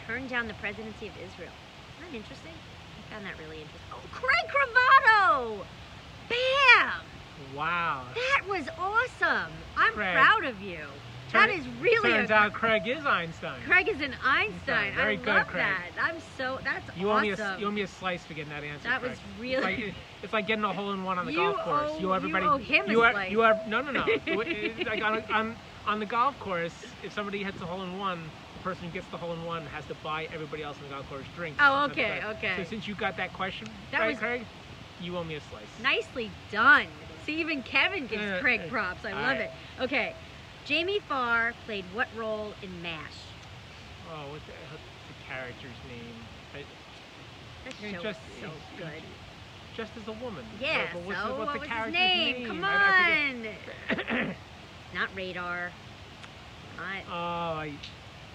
turned 0.06 0.30
down 0.30 0.48
the 0.48 0.54
presidency 0.56 1.08
of 1.08 1.14
Israel. 1.18 1.52
Isn't 2.00 2.12
that 2.12 2.18
interesting? 2.18 2.54
I 2.54 3.14
found 3.14 3.26
that 3.26 3.38
really 3.40 3.62
interesting. 3.62 3.82
Oh, 3.94 4.00
Craig 4.12 4.46
Cravato! 4.52 5.66
Bam! 6.30 6.92
Wow. 7.56 8.04
That 8.16 8.44
was 8.50 8.68
awesome. 8.80 9.52
I'm 9.78 9.94
Craig. 9.94 10.14
proud 10.14 10.46
of 10.46 10.62
you. 10.62 10.80
Turn- 11.30 11.50
that 11.50 11.58
is 11.58 11.66
really 11.82 12.10
Turns 12.10 12.30
a, 12.30 12.34
out 12.36 12.54
Craig 12.54 12.88
is 12.88 13.06
Einstein. 13.06 13.60
Craig 13.66 13.90
is 13.90 14.00
an 14.02 14.16
Einstein. 14.24 14.94
Very 14.96 15.14
I 15.14 15.16
good, 15.18 15.28
love 15.28 15.48
Craig. 15.48 15.66
that. 15.66 15.92
I'm 16.02 16.16
so 16.38 16.58
that's 16.64 16.86
You 16.98 17.10
owe 17.10 17.14
awesome. 17.16 17.24
me 17.28 17.30
a 17.32 17.58
you 17.60 17.68
owe 17.68 17.72
me 17.72 17.82
a 17.82 17.88
slice 17.88 18.24
for 18.26 18.34
getting 18.34 18.50
that 18.52 18.64
answer. 18.64 18.88
That 18.88 19.02
was 19.02 19.18
really- 19.40 19.94
it's 20.24 20.34
like 20.34 20.48
getting 20.48 20.64
a 20.64 20.74
hole 20.74 20.92
in 20.92 21.04
one 21.04 21.18
on 21.20 21.26
the 21.26 21.32
You 21.32 21.38
golf 21.38 21.58
course. 21.58 21.92
owe- 21.94 22.00
you 22.00 22.10
owe 22.12 22.14
everybody. 22.14 22.46
you 22.46 22.52
owe 22.52 22.58
him 22.58 22.90
you 22.90 23.02
are, 23.04 23.12
slice. 23.12 23.32
You 23.32 23.42
are 23.44 23.60
no 23.68 23.82
no 23.82 23.92
no. 23.92 24.06
Like 24.86 25.04
on, 25.04 25.24
on 25.32 25.56
on 25.86 26.00
the 26.00 26.06
golf 26.06 26.38
course, 26.40 26.74
if 27.04 27.14
somebody 27.14 27.44
hits 27.44 27.62
a 27.62 27.66
hole 27.66 27.82
in 27.84 27.98
one, 27.98 28.22
the 28.58 28.64
person 28.64 28.86
who 28.86 28.92
gets 28.92 29.08
the 29.08 29.18
hole 29.18 29.34
in 29.34 29.44
one 29.46 29.66
has 29.68 29.86
to 29.86 29.94
buy 30.04 30.28
everybody 30.34 30.64
else 30.64 30.78
on 30.78 30.84
the 30.84 30.90
golf 30.96 31.08
course 31.10 31.26
drinks. 31.36 31.60
Oh, 31.62 31.86
okay, 31.86 32.22
okay. 32.26 32.56
So 32.58 32.64
since 32.64 32.88
you 32.88 32.96
got 32.96 33.16
that 33.18 33.32
question, 33.34 33.68
That 33.92 34.00
right, 34.02 34.10
was- 34.10 34.20
Craig, 34.20 34.46
you 35.02 35.16
owe 35.18 35.24
me 35.24 35.36
a 35.36 35.42
slice. 35.42 35.64
Nicely 35.82 36.30
done. 36.52 36.88
See, 37.26 37.40
even 37.40 37.62
Kevin 37.64 38.08
gives 38.08 38.22
Yeah, 38.24 38.40
Craig 38.40 38.62
uh, 38.66 38.70
props. 38.70 39.06
I 39.06 39.12
love 39.14 39.24
right. 39.24 39.42
it. 39.42 39.52
Okay, 39.82 40.14
Jamie 40.66 41.00
Farr 41.00 41.54
played 41.66 41.86
what 41.94 42.08
role 42.16 42.54
in 42.62 42.82
MASH? 42.82 43.02
Oh, 44.12 44.32
what's 44.32 44.44
the, 44.46 44.52
what's 44.72 44.84
the 45.08 45.28
character's 45.30 45.78
name? 45.90 46.16
I, 46.56 46.64
That 47.66 47.74
show 47.96 48.04
just- 48.04 48.20
so 48.42 48.50
good. 48.78 48.88
Just 49.78 49.92
as 49.96 50.08
a 50.08 50.12
woman. 50.12 50.44
Yeah. 50.60 50.90
But 50.92 51.04
what's 51.06 51.22
so 51.22 51.28
the, 51.28 51.34
what's 51.36 51.46
what 51.48 51.54
the 51.54 51.60
was 51.60 51.68
character's 51.70 51.94
name? 51.94 52.48
Come 52.48 52.64
I- 52.64 52.68
I 52.74 53.94
on. 53.94 54.36
Not 54.94 55.10
radar. 55.16 55.72
Not. 56.78 57.04
Oh, 57.08 57.60
I, 57.62 57.74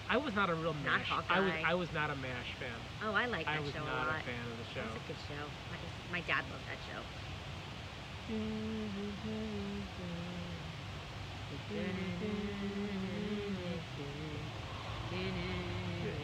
I 0.09 0.17
was 0.17 0.33
not 0.35 0.49
a 0.49 0.55
real 0.55 0.73
Not 0.85 0.99
Mash. 0.99 1.11
I 1.29 1.39
was 1.39 1.51
I 1.65 1.73
was 1.73 1.89
not 1.93 2.09
a 2.09 2.15
Mash 2.15 2.51
fan. 2.59 2.69
Oh, 3.03 3.13
I 3.13 3.25
like 3.25 3.45
that 3.45 3.59
show. 3.73 3.79
a 3.79 3.83
lot. 3.83 3.87
I 3.87 3.99
was 3.99 4.07
not 4.07 4.19
a 4.19 4.23
fan 4.23 4.45
of 4.51 4.57
the 4.59 4.67
show. 4.75 4.87
It's 4.87 5.03
a 5.03 5.07
good 5.07 5.21
show. 5.27 5.43
My, 5.71 6.19
my 6.19 6.27
dad 6.27 6.43
loved 6.51 6.67
that 6.67 6.79
show. 6.91 7.01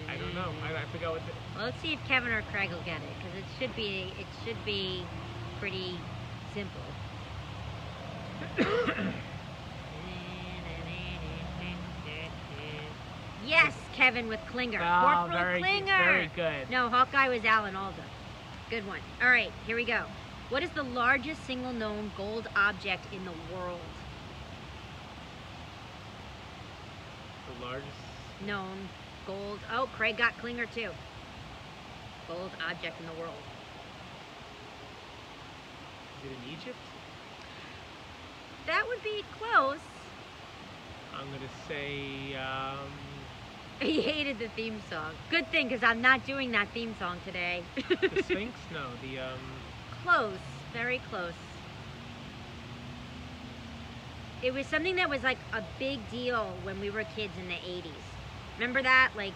I 0.09 0.17
don't 0.17 0.33
know. 0.33 0.51
I, 0.63 0.75
I 0.75 0.85
forgot 0.91 1.11
what. 1.13 1.21
The, 1.25 1.48
Well, 1.59 1.67
let's 1.67 1.81
see 1.81 1.91
if 1.91 1.99
Kevin 2.05 2.31
or 2.31 2.41
Craig 2.53 2.69
will 2.69 2.79
get 2.85 3.01
it 3.01 3.09
because 3.17 3.37
it 3.37 3.43
should 3.59 3.75
be 3.75 4.13
it 4.17 4.25
should 4.45 4.63
be 4.63 5.03
pretty 5.59 5.99
simple. 6.53 6.79
yes, 13.45 13.73
Kevin 13.93 14.29
with 14.29 14.39
Klinger. 14.49 14.79
oh, 14.81 15.01
Corporal 15.03 15.37
very, 15.37 15.59
Klinger. 15.59 15.85
very 15.85 16.31
good. 16.33 16.69
No, 16.69 16.87
Hawkeye 16.87 17.27
was 17.27 17.43
Alan 17.43 17.75
Alda. 17.75 18.05
Good 18.69 18.87
one. 18.87 19.01
All 19.21 19.29
right, 19.29 19.51
here 19.67 19.75
we 19.75 19.83
go. 19.83 20.05
What 20.47 20.63
is 20.63 20.69
the 20.69 20.83
largest 20.83 21.45
single 21.45 21.73
known 21.73 22.13
gold 22.15 22.47
object 22.55 23.05
in 23.13 23.25
the 23.25 23.33
world? 23.53 23.81
The 27.53 27.65
largest. 27.65 27.89
Known 28.47 28.87
gold. 29.27 29.59
Oh, 29.73 29.89
Craig 29.93 30.15
got 30.15 30.37
Klinger 30.37 30.65
too. 30.65 30.91
Gold 32.29 32.51
object 32.69 32.99
in 33.01 33.07
the 33.07 33.13
world. 33.19 33.33
Is 36.23 36.31
it 36.31 36.35
in 36.35 36.53
Egypt? 36.53 36.77
That 38.67 38.83
would 38.87 39.03
be 39.03 39.23
close. 39.39 39.79
I'm 41.19 41.25
gonna 41.31 41.49
say. 41.67 42.35
Um, 42.35 42.89
He 43.81 44.01
hated 44.01 44.39
the 44.39 44.49
theme 44.49 44.81
song. 44.89 45.13
Good 45.31 45.47
thing, 45.51 45.69
because 45.69 45.83
I'm 45.83 46.01
not 46.01 46.25
doing 46.25 46.51
that 46.51 46.67
theme 46.73 46.93
song 46.99 47.17
today. 47.25 47.63
the 47.75 48.21
Sphinx? 48.23 48.53
No, 48.73 48.85
the 49.01 49.19
um. 49.19 49.39
close, 50.03 50.37
very 50.73 50.99
close. 51.09 51.33
It 54.43 54.53
was 54.53 54.67
something 54.67 54.97
that 54.97 55.09
was 55.09 55.23
like 55.23 55.37
a 55.53 55.63
big 55.79 55.99
deal 56.11 56.53
when 56.63 56.79
we 56.79 56.89
were 56.89 57.03
kids 57.15 57.33
in 57.41 57.47
the 57.47 57.55
80s. 57.55 57.83
Remember 58.57 58.81
that? 58.81 59.11
Like, 59.15 59.33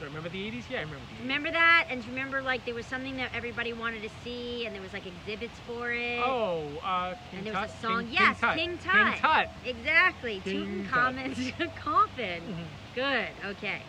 Remember 0.00 0.28
the 0.28 0.38
80s? 0.50 0.64
Yeah, 0.68 0.78
I 0.78 0.80
remember 0.82 1.04
the 1.06 1.14
80s. 1.16 1.20
remember 1.22 1.50
that? 1.52 1.86
And 1.88 2.06
remember, 2.06 2.42
like, 2.42 2.64
there 2.66 2.74
was 2.74 2.84
something 2.86 3.16
that 3.16 3.30
everybody 3.34 3.72
wanted 3.72 4.02
to 4.02 4.10
see, 4.22 4.66
and 4.66 4.74
there 4.74 4.82
was 4.82 4.92
like 4.92 5.04
exhibits 5.06 5.58
for 5.66 5.90
it. 5.92 6.20
Oh, 6.24 6.64
uh, 6.84 7.14
King 7.30 7.38
And 7.38 7.46
there 7.46 7.54
was 7.54 7.70
Tut? 7.70 7.78
a 7.78 7.80
song- 7.82 8.04
King, 8.04 8.12
yes, 8.12 8.40
King 8.40 8.48
Tut. 8.50 8.56
King 8.58 8.78
King 8.78 9.20
Tut. 9.20 9.48
Exactly. 9.64 10.40
King 10.44 10.84
Tutankhamun's 10.88 11.52
coffin. 11.82 12.42
Mhm. 12.42 12.94
Good. 12.94 13.28
Okay. 13.56 13.82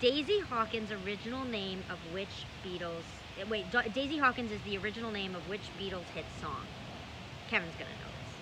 Daisy 0.00 0.40
Hawkins' 0.48 0.92
original 0.92 1.44
name 1.44 1.82
of 1.90 1.98
which 2.12 2.44
Beatles? 2.64 3.02
Wait, 3.48 3.70
Da- 3.70 3.82
Daisy 3.82 4.18
Hawkins 4.18 4.52
is 4.52 4.60
the 4.62 4.76
original 4.78 5.10
name 5.10 5.34
of 5.34 5.48
which 5.48 5.62
Beatles 5.80 6.04
hit 6.14 6.24
song? 6.40 6.66
Kevin's 7.50 7.72
gonna 7.74 7.90
know 7.90 8.12
this. 8.22 8.34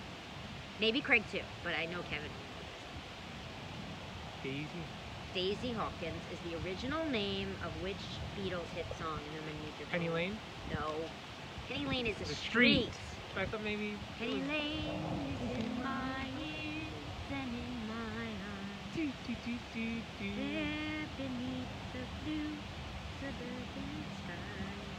Maybe 0.79 1.01
Craig 1.01 1.23
too, 1.31 1.41
but 1.63 1.73
I 1.73 1.85
know 1.85 2.01
Kevin. 2.09 2.29
Daisy. 4.43 4.67
Daisy 5.35 5.73
Hawkins 5.73 6.21
is 6.31 6.39
the 6.49 6.55
original 6.65 7.05
name 7.09 7.57
of 7.61 7.83
which 7.83 7.97
Beatles 8.37 8.69
hit 8.73 8.85
song? 8.97 9.19
And 9.27 9.35
then 9.35 9.43
I 9.43 9.65
need 9.65 9.73
your 9.77 9.87
Penny 9.89 10.07
Lane. 10.07 10.39
No. 10.71 11.09
Penny 11.67 11.85
Lane 11.85 12.07
is 12.07 12.15
a 12.21 12.23
The 12.23 12.33
street. 12.35 12.93
street. 12.93 12.99
So 13.33 13.41
I 13.41 13.45
thought 13.45 13.61
maybe. 13.61 13.97
Penny 14.17 14.41
Lane 14.43 15.03
is 15.27 15.41
in 15.59 15.83
my 15.83 16.31
ears 16.39 17.11
and 17.29 17.53
in 17.53 17.85
my 17.85 18.27
eyes. 18.31 18.95
Do, 18.95 19.11
do, 19.27 19.35
do, 19.43 19.59
do, 19.73 20.01
do. 20.17 20.35
There 20.35 21.05
beneath 21.17 21.67
the 21.91 22.07
blue 22.23 22.55
suburban 23.19 24.05
skies, 24.23 24.94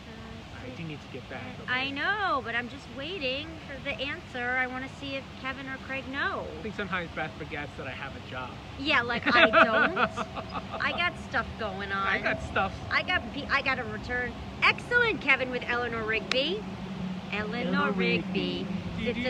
I 0.65 0.69
do 0.77 0.85
need 0.85 1.01
to 1.01 1.09
get 1.13 1.29
back. 1.29 1.43
I 1.69 1.91
know, 1.91 2.43
but 2.45 2.55
I'm 2.55 2.69
just 2.69 2.87
waiting 2.97 3.47
for 3.67 3.83
the 3.85 3.93
answer. 4.01 4.51
I 4.51 4.67
want 4.67 4.85
to 4.89 4.97
see 4.99 5.15
if 5.15 5.25
Kevin 5.41 5.69
or 5.69 5.77
Craig 5.87 6.05
know. 6.11 6.45
I 6.59 6.63
think 6.63 6.75
sometimes 6.75 7.11
Beth 7.15 7.31
forgets 7.39 7.71
that 7.79 7.87
I 7.87 7.93
have 7.93 8.13
a 8.17 8.31
job. 8.31 8.51
Yeah, 8.79 9.03
like 9.03 9.27
I 9.27 9.51
don't. 9.51 9.99
I 10.81 10.93
got 10.93 11.13
stuff 11.29 11.47
going 11.59 11.93
on. 11.93 12.07
I 12.07 12.21
got 12.21 12.43
stuff. 12.43 12.73
I 12.91 13.03
got. 13.03 13.23
I 13.51 13.63
got 13.63 13.79
a 13.79 13.85
return. 13.85 14.33
Excellent, 14.63 15.21
Kevin 15.21 15.51
with 15.51 15.63
Eleanor 15.67 16.03
Rigby. 16.05 16.63
Eleanor. 17.33 17.93
Rigby. 17.93 18.67
We 18.99 19.13
could 19.13 19.23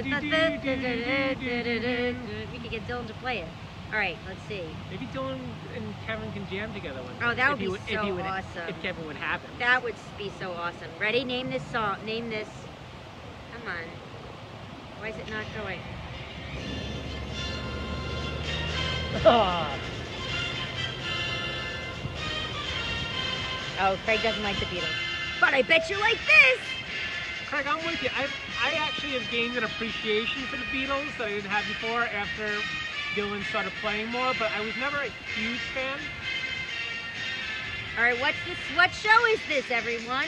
get 2.71 2.87
Dylan 2.87 3.07
to 3.09 3.15
play 3.15 3.41
it. 3.41 3.49
All 3.93 3.99
right, 3.99 4.19
let's 4.27 4.43
see. 4.49 4.65
Maybe 4.91 5.07
Dylan 5.07 5.39
and 5.75 5.95
Kevin 6.07 6.33
can 6.33 6.47
jam 6.49 6.73
together 6.73 7.03
one 7.03 7.15
Oh, 7.17 7.21
day, 7.21 7.27
Oh, 7.27 7.35
that 7.35 7.49
would 7.51 7.55
if 7.55 7.59
be 7.61 7.69
would- 7.69 7.81
if 7.87 7.95
so 8.01 8.05
he 8.05 8.13
would- 8.13 8.25
awesome. 8.25 8.69
If 8.69 8.83
Kevin 8.83 9.07
would 9.07 9.17
him. 9.17 9.41
That 9.59 9.83
would 9.85 9.95
be 10.19 10.31
so 10.41 10.53
awesome. 10.53 10.91
Ready? 10.99 11.25
Name 11.25 11.51
this 11.51 11.63
song. 11.71 12.05
Name 12.05 12.29
this. 12.29 12.49
Come 13.53 13.69
on. 13.69 13.85
Why 14.99 15.09
is 15.09 15.17
it 15.17 15.31
not 15.31 15.45
going? 15.57 15.81
Oh, 23.79 23.99
Craig 24.05 24.23
doesn't 24.23 24.43
like 24.43 24.59
the 24.59 24.65
Beatles. 24.67 24.89
But 25.41 25.53
I 25.55 25.63
bet 25.63 25.91
you 25.91 26.01
like 26.01 26.19
this. 26.27 26.61
Craig, 27.47 27.67
I'm 27.69 27.85
with 27.85 28.03
you. 28.03 28.09
I, 28.17 28.27
I 28.63 28.73
actually 28.79 29.13
have 29.13 29.31
gained 29.31 29.57
an 29.57 29.65
appreciation 29.65 30.43
for 30.45 30.57
the 30.57 30.65
Beatles 30.65 31.17
that 31.19 31.27
I 31.29 31.31
didn't 31.31 31.51
have 31.51 31.67
before 31.69 32.05
after 32.05 32.57
Dylan 33.17 33.43
started 33.49 33.73
playing 33.81 34.09
more, 34.09 34.35
but 34.39 34.53
I 34.53 34.61
was 34.61 34.77
never 34.77 34.99
a 34.99 35.09
huge 35.33 35.65
fan. 35.73 35.99
All 37.97 38.05
right, 38.05 38.21
what's 38.21 38.37
this? 38.47 38.59
What 38.77 38.93
show 38.93 39.25
is 39.33 39.41
this, 39.49 39.71
everyone? 39.71 40.27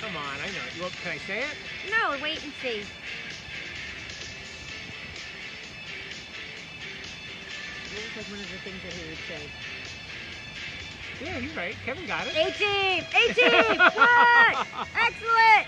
Come 0.00 0.16
on, 0.16 0.36
I 0.38 0.46
know. 0.46 0.62
You 0.76 0.88
can 1.02 1.10
I 1.10 1.18
say 1.26 1.40
it? 1.40 1.56
No, 1.90 2.16
wait 2.22 2.40
and 2.44 2.52
see. 2.62 2.84
Like 8.16 8.26
one 8.26 8.38
of 8.38 8.48
the 8.52 8.58
things 8.58 8.80
that 8.84 8.92
he 8.92 9.08
would 9.10 9.18
say. 9.26 9.50
Yeah, 11.20 11.38
you're 11.38 11.56
right. 11.56 11.74
Kevin 11.84 12.06
got 12.06 12.28
it. 12.28 12.36
18! 12.36 13.04
18! 13.40 13.78
what? 13.78 14.66
Excellent! 15.02 15.66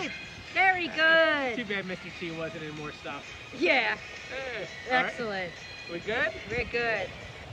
18! 0.00 0.10
Very 0.54 0.88
good. 0.88 1.56
Too 1.56 1.64
bad 1.64 1.84
Mr. 1.84 2.10
T 2.18 2.30
wasn't 2.32 2.64
in 2.64 2.76
more 2.76 2.92
stuff. 2.92 3.24
Yeah. 3.56 3.96
Eh. 4.30 4.34
Hey. 4.34 4.90
Excellent. 4.90 5.52
Right. 5.52 5.92
We 5.92 6.00
good? 6.00 6.32
We're 6.50 6.64
good. 6.64 7.08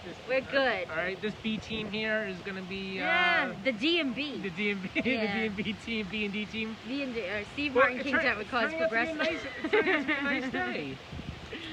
Just, 0.08 0.20
We're 0.28 0.38
uh, 0.38 0.52
good. 0.52 0.90
All 0.90 0.96
right, 0.96 1.22
this 1.22 1.34
B 1.44 1.58
team 1.58 1.92
here 1.92 2.24
is 2.30 2.38
gonna 2.46 2.62
be 2.62 3.00
uh, 3.00 3.04
yeah, 3.04 3.54
the 3.64 3.74
DMB. 3.74 4.44
The 4.44 4.50
DMB, 4.52 4.90
yeah. 5.06 5.50
the 5.50 5.64
DMB 5.64 5.86
team, 5.86 6.08
B 6.10 6.26
and 6.26 6.34
D 6.34 6.46
team. 6.46 6.78
B 6.88 7.04
and 7.04 7.14
D, 7.14 7.22
or 7.22 7.44
Steve 7.54 7.76
well, 7.76 7.86
Martin 7.86 8.04
King's 8.04 8.24
out 8.24 8.38
with 8.38 8.50
cause 8.50 8.74
progressive. 8.74 9.18
Nice, 9.18 9.40
it's 9.64 9.72
turning 9.72 10.08
nice 10.24 10.52
day. 10.52 10.98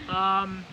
Um, 0.09 0.64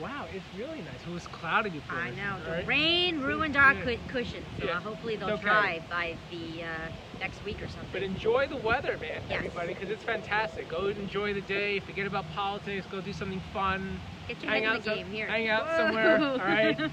wow, 0.00 0.26
it's 0.32 0.44
really 0.56 0.78
nice. 0.78 1.02
It 1.06 1.12
was 1.12 1.26
cloudy 1.26 1.70
before. 1.70 1.98
I 1.98 2.10
know. 2.10 2.36
The 2.44 2.66
rain 2.66 3.20
ruined 3.20 3.56
our 3.56 3.74
yeah. 3.74 3.96
cushions, 4.08 4.46
so 4.60 4.66
yeah. 4.66 4.80
hopefully 4.80 5.16
they'll 5.16 5.30
okay. 5.30 5.42
dry 5.42 5.82
by 5.90 6.16
the. 6.30 6.64
Uh, 6.64 6.92
next 7.20 7.44
week 7.44 7.62
or 7.62 7.68
something. 7.68 7.88
But 7.92 8.02
enjoy 8.02 8.46
the 8.48 8.56
weather, 8.56 8.96
man, 8.98 9.22
Yes. 9.28 9.38
everybody, 9.38 9.74
because 9.74 9.90
it's 9.90 10.02
fantastic. 10.04 10.68
Go 10.68 10.86
enjoy 10.88 11.34
the 11.34 11.40
day. 11.42 11.80
Forget 11.80 12.06
about 12.06 12.30
politics. 12.34 12.86
Go 12.90 13.00
do 13.00 13.12
something 13.12 13.40
fun. 13.52 14.00
Get 14.28 14.42
your 14.42 14.50
hang 14.52 14.64
head 14.64 14.72
out 14.72 14.78
the 14.82 14.90
some- 14.90 14.94
game 14.98 15.10
here. 15.10 15.26
hang 15.28 15.48
out 15.48 15.68
somewhere, 15.76 16.18
all 16.18 16.38
right? 16.38 16.80
All 16.80 16.88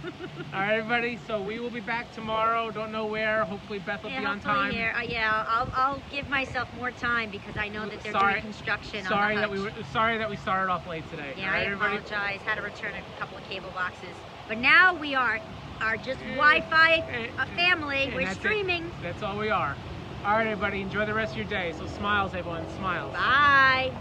right, 0.60 0.74
everybody. 0.78 1.18
So 1.26 1.42
we 1.42 1.60
will 1.60 1.72
be 1.72 1.80
back 1.80 2.12
tomorrow. 2.14 2.70
Don't 2.70 2.92
know 2.92 3.06
where. 3.08 3.44
Hopefully 3.46 3.80
Beth 3.80 4.04
will 4.04 4.12
yeah, 4.12 4.20
be 4.20 4.26
on 4.28 4.40
time. 4.40 4.72
Here. 4.72 4.94
Uh, 4.96 5.02
yeah, 5.02 5.44
I'll, 5.48 5.70
I'll 5.74 6.02
give 6.12 6.30
myself 6.30 6.70
more 6.78 6.92
time 6.92 7.32
because 7.32 7.58
I 7.58 7.70
know 7.70 7.90
that 7.90 8.04
they're 8.04 8.12
Sorry. 8.12 8.34
doing 8.34 8.44
construction 8.44 9.04
Sorry 9.06 9.36
that 9.36 9.50
we 9.50 9.60
were 9.60 9.72
sorry 9.92 10.18
that 10.20 10.30
we 10.30 10.36
started 10.38 10.72
off 10.72 10.86
late 10.88 11.10
today. 11.10 11.34
Yeah, 11.36 11.50
right, 11.52 11.64
I 11.64 11.66
everybody. 11.66 11.98
apologize. 11.98 12.40
Had 12.42 12.56
to 12.56 12.62
return 12.62 12.92
a 12.94 13.20
couple 13.20 13.38
of 13.38 13.44
cable 13.46 13.72
boxes, 13.72 14.16
but 14.48 14.60
now 14.60 14.94
we 14.94 15.16
are 15.16 15.40
are 15.82 15.98
just 15.98 16.20
Wi-Fi 16.38 16.92
And- 17.10 17.32
a 17.40 17.46
family. 17.56 18.04
and 18.04 18.14
We're 18.14 18.26
that's 18.26 18.38
it. 18.38 18.40
streaming. 18.40 18.90
That's 19.02 19.24
all 19.24 19.38
we 19.40 19.50
are. 19.50 19.76
All 20.26 20.38
right, 20.38 20.48
everybody. 20.48 20.80
Enjoy 20.80 21.06
the 21.06 21.14
rest 21.14 21.34
of 21.34 21.38
your 21.38 21.48
day. 21.48 21.74
So 21.78 21.86
smiles, 21.86 22.34
everyone. 22.34 22.66
Smiles. 22.78 23.12
Bye. 23.14 23.92